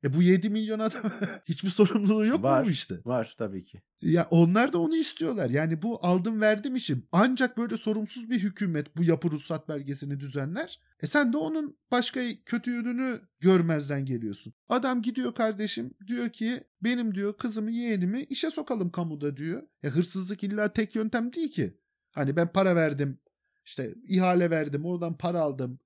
E 0.07 0.13
bu 0.13 0.23
7 0.23 0.51
milyon 0.51 0.79
adam 0.79 1.03
hiçbir 1.49 1.69
sorumluluğu 1.69 2.27
yok 2.27 2.43
var, 2.43 2.61
mu 2.61 2.67
bu 2.67 2.71
işte? 2.71 2.95
Var 3.05 3.35
tabii 3.39 3.65
ki. 3.65 3.83
Ya 4.03 4.27
onlar 4.31 4.73
da 4.73 4.79
onu 4.79 4.97
istiyorlar. 4.97 5.51
Yani 5.51 5.83
bu 5.83 5.99
aldım 6.03 6.41
verdim 6.41 6.77
işim. 6.77 7.07
Ancak 7.13 7.59
böyle 7.59 7.77
sorumsuz 7.77 8.31
bir 8.31 8.39
hükümet 8.39 8.97
bu 8.97 9.05
yapı 9.05 9.31
ruhsat 9.31 9.69
belgesini 9.69 10.21
düzenler. 10.21 10.81
E 11.01 11.07
sen 11.07 11.33
de 11.33 11.37
onun 11.37 11.79
başka 11.91 12.21
kötü 12.45 12.71
yönünü 12.71 13.21
görmezden 13.41 14.05
geliyorsun. 14.05 14.53
Adam 14.69 15.03
gidiyor 15.03 15.35
kardeşim 15.35 15.95
diyor 16.07 16.29
ki 16.29 16.65
benim 16.83 17.15
diyor 17.15 17.37
kızımı 17.37 17.71
yeğenimi 17.71 18.23
işe 18.23 18.51
sokalım 18.51 18.91
kamuda 18.91 19.37
diyor. 19.37 19.63
Ya 19.83 19.91
hırsızlık 19.91 20.45
illa 20.45 20.73
tek 20.73 20.95
yöntem 20.95 21.33
değil 21.33 21.51
ki. 21.51 21.79
Hani 22.15 22.37
ben 22.37 22.53
para 22.53 22.77
verdim 22.77 23.19
işte 23.65 23.95
ihale 24.09 24.51
verdim 24.51 24.85
oradan 24.85 25.19
para 25.19 25.41
aldım. 25.41 25.79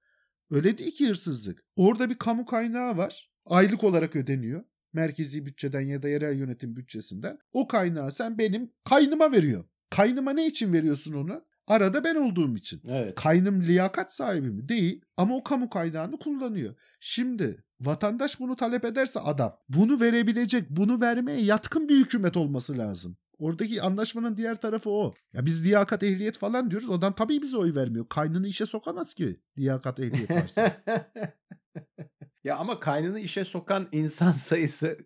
Öyle 0.50 0.78
değil 0.78 0.92
ki 0.92 1.08
hırsızlık. 1.08 1.64
Orada 1.76 2.10
bir 2.10 2.14
kamu 2.18 2.46
kaynağı 2.46 2.96
var 2.96 3.29
aylık 3.46 3.84
olarak 3.84 4.16
ödeniyor. 4.16 4.64
Merkezi 4.92 5.46
bütçeden 5.46 5.80
ya 5.80 6.02
da 6.02 6.08
yerel 6.08 6.38
yönetim 6.38 6.76
bütçesinden. 6.76 7.38
O 7.52 7.68
kaynağı 7.68 8.12
sen 8.12 8.38
benim 8.38 8.72
kaynıma 8.84 9.32
veriyor. 9.32 9.64
Kaynıma 9.90 10.32
ne 10.32 10.46
için 10.46 10.72
veriyorsun 10.72 11.14
onu? 11.14 11.44
Arada 11.66 12.04
ben 12.04 12.14
olduğum 12.14 12.54
için. 12.56 12.82
Evet. 12.88 13.14
Kaynım 13.14 13.62
liyakat 13.62 14.12
sahibi 14.12 14.50
mi? 14.50 14.68
Değil. 14.68 15.04
Ama 15.16 15.36
o 15.36 15.42
kamu 15.42 15.70
kaynağını 15.70 16.18
kullanıyor. 16.18 16.74
Şimdi 17.00 17.64
vatandaş 17.80 18.40
bunu 18.40 18.56
talep 18.56 18.84
ederse 18.84 19.20
adam 19.20 19.56
bunu 19.68 20.00
verebilecek, 20.00 20.70
bunu 20.70 21.00
vermeye 21.00 21.40
yatkın 21.40 21.88
bir 21.88 21.96
hükümet 21.96 22.36
olması 22.36 22.78
lazım. 22.78 23.16
Oradaki 23.38 23.82
anlaşmanın 23.82 24.36
diğer 24.36 24.60
tarafı 24.60 24.90
o. 24.90 25.14
Ya 25.32 25.46
biz 25.46 25.64
liyakat 25.66 26.02
ehliyet 26.02 26.38
falan 26.38 26.70
diyoruz. 26.70 26.90
Adam 26.90 27.12
tabii 27.12 27.42
bize 27.42 27.56
oy 27.56 27.74
vermiyor. 27.74 28.08
Kaynını 28.08 28.46
işe 28.46 28.66
sokamaz 28.66 29.14
ki 29.14 29.40
liyakat 29.58 30.00
ehliyet 30.00 30.30
varsa. 30.30 30.82
Ya 32.44 32.56
ama 32.56 32.76
kaynını 32.76 33.20
işe 33.20 33.44
sokan 33.44 33.88
insan 33.92 34.32
sayısı 34.48 34.98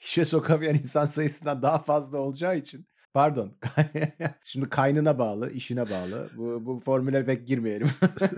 işe 0.00 0.24
sokamayan 0.24 0.74
insan 0.74 1.06
sayısından 1.06 1.62
daha 1.62 1.78
fazla 1.78 2.18
olacağı 2.18 2.56
için 2.56 2.86
Pardon. 3.16 3.58
Şimdi 4.44 4.68
kaynına 4.68 5.18
bağlı, 5.18 5.52
işine 5.52 5.90
bağlı. 5.90 6.28
Bu, 6.36 6.66
bu 6.66 6.78
formüle 6.78 7.24
pek 7.26 7.46
girmeyelim. 7.46 7.88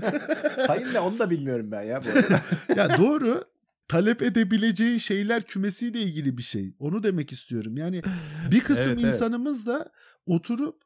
Kayın 0.66 0.94
ne 0.94 1.00
onu 1.00 1.18
da 1.18 1.30
bilmiyorum 1.30 1.70
ben 1.72 1.82
ya. 1.82 2.00
Bu 2.04 2.08
arada. 2.08 2.40
ya 2.76 2.98
doğru. 2.98 3.44
Talep 3.88 4.22
edebileceği 4.22 5.00
şeyler 5.00 5.42
kümesiyle 5.42 6.00
ilgili 6.00 6.38
bir 6.38 6.42
şey. 6.42 6.74
Onu 6.78 7.02
demek 7.02 7.32
istiyorum. 7.32 7.76
Yani 7.76 8.02
bir 8.50 8.60
kısım 8.60 8.92
Evet, 8.92 9.00
evet. 9.02 9.14
insanımız 9.14 9.66
da 9.66 9.92
oturup 10.26 10.82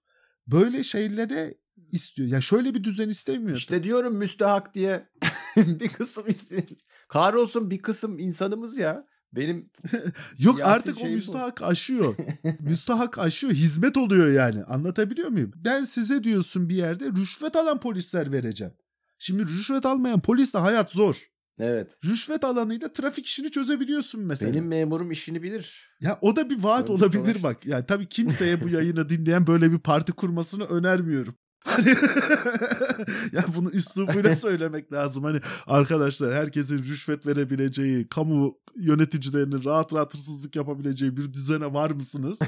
böyle 0.46 0.82
şeylere 0.82 1.54
istiyor. 1.92 2.28
Ya 2.28 2.40
şöyle 2.40 2.74
bir 2.74 2.84
düzen 2.84 3.08
istemiyor. 3.08 3.56
İşte 3.56 3.82
diyorum 3.82 4.16
müstehak 4.16 4.74
diye 4.74 5.08
bir 5.56 5.88
kısım 5.88 6.24
isim. 6.28 6.66
Kahrolsun 7.12 7.70
bir 7.70 7.78
kısım 7.78 8.18
insanımız 8.18 8.78
ya. 8.78 9.06
Benim 9.32 9.70
Yok 10.38 10.60
artık 10.62 10.96
o 10.96 11.00
şey 11.00 11.10
bu. 11.10 11.14
müstahak 11.14 11.62
aşıyor. 11.62 12.14
müstahak 12.60 13.18
aşıyor. 13.18 13.52
Hizmet 13.52 13.96
oluyor 13.96 14.32
yani. 14.32 14.64
Anlatabiliyor 14.64 15.28
muyum? 15.28 15.52
Ben 15.56 15.84
size 15.84 16.24
diyorsun 16.24 16.68
bir 16.68 16.74
yerde 16.74 17.04
rüşvet 17.10 17.56
alan 17.56 17.80
polisler 17.80 18.32
vereceğim. 18.32 18.72
Şimdi 19.18 19.42
rüşvet 19.42 19.86
almayan 19.86 20.20
polisle 20.20 20.58
hayat 20.58 20.92
zor. 20.92 21.16
evet. 21.58 21.90
Rüşvet 22.04 22.44
alanıyla 22.44 22.92
trafik 22.92 23.26
işini 23.26 23.50
çözebiliyorsun 23.50 24.20
mesela. 24.24 24.52
Benim 24.52 24.66
memurum 24.66 25.10
işini 25.10 25.42
bilir. 25.42 25.90
Ya 26.00 26.18
o 26.20 26.36
da 26.36 26.50
bir 26.50 26.62
vaat 26.62 26.82
Öyle 26.90 26.92
olabilir 26.92 27.24
savaş. 27.24 27.42
bak. 27.42 27.66
Yani 27.66 27.86
tabii 27.86 28.06
kimseye 28.06 28.64
bu 28.64 28.68
yayını 28.68 29.08
dinleyen 29.08 29.46
böyle 29.46 29.72
bir 29.72 29.78
parti 29.78 30.12
kurmasını 30.12 30.64
önermiyorum. 30.64 31.34
Hani 31.64 31.88
ya 33.32 33.44
bunu 33.56 33.70
üslubuyla 33.70 34.34
söylemek 34.34 34.92
lazım. 34.92 35.24
Hani 35.24 35.40
arkadaşlar 35.66 36.34
herkesin 36.34 36.78
rüşvet 36.78 37.26
verebileceği, 37.26 38.08
kamu 38.08 38.54
yöneticilerinin 38.76 39.64
rahat 39.64 39.94
rahat 39.94 40.14
hırsızlık 40.14 40.56
yapabileceği 40.56 41.16
bir 41.16 41.32
düzene 41.32 41.74
var 41.74 41.90
mısınız? 41.90 42.40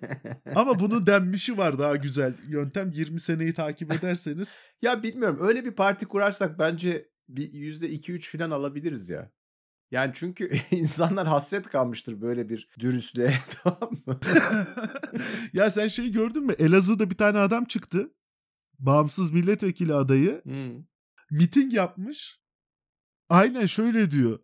Ama 0.54 0.80
bunun 0.80 1.06
denmişi 1.06 1.58
var 1.58 1.78
daha 1.78 1.96
güzel. 1.96 2.34
Yöntem 2.48 2.90
20 2.90 3.20
seneyi 3.20 3.54
takip 3.54 3.92
ederseniz. 3.92 4.70
Ya 4.82 5.02
bilmiyorum 5.02 5.38
öyle 5.42 5.64
bir 5.64 5.72
parti 5.72 6.06
kurarsak 6.06 6.58
bence 6.58 7.08
bir 7.28 7.52
yüzde 7.52 7.88
iki 7.88 8.12
üç 8.12 8.32
falan 8.32 8.50
alabiliriz 8.50 9.08
ya. 9.08 9.30
Yani 9.90 10.12
çünkü 10.14 10.50
insanlar 10.70 11.26
hasret 11.26 11.68
kalmıştır 11.68 12.20
böyle 12.20 12.48
bir 12.48 12.68
dürüstlüğe 12.78 13.34
tamam 13.62 13.90
mı? 14.06 14.18
ya 15.52 15.70
sen 15.70 15.88
şeyi 15.88 16.12
gördün 16.12 16.46
mü? 16.46 16.52
Elazığ'da 16.58 17.10
bir 17.10 17.16
tane 17.16 17.38
adam 17.38 17.64
çıktı. 17.64 18.10
Bağımsız 18.78 19.32
milletvekili 19.32 19.94
adayı. 19.94 20.40
Hmm. 20.44 20.84
miting 21.30 21.74
yapmış. 21.74 22.40
Aynen 23.28 23.66
şöyle 23.66 24.10
diyor. 24.10 24.38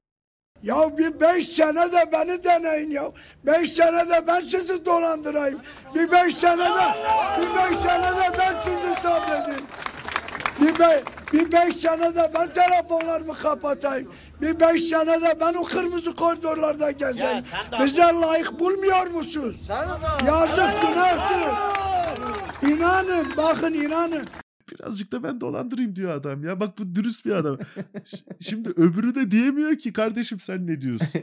Ya 0.63 0.99
bir 0.99 1.21
beş 1.21 1.49
sene 1.49 1.93
de 1.93 2.13
beni 2.13 2.45
deneyin 2.45 2.91
ya. 2.91 3.13
Beş 3.47 3.73
sene 3.73 4.11
de 4.11 4.27
ben 4.27 4.41
sizi 4.41 4.85
dolandırayım. 4.85 5.61
Bir 5.95 6.11
beş 6.13 6.35
sene 6.37 6.65
de, 6.65 6.95
bir 7.41 7.57
beş 7.57 7.79
sene 7.79 8.17
de 8.17 8.39
ben 8.39 8.55
sizi 8.61 9.03
sabredeyim. 9.03 9.67
Bir, 10.61 10.79
be, 10.79 11.05
bir 11.33 11.53
beş 11.53 11.77
sene 11.77 12.17
de 12.17 12.31
ben 12.35 12.53
telefonlarımı 12.53 13.35
kapatayım. 13.35 14.13
Bir 14.41 14.61
beş 14.61 14.83
sene 14.83 15.23
de 15.23 15.37
ben 15.41 15.55
o 15.55 15.63
kırmızı 15.63 16.15
koridorlarda 16.15 16.91
gezeyim. 16.91 17.45
Bize 17.85 18.03
layık 18.03 18.61
bulmuyor 18.61 19.07
musunuz? 19.07 19.71
Yazık 20.27 20.83
günahtır. 20.83 21.75
İnanın 22.69 23.27
bakın 23.37 23.73
inanın. 23.73 24.27
Birazcık 24.73 25.13
da 25.13 25.23
ben 25.23 25.41
dolandırayım 25.41 25.97
diyor 25.97 26.17
adam 26.17 26.45
ya. 26.45 26.61
Bak 26.61 26.79
bu 26.79 26.95
dürüst 26.95 27.27
bir 27.27 27.33
adam. 27.33 27.59
Şimdi 28.41 28.69
öbürü 28.69 29.15
de 29.15 29.31
diyemiyor 29.31 29.79
ki 29.79 29.93
kardeşim 29.93 30.41
sen 30.41 30.67
ne 30.67 30.81
diyorsun? 30.81 31.21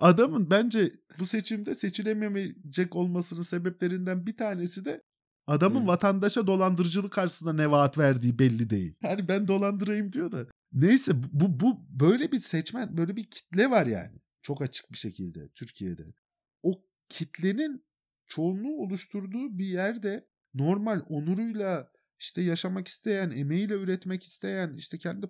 Adamın 0.00 0.50
bence 0.50 0.90
bu 1.18 1.26
seçimde 1.26 1.74
seçilemeyecek 1.74 2.96
olmasının 2.96 3.42
sebeplerinden 3.42 4.26
bir 4.26 4.36
tanesi 4.36 4.84
de 4.84 5.02
adamın 5.46 5.82
Hı. 5.82 5.86
vatandaşa 5.86 6.46
dolandırıcılık 6.46 7.12
karşısında 7.12 7.52
ne 7.52 7.70
vaat 7.70 7.98
verdiği 7.98 8.38
belli 8.38 8.70
değil. 8.70 8.94
Yani 9.02 9.28
ben 9.28 9.48
dolandırayım 9.48 10.12
diyor 10.12 10.32
da. 10.32 10.46
Neyse 10.72 11.12
bu, 11.32 11.60
bu 11.60 11.86
böyle 11.88 12.32
bir 12.32 12.38
seçmen 12.38 12.96
böyle 12.96 13.16
bir 13.16 13.24
kitle 13.24 13.70
var 13.70 13.86
yani. 13.86 14.16
Çok 14.42 14.62
açık 14.62 14.92
bir 14.92 14.96
şekilde 14.96 15.48
Türkiye'de. 15.48 16.14
O 16.62 16.72
kitlenin 17.08 17.84
çoğunluğu 18.26 18.82
oluşturduğu 18.82 19.58
bir 19.58 19.66
yerde 19.66 20.28
normal 20.54 21.00
onuruyla 21.08 21.90
işte 22.20 22.42
yaşamak 22.42 22.88
isteyen, 22.88 23.30
emeğiyle 23.30 23.74
üretmek 23.74 24.22
isteyen, 24.22 24.72
işte 24.72 24.98
kendi 24.98 25.26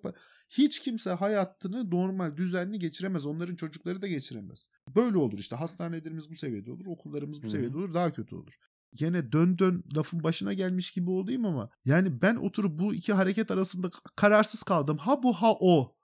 hiç 0.51 0.81
kimse 0.81 1.11
hayatını 1.11 1.91
normal, 1.91 2.37
düzenli 2.37 2.79
geçiremez. 2.79 3.27
Onların 3.27 3.57
çocukları 3.57 4.03
da 4.03 4.07
geçiremez. 4.07 4.69
Böyle 4.97 5.17
olur 5.17 5.39
işte 5.39 5.57
hastanelerimiz 5.57 6.31
bu 6.31 6.35
seviyede 6.35 6.71
olur, 6.71 6.87
okullarımız 6.87 7.43
bu 7.43 7.47
seviyede 7.47 7.77
olur, 7.77 7.95
daha 7.95 8.13
kötü 8.13 8.35
olur. 8.37 8.53
Gene 8.95 9.33
dön 9.33 9.59
dön 9.59 9.85
lafın 9.97 10.23
başına 10.23 10.53
gelmiş 10.53 10.91
gibi 10.91 11.11
olayım 11.11 11.45
ama 11.45 11.71
yani 11.85 12.23
ben 12.23 12.37
oturup 12.37 12.79
bu 12.79 12.95
iki 12.95 13.13
hareket 13.13 13.51
arasında 13.51 13.91
kararsız 14.17 14.63
kaldım. 14.63 14.97
Ha 14.97 15.23
bu 15.23 15.33
ha 15.33 15.53
o. 15.61 15.97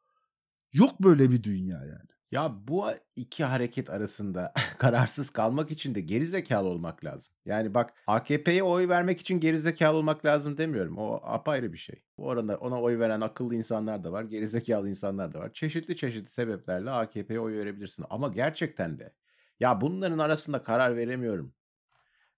Yok 0.73 1.03
böyle 1.03 1.31
bir 1.31 1.43
dünya 1.43 1.79
yani. 1.79 2.11
Ya 2.31 2.55
bu 2.69 2.87
iki 3.17 3.45
hareket 3.45 3.91
arasında 3.91 4.53
kararsız 4.79 5.31
kalmak 5.31 5.71
için 5.71 5.95
de 5.95 6.01
gerizekalı 6.01 6.69
olmak 6.69 7.05
lazım. 7.05 7.33
Yani 7.45 7.75
bak 7.75 7.95
AKP'ye 8.07 8.63
oy 8.63 8.89
vermek 8.89 9.21
için 9.21 9.41
gerizekalı 9.41 9.97
olmak 9.97 10.25
lazım 10.25 10.59
demiyorum. 10.59 10.99
O 10.99 11.21
apayrı 11.23 11.73
bir 11.73 11.79
şey. 11.79 12.03
Bu 12.19 12.31
arada 12.31 12.57
ona 12.57 12.81
oy 12.83 12.99
veren 12.99 13.21
akıllı 13.21 13.55
insanlar 13.55 14.05
da 14.05 14.13
var, 14.13 14.23
gerizekalı 14.23 14.89
insanlar 14.89 15.33
da 15.33 15.39
var. 15.39 15.53
Çeşitli 15.53 15.97
çeşitli 15.97 16.31
sebeplerle 16.31 16.91
AKP'ye 16.91 17.41
oy 17.41 17.57
verebilirsin. 17.57 18.05
Ama 18.11 18.29
gerçekten 18.29 18.99
de 18.99 19.13
ya 19.61 19.81
bunların 19.81 20.19
arasında 20.19 20.63
karar 20.63 20.97
veremiyorum. 20.97 21.55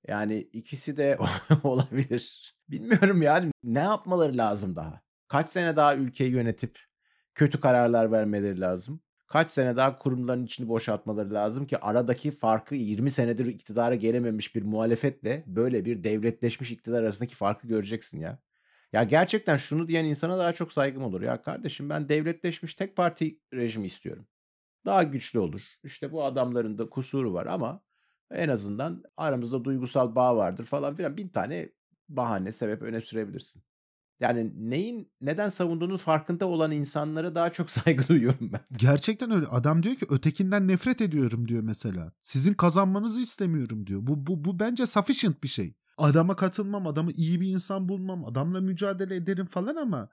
Yani 0.09 0.38
ikisi 0.38 0.96
de 0.96 1.18
olabilir. 1.62 2.55
Bilmiyorum 2.68 3.22
yani 3.22 3.50
ne 3.64 3.78
yapmaları 3.78 4.36
lazım 4.36 4.76
daha? 4.76 5.03
Kaç 5.28 5.50
sene 5.50 5.76
daha 5.76 5.96
ülkeyi 5.96 6.30
yönetip 6.30 6.78
kötü 7.34 7.61
kararlar 7.61 8.12
vermeleri 8.12 8.61
lazım? 8.61 9.00
Kaç 9.26 9.48
sene 9.48 9.76
daha 9.76 9.98
kurumların 9.98 10.44
içini 10.44 10.68
boşaltmaları 10.68 11.34
lazım 11.34 11.66
ki 11.66 11.78
aradaki 11.78 12.30
farkı 12.30 12.74
20 12.74 13.11
senedir 13.11 13.46
iktidara 13.46 13.94
gelememiş 13.94 14.55
bir 14.55 14.62
muhalefetle 14.62 15.44
böyle 15.46 15.84
bir 15.84 16.05
devletleşmiş 16.05 16.70
iktidar 16.70 17.03
arasındaki 17.03 17.34
farkı 17.34 17.68
göreceksin 17.68 18.20
ya. 18.20 18.38
Ya 18.92 19.03
gerçekten 19.03 19.57
şunu 19.57 19.88
diyen 19.88 20.05
insana 20.05 20.38
daha 20.38 20.53
çok 20.53 20.72
saygım 20.72 21.03
olur. 21.05 21.22
Ya 21.22 21.42
kardeşim 21.42 21.90
ben 21.90 22.09
devletleşmiş 22.09 22.74
tek 22.74 22.96
parti 22.96 23.40
rejimi 23.55 23.86
istiyorum. 23.86 24.26
Daha 24.86 25.03
güçlü 25.03 25.38
olur. 25.38 25.62
İşte 25.84 26.12
bu 26.12 26.24
adamların 26.24 26.78
da 26.78 26.88
kusuru 26.90 27.32
var 27.34 27.46
ama 27.46 27.82
En 28.33 28.49
azından 28.49 29.03
aramızda 29.16 29.64
duygusal 29.64 30.14
bağ 30.14 30.37
vardır 30.37 30.64
falan 30.64 30.95
filan. 30.95 31.16
Bin 31.16 31.28
tane 31.28 31.68
bahane, 32.09 32.53
sebep 32.53 32.83
öne 32.83 33.01
sürebilirsin. 33.01 33.62
Yani 34.20 34.53
neyin 34.70 35.12
neden 35.20 35.49
savunduğunun 35.49 35.97
farkında 35.97 36.47
olan 36.47 36.70
insanlara 36.70 37.35
daha 37.35 37.53
çok 37.53 37.70
saygı 37.80 38.09
duyuyorum 38.09 38.53
ben. 38.53 38.61
Gerçekten 38.72 39.30
öyle. 39.30 39.47
Adam 39.47 39.83
diyor 39.83 39.95
ki 39.95 40.07
ötekinden 40.11 40.68
nefret 40.68 41.01
ediyorum 41.01 41.49
diyor 41.49 41.62
mesela. 41.62 42.12
Sizin 42.20 42.55
kazanmanızı 42.55 43.20
istemiyorum 43.20 43.87
diyor. 43.87 44.01
Bu, 44.03 44.26
bu, 44.26 44.45
bu 44.45 44.61
bence 44.61 44.87
sufficient 44.87 45.43
bir 45.43 45.49
şey. 45.49 45.74
Adama 45.99 46.37
katılmam, 46.37 46.87
adamı 46.87 47.11
iyi 47.11 47.41
bir 47.41 47.49
insan 47.49 47.89
bulmam, 47.89 48.24
adamla 48.24 48.61
mücadele 48.61 49.14
ederim 49.14 49.47
falan 49.47 49.76
ama 49.76 50.09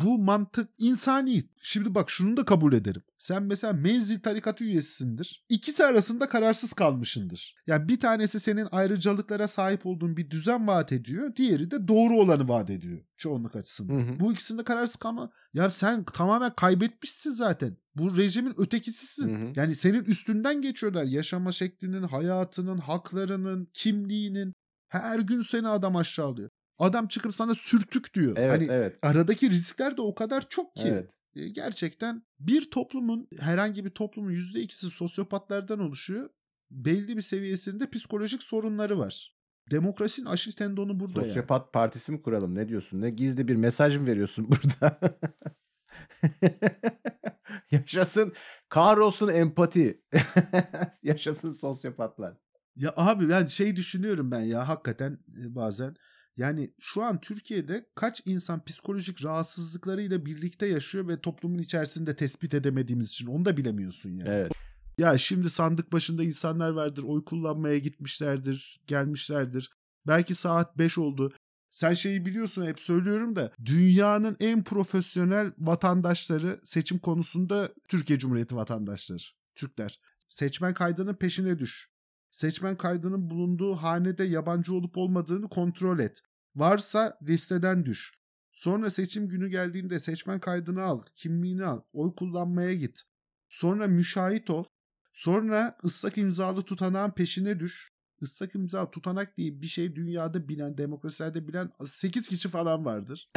bu 0.00 0.18
mantık 0.18 0.70
insani. 0.78 1.44
Şimdi 1.62 1.94
bak 1.94 2.10
şunu 2.10 2.36
da 2.36 2.44
kabul 2.44 2.72
ederim. 2.72 3.02
Sen 3.18 3.42
mesela 3.42 3.72
menzil 3.72 4.20
tarikatı 4.20 4.64
üyesisindir. 4.64 5.44
İkisi 5.48 5.84
arasında 5.84 6.28
kararsız 6.28 6.72
kalmışındır. 6.72 7.54
Yani 7.66 7.88
bir 7.88 8.00
tanesi 8.00 8.40
senin 8.40 8.68
ayrıcalıklara 8.72 9.48
sahip 9.48 9.86
olduğun 9.86 10.16
bir 10.16 10.30
düzen 10.30 10.66
vaat 10.68 10.92
ediyor. 10.92 11.36
Diğeri 11.36 11.70
de 11.70 11.88
doğru 11.88 12.14
olanı 12.14 12.48
vaat 12.48 12.70
ediyor. 12.70 13.00
Çoğunluk 13.16 13.56
açısından. 13.56 13.94
Hı 13.94 14.12
hı. 14.12 14.20
Bu 14.20 14.32
ikisinde 14.32 14.64
kararsız 14.64 14.96
kalma. 14.96 15.30
Ya 15.52 15.70
sen 15.70 16.04
tamamen 16.04 16.54
kaybetmişsin 16.54 17.30
zaten. 17.30 17.76
Bu 17.96 18.16
rejimin 18.16 18.54
ötekisisin. 18.58 19.34
Hı 19.34 19.44
hı. 19.44 19.52
Yani 19.56 19.74
senin 19.74 20.04
üstünden 20.04 20.60
geçiyorlar. 20.60 21.04
Yaşama 21.04 21.52
şeklinin, 21.52 22.02
hayatının, 22.02 22.78
haklarının, 22.78 23.66
kimliğinin. 23.74 24.54
Her 24.88 25.18
gün 25.18 25.40
seni 25.40 25.68
adam 25.68 25.96
aşağılıyor. 25.96 26.50
Adam 26.82 27.06
çıkıp 27.06 27.34
sana 27.34 27.54
sürtük 27.54 28.14
diyor. 28.14 28.36
Evet, 28.36 28.52
hani 28.52 28.66
evet. 28.70 28.98
aradaki 29.02 29.50
riskler 29.50 29.96
de 29.96 30.02
o 30.02 30.14
kadar 30.14 30.48
çok 30.48 30.76
ki. 30.76 30.88
Evet. 30.88 31.10
E, 31.36 31.48
Gerçekten 31.48 32.22
bir 32.40 32.70
toplumun 32.70 33.28
herhangi 33.40 33.84
bir 33.84 33.90
toplumun 33.90 34.30
yüzde 34.30 34.60
ikisi 34.60 34.90
sosyopatlardan 34.90 35.78
oluşuyor. 35.78 36.28
Belli 36.70 37.16
bir 37.16 37.22
seviyesinde 37.22 37.90
psikolojik 37.90 38.42
sorunları 38.42 38.98
var. 38.98 39.36
Demokrasinin 39.70 40.26
aşil 40.26 40.52
tendonu 40.52 41.00
burada 41.00 41.20
yani. 41.20 41.28
Sosyopat 41.28 41.72
partisi 41.72 42.12
mi 42.12 42.22
kuralım? 42.22 42.54
Ne 42.54 42.68
diyorsun? 42.68 43.00
Ne 43.00 43.10
gizli 43.10 43.48
bir 43.48 43.56
mesaj 43.56 43.96
mı 43.96 44.06
veriyorsun 44.06 44.48
burada? 44.50 44.98
Yaşasın, 47.70 48.32
kahrolsun 48.68 49.28
empati. 49.28 50.02
Yaşasın 51.02 51.52
sosyopatlar. 51.52 52.36
Ya 52.76 52.92
abi 52.96 53.28
ben 53.28 53.46
şey 53.46 53.76
düşünüyorum 53.76 54.30
ben 54.30 54.40
ya 54.40 54.68
hakikaten 54.68 55.12
e, 55.12 55.54
bazen. 55.54 55.96
Yani 56.36 56.74
şu 56.80 57.02
an 57.02 57.20
Türkiye'de 57.20 57.86
kaç 57.94 58.22
insan 58.26 58.64
psikolojik 58.64 59.24
rahatsızlıklarıyla 59.24 60.26
birlikte 60.26 60.66
yaşıyor 60.66 61.08
ve 61.08 61.20
toplumun 61.20 61.58
içerisinde 61.58 62.16
tespit 62.16 62.54
edemediğimiz 62.54 63.10
için 63.10 63.26
onu 63.26 63.44
da 63.44 63.56
bilemiyorsun 63.56 64.10
yani. 64.10 64.30
Evet. 64.32 64.52
Ya 64.98 65.18
şimdi 65.18 65.50
sandık 65.50 65.92
başında 65.92 66.24
insanlar 66.24 66.70
vardır, 66.70 67.02
oy 67.02 67.24
kullanmaya 67.24 67.78
gitmişlerdir, 67.78 68.80
gelmişlerdir. 68.86 69.70
Belki 70.08 70.34
saat 70.34 70.78
5 70.78 70.98
oldu. 70.98 71.32
Sen 71.70 71.94
şeyi 71.94 72.26
biliyorsun 72.26 72.66
hep 72.66 72.80
söylüyorum 72.80 73.36
da 73.36 73.52
dünyanın 73.64 74.36
en 74.40 74.64
profesyonel 74.64 75.52
vatandaşları 75.58 76.60
seçim 76.62 76.98
konusunda 76.98 77.72
Türkiye 77.88 78.18
Cumhuriyeti 78.18 78.56
vatandaşları, 78.56 79.22
Türkler. 79.54 80.00
Seçmen 80.28 80.74
kaydının 80.74 81.14
peşine 81.14 81.58
düş. 81.58 81.91
Seçmen 82.32 82.76
kaydının 82.76 83.30
bulunduğu 83.30 83.74
hanede 83.74 84.24
yabancı 84.24 84.74
olup 84.74 84.98
olmadığını 84.98 85.48
kontrol 85.48 85.98
et. 85.98 86.22
Varsa 86.56 87.18
listeden 87.22 87.84
düş. 87.84 88.14
Sonra 88.50 88.90
seçim 88.90 89.28
günü 89.28 89.48
geldiğinde 89.48 89.98
seçmen 89.98 90.40
kaydını 90.40 90.82
al, 90.82 91.02
kimliğini 91.14 91.64
al, 91.64 91.80
oy 91.92 92.14
kullanmaya 92.14 92.74
git. 92.74 93.02
Sonra 93.48 93.86
müşahit 93.86 94.50
ol. 94.50 94.64
Sonra 95.12 95.72
ıslak 95.84 96.18
imzalı 96.18 96.62
tutanağın 96.62 97.10
peşine 97.10 97.60
düş. 97.60 97.92
Islak 98.20 98.54
imza 98.54 98.90
tutanak 98.90 99.36
diye 99.36 99.62
bir 99.62 99.66
şey 99.66 99.96
dünyada 99.96 100.48
bilen, 100.48 100.78
demokrasilerde 100.78 101.48
bilen 101.48 101.70
8 101.86 102.28
kişi 102.28 102.48
falan 102.48 102.84
vardır. 102.84 103.28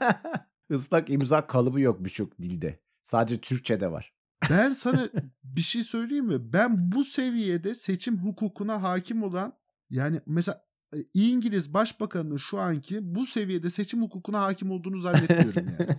Islak 0.70 1.10
imza 1.10 1.46
kalıbı 1.46 1.80
yok 1.80 2.04
birçok 2.04 2.38
dilde. 2.38 2.80
Sadece 3.04 3.40
Türkçe'de 3.40 3.92
var. 3.92 4.17
Ben 4.50 4.72
sana 4.72 5.08
bir 5.44 5.60
şey 5.60 5.82
söyleyeyim 5.82 6.26
mi? 6.26 6.52
Ben 6.52 6.92
bu 6.92 7.04
seviyede 7.04 7.74
seçim 7.74 8.18
hukukuna 8.18 8.82
hakim 8.82 9.22
olan 9.22 9.52
yani 9.90 10.20
mesela 10.26 10.64
e, 10.94 10.98
İngiliz 11.14 11.74
Başbakanı'nın 11.74 12.36
şu 12.36 12.58
anki 12.58 13.14
bu 13.14 13.26
seviyede 13.26 13.70
seçim 13.70 14.02
hukukuna 14.02 14.40
hakim 14.40 14.70
olduğunu 14.70 15.00
zannetmiyorum 15.00 15.76
yani. 15.78 15.98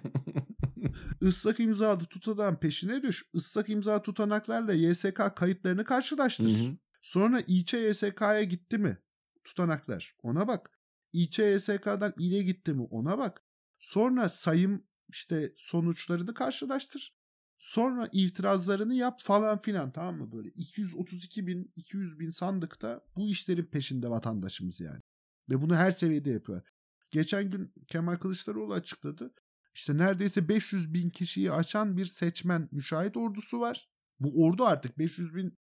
Islak 1.21 1.59
imzalı 1.59 2.05
tutanağın 2.05 2.55
peşine 2.55 3.03
düş. 3.03 3.25
Islak 3.33 3.69
imza 3.69 4.01
tutanaklarla 4.01 4.73
YSK 4.73 5.35
kayıtlarını 5.35 5.83
karşılaştır. 5.83 6.59
Hı 6.59 6.69
hı. 6.69 6.77
Sonra 7.01 7.41
İÇ 7.47 7.73
YSK'ya 7.73 8.43
gitti 8.43 8.77
mi? 8.77 8.97
Tutanaklar. 9.43 10.15
Ona 10.23 10.47
bak. 10.47 10.71
İÇ 11.13 11.39
YSK'dan 11.39 12.13
ile 12.19 12.43
gitti 12.43 12.73
mi? 12.73 12.87
Ona 12.91 13.17
bak. 13.17 13.43
Sonra 13.79 14.29
sayım 14.29 14.83
işte 15.09 15.51
sonuçlarını 15.55 16.33
karşılaştır. 16.33 17.18
Sonra 17.60 18.10
itirazlarını 18.12 18.93
yap 18.93 19.20
falan 19.22 19.57
filan 19.57 19.91
tamam 19.91 20.18
mı 20.18 20.32
böyle 20.32 20.49
232 20.49 21.47
bin 21.47 21.74
200 21.76 22.20
bin 22.20 22.30
sandıkta 22.30 23.01
bu 23.18 23.30
işlerin 23.30 23.66
peşinde 23.66 24.10
vatandaşımız 24.10 24.82
yani. 24.82 25.01
Ve 25.49 25.62
bunu 25.62 25.76
her 25.76 25.91
seviyede 25.91 26.30
yapıyor. 26.30 26.62
Geçen 27.12 27.49
gün 27.49 27.74
Kemal 27.88 28.16
Kılıçdaroğlu 28.16 28.74
açıkladı. 28.74 29.34
İşte 29.74 29.97
neredeyse 29.97 30.49
500 30.49 30.93
bin 30.93 31.10
kişiyi 31.10 31.51
aşan 31.51 31.97
bir 31.97 32.05
seçmen 32.05 32.70
müşahit 32.72 33.18
ordusu 33.18 33.60
var. 33.60 33.89
Bu 34.20 34.45
ordu 34.45 34.66
artık 34.66 34.99
500 34.99 35.36
bin 35.36 35.57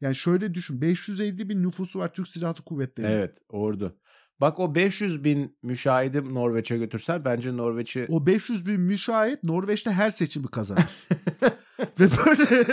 yani 0.00 0.14
şöyle 0.14 0.54
düşün 0.54 0.80
550 0.80 1.48
bin 1.48 1.62
nüfusu 1.62 1.98
var 1.98 2.12
Türk 2.12 2.28
Silahlı 2.28 2.62
Kuvvetleri. 2.62 3.12
Evet 3.12 3.38
ordu. 3.48 4.00
Bak 4.40 4.60
o 4.60 4.74
500 4.74 5.24
bin 5.24 5.58
müşahidi 5.62 6.34
Norveç'e 6.34 6.76
götürsen 6.76 7.24
bence 7.24 7.56
Norveç'i 7.56 8.06
O 8.08 8.26
500 8.26 8.66
bin 8.66 8.80
müşahit 8.80 9.44
Norveç'te 9.44 9.90
her 9.90 10.10
seçimi 10.10 10.46
kazanır. 10.46 11.08
Ve 12.00 12.04
böyle 12.26 12.66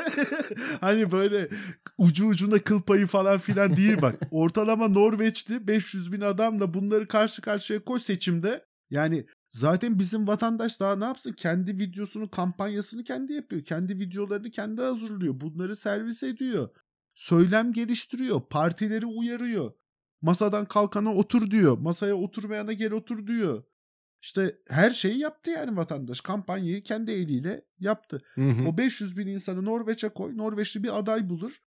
hani 0.82 1.12
böyle 1.12 1.50
ucu 1.98 2.28
ucuna 2.28 2.60
kıl 2.60 2.82
payı 2.82 3.08
falan 3.08 3.38
filan 3.38 3.78
değil 3.78 4.02
bak. 4.02 4.20
Ortalama 4.32 4.88
Norveç'ti 4.88 5.68
500 5.68 6.12
bin 6.12 6.22
adamla 6.22 6.74
bunları 6.74 7.08
karşı 7.08 7.42
karşıya 7.42 7.84
koy 7.84 8.00
seçimde. 8.00 8.66
Yani 8.90 9.26
zaten 9.50 10.00
bizim 10.00 10.28
vatandaş 10.28 10.80
daha 10.80 10.96
ne 10.96 11.06
yapsın? 11.06 11.34
Kendi 11.34 11.80
videosunu, 11.80 12.30
kampanyasını 12.30 13.04
kendi 13.04 13.34
yapıyor. 13.34 13.64
Kendi 13.64 14.00
videolarını 14.00 14.52
kendi 14.52 14.82
hazırlıyor. 14.82 15.40
Bunları 15.40 15.76
servis 15.76 16.24
ediyor. 16.24 16.70
Söylem 17.14 17.72
geliştiriyor. 17.72 18.42
Partileri 18.50 19.06
uyarıyor. 19.06 19.72
Masadan 20.24 20.66
kalkana 20.66 21.14
otur 21.14 21.52
diyor. 21.52 21.78
Masaya 21.78 22.16
oturmayana 22.16 22.74
gel 22.74 22.92
otur 22.92 23.28
diyor. 23.28 23.64
İşte 24.22 24.58
her 24.68 24.90
şeyi 24.90 25.20
yaptı 25.20 25.52
yani 25.52 25.78
vatandaş. 25.78 26.22
Kampanyayı 26.22 26.84
kendi 26.84 27.12
eliyle 27.12 27.66
yaptı. 27.80 28.22
Hı 28.36 28.50
hı. 28.50 28.68
O 28.68 28.78
500 28.78 29.18
bin 29.18 29.28
insanı 29.28 29.66
Norveç'e 29.66 30.10
koy. 30.10 30.38
Norveçli 30.38 30.84
bir 30.84 31.00
aday 31.00 31.30
bulur. 31.30 31.58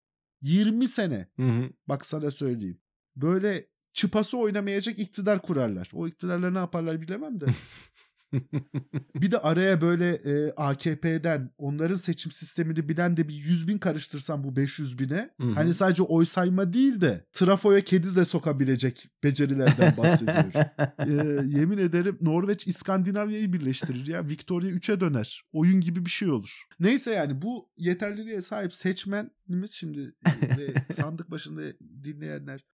20 0.40 0.88
sene. 0.88 1.28
Hı 1.36 1.42
hı. 1.42 1.70
Bak 1.88 2.06
sana 2.06 2.30
söyleyeyim. 2.30 2.80
Böyle 3.16 3.66
çıpası 3.92 4.38
oynamayacak 4.38 4.98
iktidar 4.98 5.42
kurarlar. 5.42 5.90
O 5.94 6.08
iktidarlar 6.08 6.54
ne 6.54 6.58
yaparlar 6.58 7.00
bilemem 7.00 7.40
de. 7.40 7.46
bir 9.14 9.30
de 9.30 9.38
araya 9.38 9.80
böyle 9.80 10.10
e, 10.12 10.52
AKP'den 10.56 11.50
onların 11.58 11.94
seçim 11.94 12.32
sistemini 12.32 12.88
bilen 12.88 13.16
de 13.16 13.28
bir 13.28 13.34
100 13.34 13.68
bin 13.68 13.78
karıştırsam 13.78 14.44
bu 14.44 14.56
500 14.56 14.98
bine. 14.98 15.30
Hı 15.40 15.46
hı. 15.46 15.52
Hani 15.54 15.74
sadece 15.74 16.02
oy 16.02 16.24
sayma 16.24 16.72
değil 16.72 17.00
de 17.00 17.26
trafoya 17.32 17.80
kedi 17.80 18.16
de 18.16 18.24
sokabilecek 18.24 19.08
becerilerden 19.24 19.96
bahsediyorum. 19.96 20.52
E, 20.98 21.12
yemin 21.58 21.78
ederim 21.78 22.18
Norveç 22.20 22.66
İskandinavya'yı 22.66 23.52
birleştirir 23.52 24.06
ya. 24.06 24.28
Victoria 24.28 24.70
3'e 24.70 25.00
döner. 25.00 25.42
Oyun 25.52 25.80
gibi 25.80 26.04
bir 26.04 26.10
şey 26.10 26.30
olur. 26.30 26.64
Neyse 26.80 27.10
yani 27.10 27.42
bu 27.42 27.70
yeterliliğe 27.76 28.40
sahip 28.40 28.74
seçmenimiz 28.74 29.70
şimdi 29.70 30.14
e, 30.26 30.58
ve 30.58 30.74
sandık 30.92 31.30
başında 31.30 31.62
dinleyenler 32.04 32.64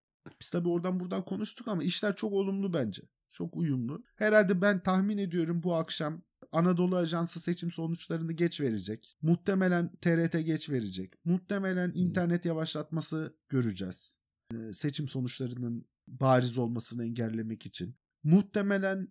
biz 0.41 0.51
tabii 0.51 0.69
oradan 0.69 1.01
buradan 1.01 1.25
konuştuk 1.25 1.69
ama 1.69 1.83
işler 1.83 2.17
çok 2.17 2.33
olumlu 2.33 2.73
bence. 2.73 3.03
Çok 3.33 3.57
uyumlu. 3.57 4.05
Herhalde 4.15 4.63
ben 4.63 4.83
tahmin 4.83 5.19
ediyorum 5.19 5.63
bu 5.63 5.75
akşam 5.75 6.23
Anadolu 6.53 6.97
Ajansı 6.97 7.41
seçim 7.41 7.71
sonuçlarını 7.71 8.33
geç 8.33 8.61
verecek. 8.61 9.19
Muhtemelen 9.23 9.97
TRT 9.97 10.47
geç 10.47 10.71
verecek. 10.71 11.13
Muhtemelen 11.25 11.93
internet 11.95 12.45
yavaşlatması 12.45 13.37
göreceğiz. 13.49 14.21
Ee, 14.55 14.73
seçim 14.73 15.09
sonuçlarının 15.09 15.85
bariz 16.09 16.59
olmasını 16.59 17.05
engellemek 17.05 17.67
için. 17.67 17.97
Muhtemelen 18.23 19.09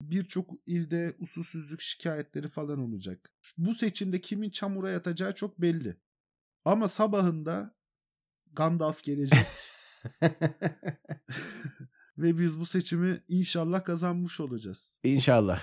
birçok 0.00 0.50
ilde 0.66 1.14
usulsüzlük 1.18 1.80
şikayetleri 1.80 2.48
falan 2.48 2.78
olacak. 2.78 3.30
Bu 3.58 3.74
seçimde 3.74 4.20
kimin 4.20 4.50
çamura 4.50 4.90
yatacağı 4.90 5.34
çok 5.34 5.60
belli. 5.60 5.96
Ama 6.64 6.88
sabahında 6.88 7.76
Gandalf 8.52 9.02
gelecek 9.02 9.46
ve 12.18 12.38
biz 12.38 12.60
bu 12.60 12.66
seçimi 12.66 13.22
inşallah 13.28 13.84
kazanmış 13.84 14.40
olacağız. 14.40 15.00
İnşallah. 15.04 15.60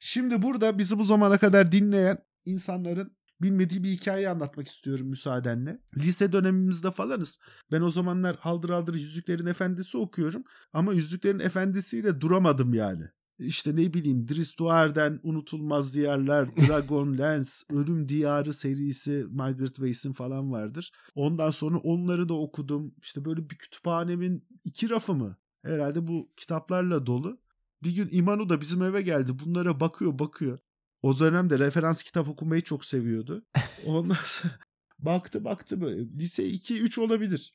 Şimdi 0.00 0.42
burada 0.42 0.78
bizi 0.78 0.98
bu 0.98 1.04
zamana 1.04 1.38
kadar 1.38 1.72
dinleyen 1.72 2.18
insanların 2.44 3.16
bilmediği 3.42 3.84
bir 3.84 3.88
hikaye 3.88 4.28
anlatmak 4.28 4.68
istiyorum 4.68 5.06
müsaadenle. 5.06 5.80
Lise 5.96 6.32
dönemimizde 6.32 6.90
falanız. 6.90 7.40
Ben 7.72 7.80
o 7.80 7.90
zamanlar 7.90 8.36
haldır 8.36 8.70
haldır 8.70 8.94
Yüzüklerin 8.94 9.46
Efendisi 9.46 9.98
okuyorum. 9.98 10.44
Ama 10.72 10.92
Yüzüklerin 10.92 11.38
Efendisi'yle 11.38 12.20
duramadım 12.20 12.74
yani. 12.74 13.04
İşte 13.38 13.76
ne 13.76 13.94
bileyim 13.94 14.28
Dries 14.28 14.58
Duar'den 14.58 15.20
Unutulmaz 15.22 15.94
Diyarlar, 15.94 16.56
Dragon 16.68 17.18
Lance, 17.18 17.50
Ölüm 17.70 18.08
Diyarı 18.08 18.52
serisi 18.52 19.26
Margaret 19.30 19.74
Weis'in 19.74 20.12
falan 20.12 20.52
vardır. 20.52 20.92
Ondan 21.14 21.50
sonra 21.50 21.78
onları 21.78 22.28
da 22.28 22.34
okudum. 22.34 22.94
İşte 23.02 23.24
böyle 23.24 23.50
bir 23.50 23.58
kütüphanemin 23.58 24.48
iki 24.64 24.90
rafı 24.90 25.14
mı? 25.14 25.36
Herhalde 25.66 26.06
bu 26.06 26.30
kitaplarla 26.36 27.06
dolu. 27.06 27.40
Bir 27.82 27.94
gün 27.94 28.08
İmanu 28.12 28.48
da 28.48 28.60
bizim 28.60 28.82
eve 28.82 29.02
geldi. 29.02 29.32
Bunlara 29.44 29.80
bakıyor 29.80 30.18
bakıyor. 30.18 30.58
O 31.02 31.18
dönemde 31.18 31.58
referans 31.58 32.02
kitap 32.02 32.28
okumayı 32.28 32.62
çok 32.62 32.84
seviyordu. 32.84 33.44
Ondan 33.86 34.16
sonra 34.24 34.52
baktı 34.98 35.44
baktı 35.44 35.80
böyle. 35.80 36.02
Lise 36.18 36.48
2-3 36.48 37.00
olabilir. 37.00 37.54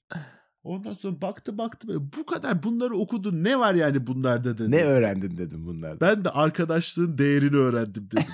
Ondan 0.64 0.94
sonra 0.94 1.22
baktı 1.22 1.58
baktı 1.58 1.88
böyle. 1.88 2.00
Bu 2.18 2.26
kadar 2.26 2.64
bunları 2.64 2.96
okudun. 2.96 3.44
Ne 3.44 3.60
var 3.60 3.74
yani 3.74 4.08
bunlarda 4.08 4.58
dedi. 4.58 4.72
Ne 4.72 4.84
öğrendin 4.84 5.38
dedim 5.38 5.64
bunlardan. 5.64 6.00
Ben 6.02 6.26
de 6.26 6.30
arkadaşlığın 6.30 7.18
değerini 7.18 7.58
öğrendim 7.58 8.10
dedim. 8.12 8.34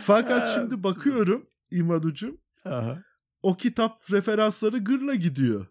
Fakat 0.05 0.55
şimdi 0.55 0.83
bakıyorum 0.83 1.47
İmanucuğum 1.71 2.39
Aha. 2.65 3.03
O 3.45 3.57
kitap 3.57 3.97
referansları 4.11 4.79
gırla 4.79 5.15
gidiyor. 5.15 5.67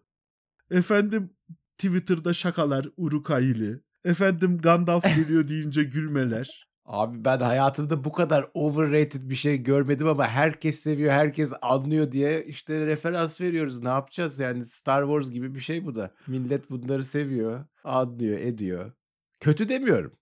Efendim 0.70 1.30
Twitter'da 1.78 2.34
şakalar 2.34 2.86
Urukayili. 2.96 3.80
Efendim 4.04 4.58
Gandalf 4.58 5.16
geliyor 5.16 5.48
deyince 5.48 5.84
gülmeler. 5.84 6.68
Abi 6.84 7.24
ben 7.24 7.38
hayatımda 7.38 8.04
bu 8.04 8.12
kadar 8.12 8.46
overrated 8.54 9.30
bir 9.30 9.34
şey 9.34 9.56
görmedim 9.62 10.08
ama 10.08 10.26
herkes 10.28 10.78
seviyor, 10.80 11.12
herkes 11.12 11.52
anlıyor 11.62 12.12
diye 12.12 12.44
işte 12.44 12.86
referans 12.86 13.40
veriyoruz. 13.40 13.82
Ne 13.82 13.88
yapacağız 13.88 14.38
yani 14.38 14.66
Star 14.66 15.02
Wars 15.02 15.30
gibi 15.30 15.54
bir 15.54 15.60
şey 15.60 15.84
bu 15.84 15.94
da. 15.94 16.10
Millet 16.26 16.70
bunları 16.70 17.04
seviyor, 17.04 17.64
anlıyor, 17.84 18.38
ediyor. 18.38 18.92
Kötü 19.40 19.68
demiyorum. 19.68 20.12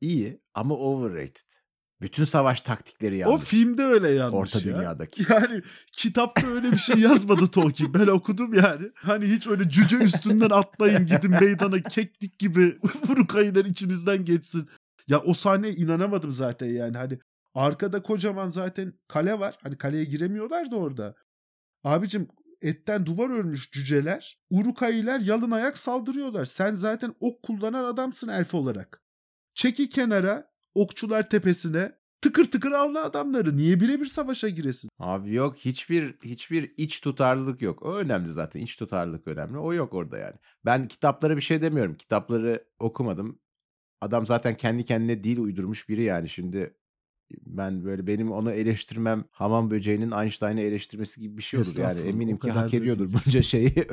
İyi 0.00 0.40
ama 0.54 0.74
overrated. 0.74 1.59
Bütün 2.02 2.24
savaş 2.24 2.60
taktikleri 2.60 3.18
yanlış. 3.18 3.42
O 3.42 3.44
filmde 3.44 3.82
öyle 3.82 4.10
yanlış 4.10 4.56
Orta 4.56 4.68
ya. 4.68 4.76
dünyadaki. 4.76 5.22
Yani 5.32 5.62
kitapta 5.92 6.46
öyle 6.46 6.72
bir 6.72 6.76
şey 6.76 6.96
yazmadı 6.96 7.46
Tolkien. 7.46 7.94
Ben 7.94 8.06
okudum 8.06 8.54
yani. 8.54 8.90
Hani 8.94 9.26
hiç 9.26 9.48
öyle 9.48 9.68
cüce 9.68 9.96
üstünden 9.96 10.50
atlayın 10.50 11.06
gidin 11.06 11.30
meydana 11.30 11.82
keklik 11.82 12.38
gibi 12.38 12.78
Urukayılar 13.10 13.64
içinizden 13.64 14.24
geçsin. 14.24 14.68
Ya 15.08 15.20
o 15.20 15.34
sahneye 15.34 15.74
inanamadım 15.74 16.32
zaten 16.32 16.66
yani. 16.66 16.96
Hani 16.96 17.18
arkada 17.54 18.02
kocaman 18.02 18.48
zaten 18.48 18.92
kale 19.08 19.38
var. 19.38 19.58
Hani 19.62 19.76
kaleye 19.78 20.04
giremiyorlar 20.04 20.70
da 20.70 20.76
orada. 20.76 21.14
Abicim 21.84 22.28
etten 22.60 23.06
duvar 23.06 23.30
örmüş 23.30 23.70
cüceler. 23.70 24.38
Urukayılar 24.50 25.20
yalın 25.20 25.50
ayak 25.50 25.78
saldırıyorlar. 25.78 26.44
Sen 26.44 26.74
zaten 26.74 27.14
ok 27.20 27.42
kullanan 27.42 27.84
adamsın 27.84 28.28
elf 28.28 28.54
olarak. 28.54 29.02
Çeki 29.54 29.88
kenara 29.88 30.49
okçular 30.74 31.28
tepesine 31.28 31.92
tıkır 32.20 32.50
tıkır 32.50 32.72
avla 32.72 33.04
adamları. 33.04 33.56
Niye 33.56 33.80
birebir 33.80 34.06
savaşa 34.06 34.48
giresin? 34.48 34.90
Abi 34.98 35.34
yok 35.34 35.56
hiçbir 35.56 36.14
hiçbir 36.24 36.74
iç 36.76 37.00
tutarlılık 37.00 37.62
yok. 37.62 37.82
O 37.82 37.94
önemli 37.94 38.28
zaten. 38.28 38.60
İç 38.60 38.76
tutarlılık 38.76 39.28
önemli. 39.28 39.58
O 39.58 39.72
yok 39.72 39.94
orada 39.94 40.18
yani. 40.18 40.34
Ben 40.64 40.88
kitaplara 40.88 41.36
bir 41.36 41.42
şey 41.42 41.62
demiyorum. 41.62 41.94
Kitapları 41.94 42.64
okumadım. 42.78 43.38
Adam 44.00 44.26
zaten 44.26 44.54
kendi 44.54 44.84
kendine 44.84 45.24
dil 45.24 45.38
uydurmuş 45.38 45.88
biri 45.88 46.02
yani. 46.02 46.28
Şimdi 46.28 46.76
ben 47.46 47.84
böyle 47.84 48.06
benim 48.06 48.32
onu 48.32 48.52
eleştirmem 48.52 49.24
hamam 49.30 49.70
böceğinin 49.70 50.10
Einstein'ı 50.10 50.60
eleştirmesi 50.60 51.20
gibi 51.20 51.38
bir 51.38 51.42
şey 51.42 51.60
olur. 51.60 51.78
Yani 51.78 52.00
eminim 52.00 52.36
ki 52.36 52.50
hak 52.50 52.74
ediyordur 52.74 53.08
bunca 53.12 53.42
şeyi 53.42 53.74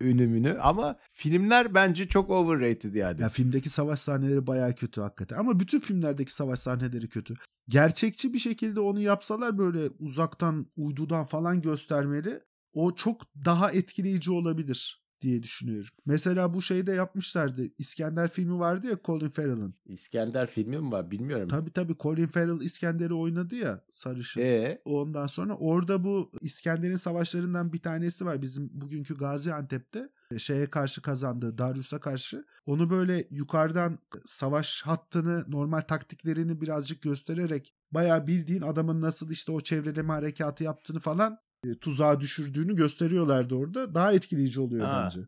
ünümünü 0.00 0.58
ama 0.60 0.98
filmler 1.10 1.74
bence 1.74 2.08
çok 2.08 2.30
overrated 2.30 2.94
yani. 2.94 3.20
Ya 3.20 3.28
filmdeki 3.28 3.70
savaş 3.70 4.00
sahneleri 4.00 4.46
bayağı 4.46 4.74
kötü 4.74 5.00
hakikaten. 5.00 5.36
Ama 5.38 5.60
bütün 5.60 5.80
filmlerdeki 5.80 6.34
savaş 6.34 6.58
sahneleri 6.58 7.08
kötü. 7.08 7.34
Gerçekçi 7.68 8.34
bir 8.34 8.38
şekilde 8.38 8.80
onu 8.80 9.00
yapsalar 9.00 9.58
böyle 9.58 9.88
uzaktan, 9.98 10.66
uydudan 10.76 11.24
falan 11.24 11.60
göstermeli 11.60 12.40
o 12.74 12.94
çok 12.94 13.22
daha 13.44 13.72
etkileyici 13.72 14.30
olabilir 14.30 15.07
diye 15.20 15.42
düşünüyorum. 15.42 15.90
Mesela 16.06 16.54
bu 16.54 16.62
şeyde 16.62 16.92
yapmışlardı. 16.92 17.62
İskender 17.78 18.28
filmi 18.28 18.58
vardı 18.58 18.86
ya 18.86 18.98
Colin 19.04 19.28
Farrell'ın. 19.28 19.74
İskender 19.86 20.46
filmi 20.46 20.78
mi 20.78 20.92
var 20.92 21.10
bilmiyorum. 21.10 21.48
Tabii 21.48 21.72
tabii 21.72 21.96
Colin 22.00 22.26
Farrell 22.26 22.60
İskender'i 22.60 23.14
oynadı 23.14 23.54
ya 23.56 23.84
sarışın. 23.90 24.40
Ee, 24.40 24.82
Ondan 24.84 25.26
sonra 25.26 25.56
orada 25.56 26.04
bu 26.04 26.30
İskender'in 26.40 26.96
savaşlarından 26.96 27.72
bir 27.72 27.78
tanesi 27.82 28.24
var 28.24 28.42
bizim 28.42 28.70
bugünkü 28.72 29.16
Gaziantep'te 29.16 30.08
e, 30.30 30.38
şeye 30.38 30.66
karşı 30.66 31.02
kazandığı 31.02 31.58
Darius'a 31.58 32.00
karşı. 32.00 32.44
Onu 32.66 32.90
böyle 32.90 33.24
yukarıdan 33.30 33.98
savaş 34.24 34.82
hattını 34.82 35.44
normal 35.48 35.80
taktiklerini 35.80 36.60
birazcık 36.60 37.02
göstererek 37.02 37.74
bayağı 37.90 38.26
bildiğin 38.26 38.62
adamın 38.62 39.00
nasıl 39.00 39.30
işte 39.30 39.52
o 39.52 39.60
çevreleme 39.60 40.12
harekatı 40.12 40.64
yaptığını 40.64 40.98
falan 41.00 41.38
e, 41.66 41.78
tuzağa 41.78 42.20
düşürdüğünü 42.20 42.74
gösteriyorlardı 42.76 43.54
orada. 43.54 43.94
Daha 43.94 44.12
etkileyici 44.12 44.60
oluyor 44.60 44.86
Ha. 44.86 45.02
bence. 45.04 45.20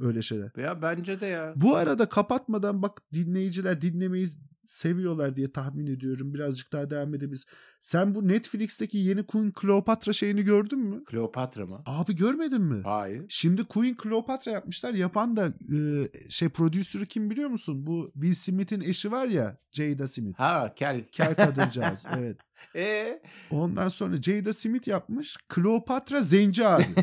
Öyle 0.00 0.22
şeyler. 0.22 0.50
ya 0.56 0.82
bence 0.82 1.20
de 1.20 1.26
ya. 1.26 1.52
Bu 1.56 1.76
arada 1.76 2.08
kapatmadan 2.08 2.82
bak 2.82 3.02
dinleyiciler 3.12 3.80
dinlemeyi 3.80 4.28
seviyorlar 4.66 5.36
diye 5.36 5.52
tahmin 5.52 5.86
ediyorum. 5.86 6.34
Birazcık 6.34 6.72
daha 6.72 6.90
devam 6.90 7.14
edebiliriz. 7.14 7.46
Sen 7.80 8.14
bu 8.14 8.28
Netflix'teki 8.28 8.98
yeni 8.98 9.26
Queen 9.26 9.52
Cleopatra 9.60 10.12
şeyini 10.12 10.42
gördün 10.44 10.78
mü? 10.78 11.04
Kleopatra 11.04 11.66
mı? 11.66 11.82
Abi 11.86 12.16
görmedin 12.16 12.62
mi? 12.62 12.82
Hayır. 12.84 13.24
Şimdi 13.28 13.64
Queen 13.64 13.96
Cleopatra 14.02 14.52
yapmışlar. 14.52 14.94
Yapan 14.94 15.36
da 15.36 15.46
e, 15.46 16.08
şey 16.28 16.48
prodüsörü 16.48 17.06
kim 17.06 17.30
biliyor 17.30 17.48
musun? 17.50 17.86
Bu 17.86 18.10
Will 18.12 18.34
Smith'in 18.34 18.80
eşi 18.80 19.12
var 19.12 19.26
ya 19.26 19.56
Jada 19.72 20.06
Smith. 20.06 20.38
Ha 20.38 20.72
kel. 20.76 21.04
Kel 21.12 21.34
kadıncağız 21.34 22.06
evet. 22.18 22.36
Ee? 22.76 23.22
Ondan 23.50 23.88
sonra 23.88 24.16
Jada 24.16 24.52
Smith 24.52 24.88
yapmış. 24.88 25.36
Kleopatra 25.48 26.20
zenci 26.20 26.66
abi. 26.66 26.86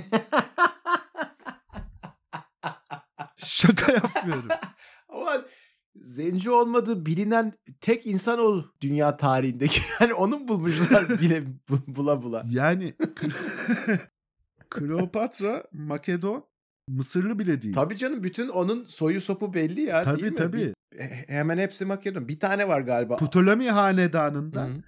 Şaka 3.36 3.92
yapmıyorum. 3.92 4.50
Ulan 5.10 5.46
zenci 6.04 6.52
olmadığı 6.52 7.06
bilinen 7.06 7.54
tek 7.82 8.08
insan 8.08 8.40
o 8.40 8.64
dünya 8.82 9.18
tarihindeki. 9.18 9.82
Yani 10.00 10.14
onu 10.14 10.48
bulmuşlar 10.48 11.10
bile 11.22 11.44
bu- 11.70 11.96
bula 11.96 12.24
bula. 12.24 12.42
Yani 12.50 12.94
Kleopatra 14.70 15.64
Makedon 15.72 16.50
Mısırlı 16.88 17.40
bile 17.40 17.62
değil. 17.62 17.74
Tabii 17.74 17.98
canım 17.98 18.24
bütün 18.24 18.48
onun 18.50 18.84
soyu 18.86 19.22
sopu 19.22 19.54
belli 19.54 19.82
ya 19.82 20.04
Tabii, 20.04 20.22
değil 20.22 20.32
mi? 20.32 20.38
tabii. 20.38 20.58
Bir- 20.58 21.00
he- 21.00 21.26
hemen 21.28 21.58
hepsi 21.58 21.86
Makedon. 21.86 22.28
Bir 22.28 22.40
tane 22.40 22.68
var 22.68 22.82
galiba. 22.82 23.16
Ptolemy 23.16 23.68
hanedanından 23.68 24.68
Hı. 24.70 24.82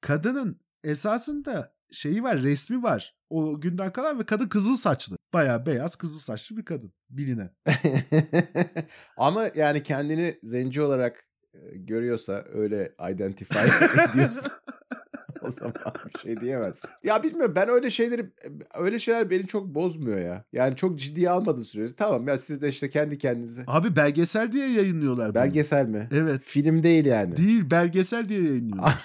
kadının 0.00 0.60
esasında 0.84 1.68
şeyi 1.92 2.22
var 2.22 2.42
resmi 2.42 2.82
var. 2.82 3.14
O 3.30 3.60
günden 3.60 3.92
kalan 3.92 4.18
ve 4.18 4.24
kadın 4.24 4.48
kızıl 4.48 4.76
saçlı. 4.76 5.15
Bayağı 5.32 5.66
beyaz 5.66 5.96
kızıl 5.96 6.18
saçlı 6.18 6.56
bir 6.56 6.64
kadın 6.64 6.92
bilinen. 7.10 7.50
Ama 9.16 9.50
yani 9.54 9.82
kendini 9.82 10.38
zenci 10.42 10.82
olarak 10.82 11.24
e, 11.54 11.58
görüyorsa 11.74 12.44
öyle 12.52 12.92
identify 13.10 13.58
ediyorsa 14.10 14.50
o 15.42 15.50
zaman 15.50 15.72
bir 16.14 16.20
şey 16.20 16.40
diyemezsin. 16.40 16.90
Ya 17.04 17.22
bilmiyorum 17.22 17.52
ben 17.56 17.68
öyle 17.68 17.90
şeyleri 17.90 18.32
öyle 18.74 18.98
şeyler 18.98 19.30
beni 19.30 19.46
çok 19.46 19.66
bozmuyor 19.66 20.18
ya. 20.18 20.44
Yani 20.52 20.76
çok 20.76 20.98
ciddiye 20.98 21.30
almadığı 21.30 21.64
sürece 21.64 21.94
tamam 21.94 22.28
ya 22.28 22.38
siz 22.38 22.62
de 22.62 22.68
işte 22.68 22.90
kendi 22.90 23.18
kendinize. 23.18 23.64
Abi 23.66 23.96
belgesel 23.96 24.52
diye 24.52 24.68
yayınlıyorlar 24.72 25.28
bunu. 25.28 25.34
Belgesel 25.34 25.86
mi? 25.86 26.08
Evet. 26.12 26.42
Film 26.42 26.82
değil 26.82 27.04
yani. 27.04 27.36
Değil 27.36 27.70
belgesel 27.70 28.28
diye 28.28 28.42
yayınlıyorlar. 28.42 28.98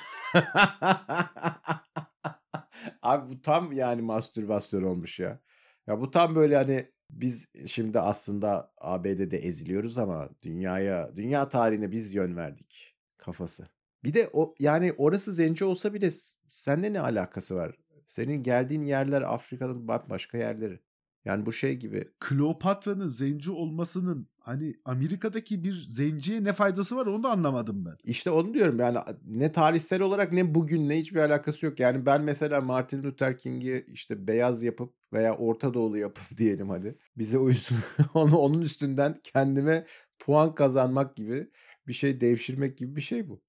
Abi 3.02 3.30
bu 3.32 3.42
tam 3.42 3.72
yani 3.72 4.02
mastürbasyon 4.02 4.84
olmuş 4.84 5.20
ya. 5.20 5.40
Ya 5.88 6.02
bu 6.02 6.12
tam 6.12 6.36
böyle 6.36 6.56
hani 6.56 6.92
biz 7.10 7.52
şimdi 7.68 8.00
aslında 8.00 8.74
ABD'de 8.78 9.38
eziliyoruz 9.38 9.98
ama 9.98 10.30
dünyaya, 10.44 11.16
dünya 11.16 11.50
tarihine 11.50 11.92
biz 11.92 12.14
yön 12.16 12.36
verdik 12.36 12.96
kafası. 13.18 13.70
Bir 14.04 14.14
de 14.14 14.30
o 14.34 14.56
yani 14.60 14.94
orası 14.98 15.34
zenci 15.34 15.66
olsa 15.66 15.94
bile 15.94 16.12
s- 16.12 16.38
seninle 16.48 16.94
ne 16.94 17.00
alakası 17.02 17.56
var? 17.56 17.76
Senin 18.08 18.44
geldiğin 18.44 18.82
yerler 18.82 19.22
Afrika'nın 19.22 19.88
bambaşka 19.88 20.38
yerleri. 20.38 20.80
Yani 21.26 21.46
bu 21.46 21.54
şey 21.54 21.76
gibi. 21.76 22.08
Kleopatra'nın 22.20 23.08
zenci 23.08 23.52
olmasının 23.52 24.28
hani 24.40 24.74
Amerika'daki 24.86 25.64
bir 25.64 25.74
zenciye 25.74 26.44
ne 26.44 26.54
faydası 26.54 26.96
var 26.96 27.06
onu 27.06 27.24
da 27.24 27.30
anlamadım 27.32 27.86
ben. 27.86 27.98
İşte 28.04 28.32
onu 28.32 28.54
diyorum 28.54 28.80
yani 28.80 28.98
ne 29.26 29.52
tarihsel 29.52 30.02
olarak 30.02 30.32
ne 30.32 30.56
bugünle 30.56 31.00
hiçbir 31.00 31.20
alakası 31.20 31.66
yok. 31.66 31.80
Yani 31.80 32.06
ben 32.06 32.22
mesela 32.22 32.62
Martin 32.62 33.04
Luther 33.04 33.38
King'i 33.38 33.86
işte 33.88 34.28
beyaz 34.28 34.64
yapıp 34.64 34.94
veya 35.14 35.36
Orta 35.38 35.74
Doğulu 35.74 35.98
yapıp 35.98 36.24
diyelim 36.38 36.70
hadi. 36.70 36.98
Bize 37.18 37.38
uysun. 37.38 37.78
onu 38.14 38.38
onun 38.38 38.62
üstünden 38.62 39.16
kendime 39.24 39.86
puan 40.20 40.56
kazanmak 40.56 41.16
gibi 41.16 41.50
bir 41.88 41.94
şey 41.94 42.22
devşirmek 42.22 42.78
gibi 42.78 42.96
bir 42.96 43.02
şey 43.02 43.30
bu. 43.30 43.42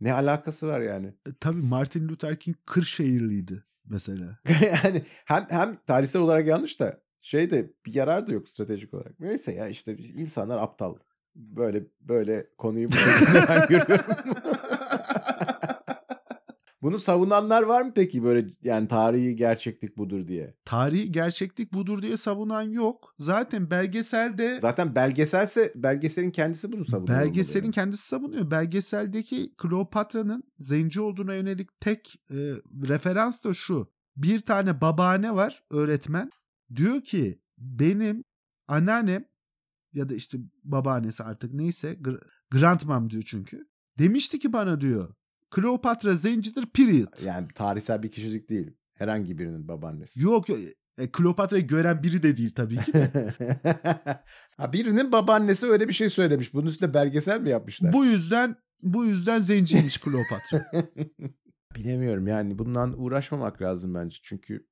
Ne 0.00 0.12
alakası 0.12 0.68
var 0.68 0.80
yani? 0.80 1.06
E, 1.06 1.30
tabii 1.40 1.62
Martin 1.62 2.08
Luther 2.08 2.36
King 2.36 2.56
Kırşehirliydi 2.66 3.64
mesela. 3.84 4.38
yani 4.62 5.02
hem 5.24 5.46
hem 5.50 5.78
tarihsel 5.86 6.22
olarak 6.22 6.46
yanlış 6.46 6.80
da 6.80 7.01
şey 7.22 7.50
de 7.50 7.72
bir 7.86 7.94
yarar 7.94 8.26
da 8.26 8.32
yok 8.32 8.48
stratejik 8.48 8.94
olarak. 8.94 9.20
Neyse 9.20 9.52
ya 9.52 9.68
işte 9.68 9.96
insanlar 9.96 10.58
aptal. 10.58 10.94
Böyle 11.34 11.86
böyle 12.00 12.46
konuyu 12.58 12.88
bu 12.88 12.92
şekilde 12.96 13.44
ben 13.48 13.68
görüyorum. 13.68 14.16
Bunu 16.82 16.98
savunanlar 16.98 17.62
var 17.62 17.82
mı 17.82 17.92
peki 17.94 18.24
böyle 18.24 18.46
yani 18.62 18.88
tarihi 18.88 19.36
gerçeklik 19.36 19.98
budur 19.98 20.28
diye? 20.28 20.54
Tarihi 20.64 21.12
gerçeklik 21.12 21.72
budur 21.72 22.02
diye 22.02 22.16
savunan 22.16 22.62
yok. 22.62 23.14
Zaten 23.18 23.70
belgeselde 23.70 24.60
Zaten 24.60 24.94
belgeselse 24.94 25.72
belgeselin 25.74 26.30
kendisi 26.30 26.72
bunu 26.72 26.84
savunuyor. 26.84 27.20
belgeselin 27.20 27.62
olmalı 27.62 27.72
kendisi 27.74 28.06
savunuyor. 28.08 28.50
Belgeseldeki 28.50 29.54
Kleopatra'nın 29.56 30.44
zenci 30.58 31.00
olduğuna 31.00 31.34
yönelik 31.34 31.80
tek 31.80 32.14
e, 32.30 32.36
referans 32.88 33.44
da 33.44 33.54
şu. 33.54 33.92
Bir 34.16 34.40
tane 34.40 34.80
babaanne 34.80 35.34
var 35.34 35.62
öğretmen. 35.70 36.30
Diyor 36.76 37.00
ki 37.00 37.40
benim 37.58 38.24
anneannem 38.68 39.24
ya 39.92 40.08
da 40.08 40.14
işte 40.14 40.38
babaannesi 40.64 41.22
artık 41.22 41.52
neyse 41.52 41.92
gr- 41.92 42.22
grandmam 42.50 43.10
diyor 43.10 43.22
çünkü. 43.26 43.68
Demişti 43.98 44.38
ki 44.38 44.52
bana 44.52 44.80
diyor 44.80 45.08
Kleopatra 45.50 46.14
zencidir 46.14 46.66
period. 46.66 47.24
yani 47.26 47.48
tarihsel 47.54 48.02
bir 48.02 48.10
kişilik 48.10 48.50
değil. 48.50 48.70
Herhangi 48.94 49.38
birinin 49.38 49.68
babaannesi. 49.68 50.20
Yok 50.22 50.48
yok. 50.48 50.58
E, 50.98 51.12
Kleopatra'yı 51.12 51.66
gören 51.66 52.02
biri 52.02 52.22
de 52.22 52.36
değil 52.36 52.52
tabii 52.54 52.76
ki. 52.76 52.92
de. 52.92 53.32
ha, 54.56 54.72
birinin 54.72 55.12
babaannesi 55.12 55.66
öyle 55.66 55.88
bir 55.88 55.92
şey 55.92 56.10
söylemiş. 56.10 56.54
Bunun 56.54 56.66
üstüne 56.66 56.94
belgesel 56.94 57.40
mi 57.40 57.48
yapmışlar? 57.50 57.92
bu 57.92 58.04
yüzden 58.04 58.56
bu 58.82 59.04
yüzden 59.04 59.38
zenciymiş 59.38 59.98
Kleopatra. 59.98 60.66
Bilemiyorum 61.76 62.26
yani 62.26 62.58
bundan 62.58 63.02
uğraşmamak 63.02 63.62
lazım 63.62 63.94
bence. 63.94 64.16
Çünkü 64.22 64.66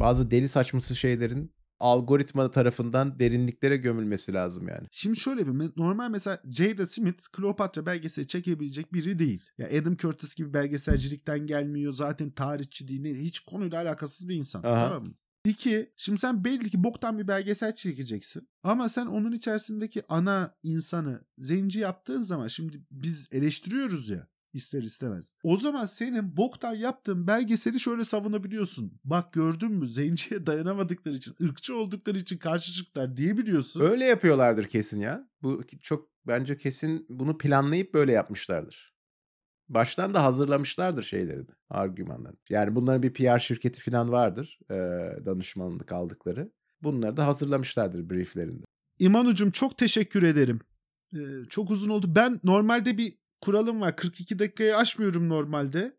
bazı 0.00 0.30
deli 0.30 0.48
saçması 0.48 0.96
şeylerin 0.96 1.56
algoritma 1.78 2.50
tarafından 2.50 3.18
derinliklere 3.18 3.76
gömülmesi 3.76 4.34
lazım 4.34 4.68
yani. 4.68 4.88
Şimdi 4.92 5.18
şöyle 5.18 5.46
bir 5.46 5.72
normal 5.76 6.10
mesela 6.10 6.38
Jada 6.50 6.86
Smith 6.86 7.22
Kleopatra 7.32 7.86
belgeseli 7.86 8.26
çekebilecek 8.26 8.92
biri 8.92 9.18
değil. 9.18 9.42
Ya 9.58 9.80
Adam 9.80 9.96
Curtis 9.96 10.34
gibi 10.34 10.54
belgeselcilikten 10.54 11.46
gelmiyor. 11.46 11.92
Zaten 11.92 12.30
tarihçi 12.30 12.88
değil. 12.88 13.16
Hiç 13.16 13.40
konuyla 13.40 13.82
alakasız 13.82 14.28
bir 14.28 14.34
insan. 14.34 14.62
Aha. 14.62 14.88
Tamam 14.88 15.02
mı? 15.02 15.14
İki, 15.44 15.92
şimdi 15.96 16.20
sen 16.20 16.44
belli 16.44 16.70
ki 16.70 16.84
boktan 16.84 17.18
bir 17.18 17.28
belgesel 17.28 17.74
çekeceksin. 17.74 18.48
Ama 18.62 18.88
sen 18.88 19.06
onun 19.06 19.32
içerisindeki 19.32 20.02
ana 20.08 20.56
insanı 20.62 21.24
zenci 21.38 21.78
yaptığın 21.78 22.22
zaman 22.22 22.48
şimdi 22.48 22.86
biz 22.90 23.28
eleştiriyoruz 23.32 24.08
ya 24.08 24.28
ister 24.56 24.82
istemez. 24.82 25.36
O 25.42 25.56
zaman 25.56 25.84
senin 25.84 26.36
boktan 26.36 26.74
yaptığın 26.74 27.26
belgeseli 27.26 27.80
şöyle 27.80 28.04
savunabiliyorsun. 28.04 29.00
Bak 29.04 29.32
gördün 29.32 29.72
mü 29.72 29.86
zenciye 29.86 30.46
dayanamadıkları 30.46 31.14
için, 31.14 31.34
ırkçı 31.42 31.76
oldukları 31.76 32.18
için 32.18 32.38
karşı 32.38 32.72
çıktılar 32.72 33.16
diyebiliyorsun. 33.16 33.80
Öyle 33.80 34.04
yapıyorlardır 34.04 34.64
kesin 34.64 35.00
ya. 35.00 35.28
Bu 35.42 35.60
çok 35.82 36.08
bence 36.26 36.56
kesin 36.56 37.06
bunu 37.08 37.38
planlayıp 37.38 37.94
böyle 37.94 38.12
yapmışlardır. 38.12 38.96
Baştan 39.68 40.14
da 40.14 40.24
hazırlamışlardır 40.24 41.02
şeylerini, 41.02 41.46
argümanlarını. 41.70 42.38
Yani 42.50 42.74
bunların 42.74 43.02
bir 43.02 43.12
PR 43.12 43.38
şirketi 43.38 43.80
falan 43.80 44.12
vardır, 44.12 44.58
e, 44.70 44.74
danışmanlık 45.24 45.92
aldıkları. 45.92 46.52
Bunları 46.82 47.16
da 47.16 47.26
hazırlamışlardır 47.26 48.10
brieflerinde. 48.10 48.64
İmanucum 48.98 49.50
çok 49.50 49.78
teşekkür 49.78 50.22
ederim. 50.22 50.60
Ee, 51.14 51.44
çok 51.48 51.70
uzun 51.70 51.90
oldu. 51.90 52.06
Ben 52.16 52.40
normalde 52.44 52.98
bir 52.98 53.12
kuralım 53.40 53.80
var. 53.80 53.96
42 53.96 54.38
dakikayı 54.38 54.76
aşmıyorum 54.76 55.28
normalde. 55.28 55.96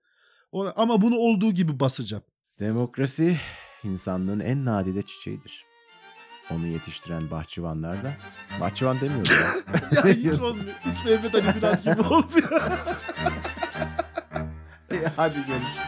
Ama 0.76 1.02
bunu 1.02 1.16
olduğu 1.16 1.52
gibi 1.52 1.80
basacağım. 1.80 2.24
Demokrasi 2.60 3.38
insanlığın 3.84 4.40
en 4.40 4.66
nadide 4.66 5.02
çiçeğidir. 5.02 5.66
Onu 6.52 6.68
yetiştiren 6.68 7.32
bahçıvanlar 7.32 8.04
da... 8.04 8.14
Bahçıvan 8.60 9.02
demiyorum 9.02 9.32
ya. 9.32 9.54
ya 10.06 10.14
hiç 10.14 10.40
olmuyor. 10.42 10.76
Hiç 10.86 11.06
Mehmet 11.06 11.36
Ali 11.36 11.56
Birant 11.56 11.84
gibi 11.84 12.02
olmuyor. 12.02 12.62
Hadi 15.16 15.36
görüşürüz. 15.36 15.87